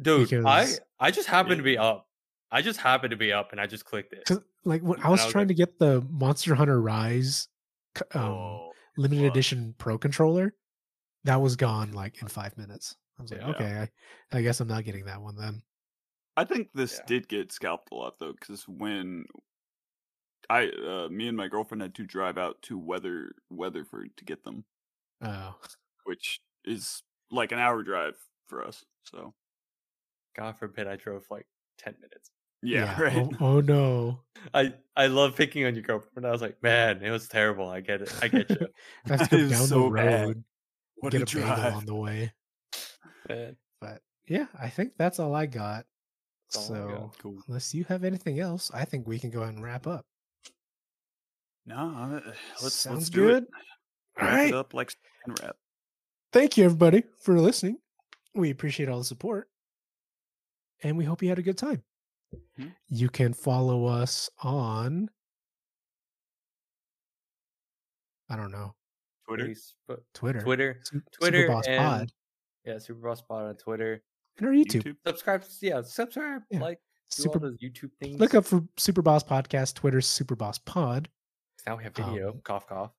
dude. 0.00 0.32
I 0.32 0.62
because- 0.64 0.80
I 1.00 1.10
just 1.10 1.28
happened 1.28 1.58
to 1.58 1.62
be 1.62 1.78
up. 1.78 2.08
I 2.50 2.62
just 2.62 2.78
happened 2.80 3.10
to 3.10 3.16
be 3.16 3.32
up, 3.32 3.52
and 3.52 3.60
I 3.60 3.66
just 3.66 3.84
clicked 3.84 4.12
it. 4.12 4.30
Like 4.64 4.82
when 4.82 5.00
I 5.02 5.08
was 5.10 5.20
I 5.20 5.24
was 5.24 5.32
trying 5.32 5.42
like- 5.42 5.48
to 5.48 5.54
get 5.54 5.78
the 5.78 6.00
Monster 6.08 6.54
Hunter 6.54 6.80
Rise 6.80 7.48
um, 8.14 8.20
oh, 8.22 8.72
limited 8.96 9.24
fuck. 9.24 9.32
edition 9.32 9.74
Pro 9.78 9.98
controller, 9.98 10.54
that 11.24 11.40
was 11.40 11.56
gone 11.56 11.92
like 11.92 12.20
in 12.22 12.28
five 12.28 12.56
minutes. 12.56 12.96
I 13.18 13.22
was 13.22 13.30
like, 13.30 13.40
Yeah. 13.40 13.48
okay, 13.50 13.88
I, 14.32 14.38
I 14.38 14.42
guess 14.42 14.60
I'm 14.60 14.68
not 14.68 14.84
getting 14.84 15.04
that 15.04 15.20
one 15.22 15.36
then. 15.36 15.62
I 16.36 16.44
think 16.44 16.70
this 16.74 16.94
Yeah. 16.98 17.04
did 17.06 17.28
get 17.28 17.52
scalped 17.52 17.92
a 17.92 17.94
lot 17.94 18.18
though, 18.18 18.32
because 18.32 18.64
when 18.66 19.24
I, 20.50 20.68
uh, 20.68 21.08
me 21.08 21.28
and 21.28 21.36
my 21.36 21.46
girlfriend 21.48 21.82
had 21.82 21.94
to 21.96 22.04
drive 22.04 22.36
out 22.38 22.60
to 22.62 22.76
Weather 22.78 23.32
Weatherford 23.50 24.16
to 24.16 24.24
get 24.24 24.42
them, 24.44 24.64
Oh, 25.22 25.54
which 26.04 26.40
is 26.64 27.02
like 27.30 27.52
an 27.52 27.58
hour 27.58 27.82
drive 27.82 28.14
for 28.46 28.64
us. 28.64 28.84
So 29.04 29.34
God 30.36 30.56
forbid 30.58 30.86
I 30.86 30.96
drove 30.96 31.24
like 31.30 31.46
ten 31.78 31.94
minutes. 32.00 32.30
yeah, 32.62 33.00
right. 33.00 33.28
Oh, 33.40 33.56
oh 33.56 33.60
no, 33.60 34.20
I 34.54 34.74
I 34.96 35.06
love 35.08 35.36
picking 35.36 35.64
on 35.66 35.74
your 35.74 35.82
girlfriend. 35.82 36.26
I 36.26 36.30
was 36.30 36.40
like, 36.42 36.62
man, 36.62 37.02
it 37.02 37.10
was 37.10 37.28
terrible. 37.28 37.68
I 37.68 37.80
get 37.80 38.02
it. 38.02 38.12
I 38.22 38.28
get 38.28 38.48
you. 38.50 38.68
I 39.06 39.08
have 39.16 39.18
That 39.18 39.30
to 39.30 39.36
go 39.36 39.48
down 39.48 39.66
so 39.66 39.84
the 39.84 39.90
bad. 39.90 40.26
road, 40.26 40.44
what 40.96 41.12
get 41.12 41.20
a 41.20 41.24
a 41.24 41.26
bagel 41.42 41.56
drive. 41.56 41.74
on 41.74 41.86
the 41.86 41.94
way. 41.94 42.32
man. 43.28 43.56
But 43.80 44.00
yeah, 44.26 44.46
I 44.58 44.68
think 44.70 44.92
that's 44.96 45.18
all 45.18 45.34
I 45.34 45.46
got. 45.46 45.84
That's 46.52 46.70
all 46.70 46.76
I 46.76 46.78
got. 46.78 46.88
So 46.88 47.12
Cool. 47.18 47.42
unless 47.48 47.74
you 47.74 47.84
have 47.84 48.04
anything 48.04 48.40
else, 48.40 48.70
I 48.72 48.84
think 48.84 49.06
we 49.06 49.18
can 49.18 49.30
go 49.30 49.42
ahead 49.42 49.54
and 49.54 49.62
wrap 49.62 49.86
up. 49.86 50.06
No, 51.66 51.76
uh, 51.76 52.32
let's 52.62 52.74
Sounds 52.74 52.96
let's 52.96 53.10
do 53.10 53.20
good. 53.26 53.42
it. 53.44 53.48
All 54.20 54.26
Wrap 54.26 54.34
right. 54.36 54.48
it 54.48 54.54
up 54.54 54.74
like 54.74 54.92
and 55.26 55.38
wrap. 55.40 55.56
Thank 56.34 56.56
you 56.56 56.64
everybody 56.64 57.04
for 57.20 57.38
listening. 57.38 57.78
We 58.34 58.50
appreciate 58.50 58.88
all 58.88 58.98
the 58.98 59.04
support. 59.04 59.48
And 60.82 60.98
we 60.98 61.04
hope 61.04 61.22
you 61.22 61.28
had 61.28 61.38
a 61.38 61.42
good 61.42 61.56
time. 61.56 61.80
Hmm. 62.58 62.66
You 62.88 63.08
can 63.08 63.32
follow 63.32 63.84
us 63.86 64.28
on 64.42 65.08
I 68.28 68.34
don't 68.36 68.50
know, 68.50 68.74
Twitter. 69.28 69.44
Facebook, 69.46 70.00
Twitter. 70.12 70.40
Twitter, 70.40 70.80
Twitter 71.12 71.46
Superboss 71.48 71.68
and- 71.68 71.78
Pod. 71.78 72.12
Yeah, 72.64 72.78
Super 72.78 73.08
Boss 73.08 73.22
Pod 73.22 73.44
on 73.44 73.54
Twitter. 73.56 74.02
and 74.38 74.46
our 74.48 74.52
YouTube. 74.52 74.82
YouTube. 74.82 74.96
Subscribe. 75.06 75.44
Yeah, 75.60 75.82
subscribe. 75.82 76.42
Yeah. 76.50 76.62
Like 76.62 76.80
Super. 77.10 77.34
all 77.38 77.50
those 77.50 77.58
YouTube 77.60 77.90
things. 78.00 78.18
Look 78.18 78.34
up 78.34 78.44
for 78.44 78.64
Super 78.76 79.02
Boss 79.02 79.22
Podcast. 79.22 79.74
Twitter 79.74 80.00
Super 80.00 80.34
Boss 80.34 80.58
Pod. 80.58 81.08
Now 81.64 81.76
we 81.76 81.84
have 81.84 81.94
video. 81.94 82.30
um, 82.30 82.40
cough, 82.42 82.66
cough. 82.66 82.90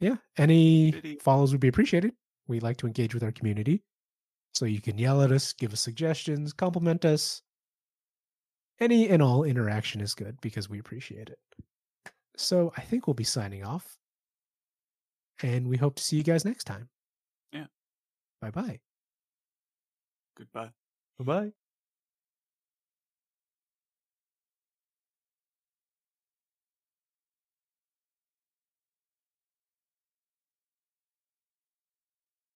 Yeah, 0.00 0.16
any 0.38 0.90
Video. 0.90 1.20
follows 1.20 1.52
would 1.52 1.60
be 1.60 1.68
appreciated. 1.68 2.14
We 2.48 2.60
like 2.60 2.76
to 2.78 2.86
engage 2.86 3.14
with 3.14 3.22
our 3.22 3.32
community, 3.32 3.82
so 4.54 4.64
you 4.64 4.80
can 4.80 4.98
yell 4.98 5.22
at 5.22 5.32
us, 5.32 5.52
give 5.52 5.72
us 5.72 5.80
suggestions, 5.80 6.52
compliment 6.52 7.04
us. 7.04 7.42
Any 8.80 9.08
and 9.08 9.22
all 9.22 9.44
interaction 9.44 10.00
is 10.00 10.14
good 10.14 10.40
because 10.40 10.68
we 10.68 10.78
appreciate 10.78 11.28
it. 11.28 11.38
So 12.36 12.72
I 12.76 12.80
think 12.82 13.06
we'll 13.06 13.14
be 13.14 13.24
signing 13.24 13.64
off, 13.64 13.98
and 15.42 15.68
we 15.68 15.76
hope 15.76 15.96
to 15.96 16.02
see 16.02 16.16
you 16.16 16.22
guys 16.22 16.44
next 16.44 16.64
time. 16.64 16.88
Yeah. 17.52 17.66
Bye 18.40 18.50
bye. 18.50 18.80
Goodbye. 20.36 20.70
Bye 21.18 21.24
bye. 21.24 21.52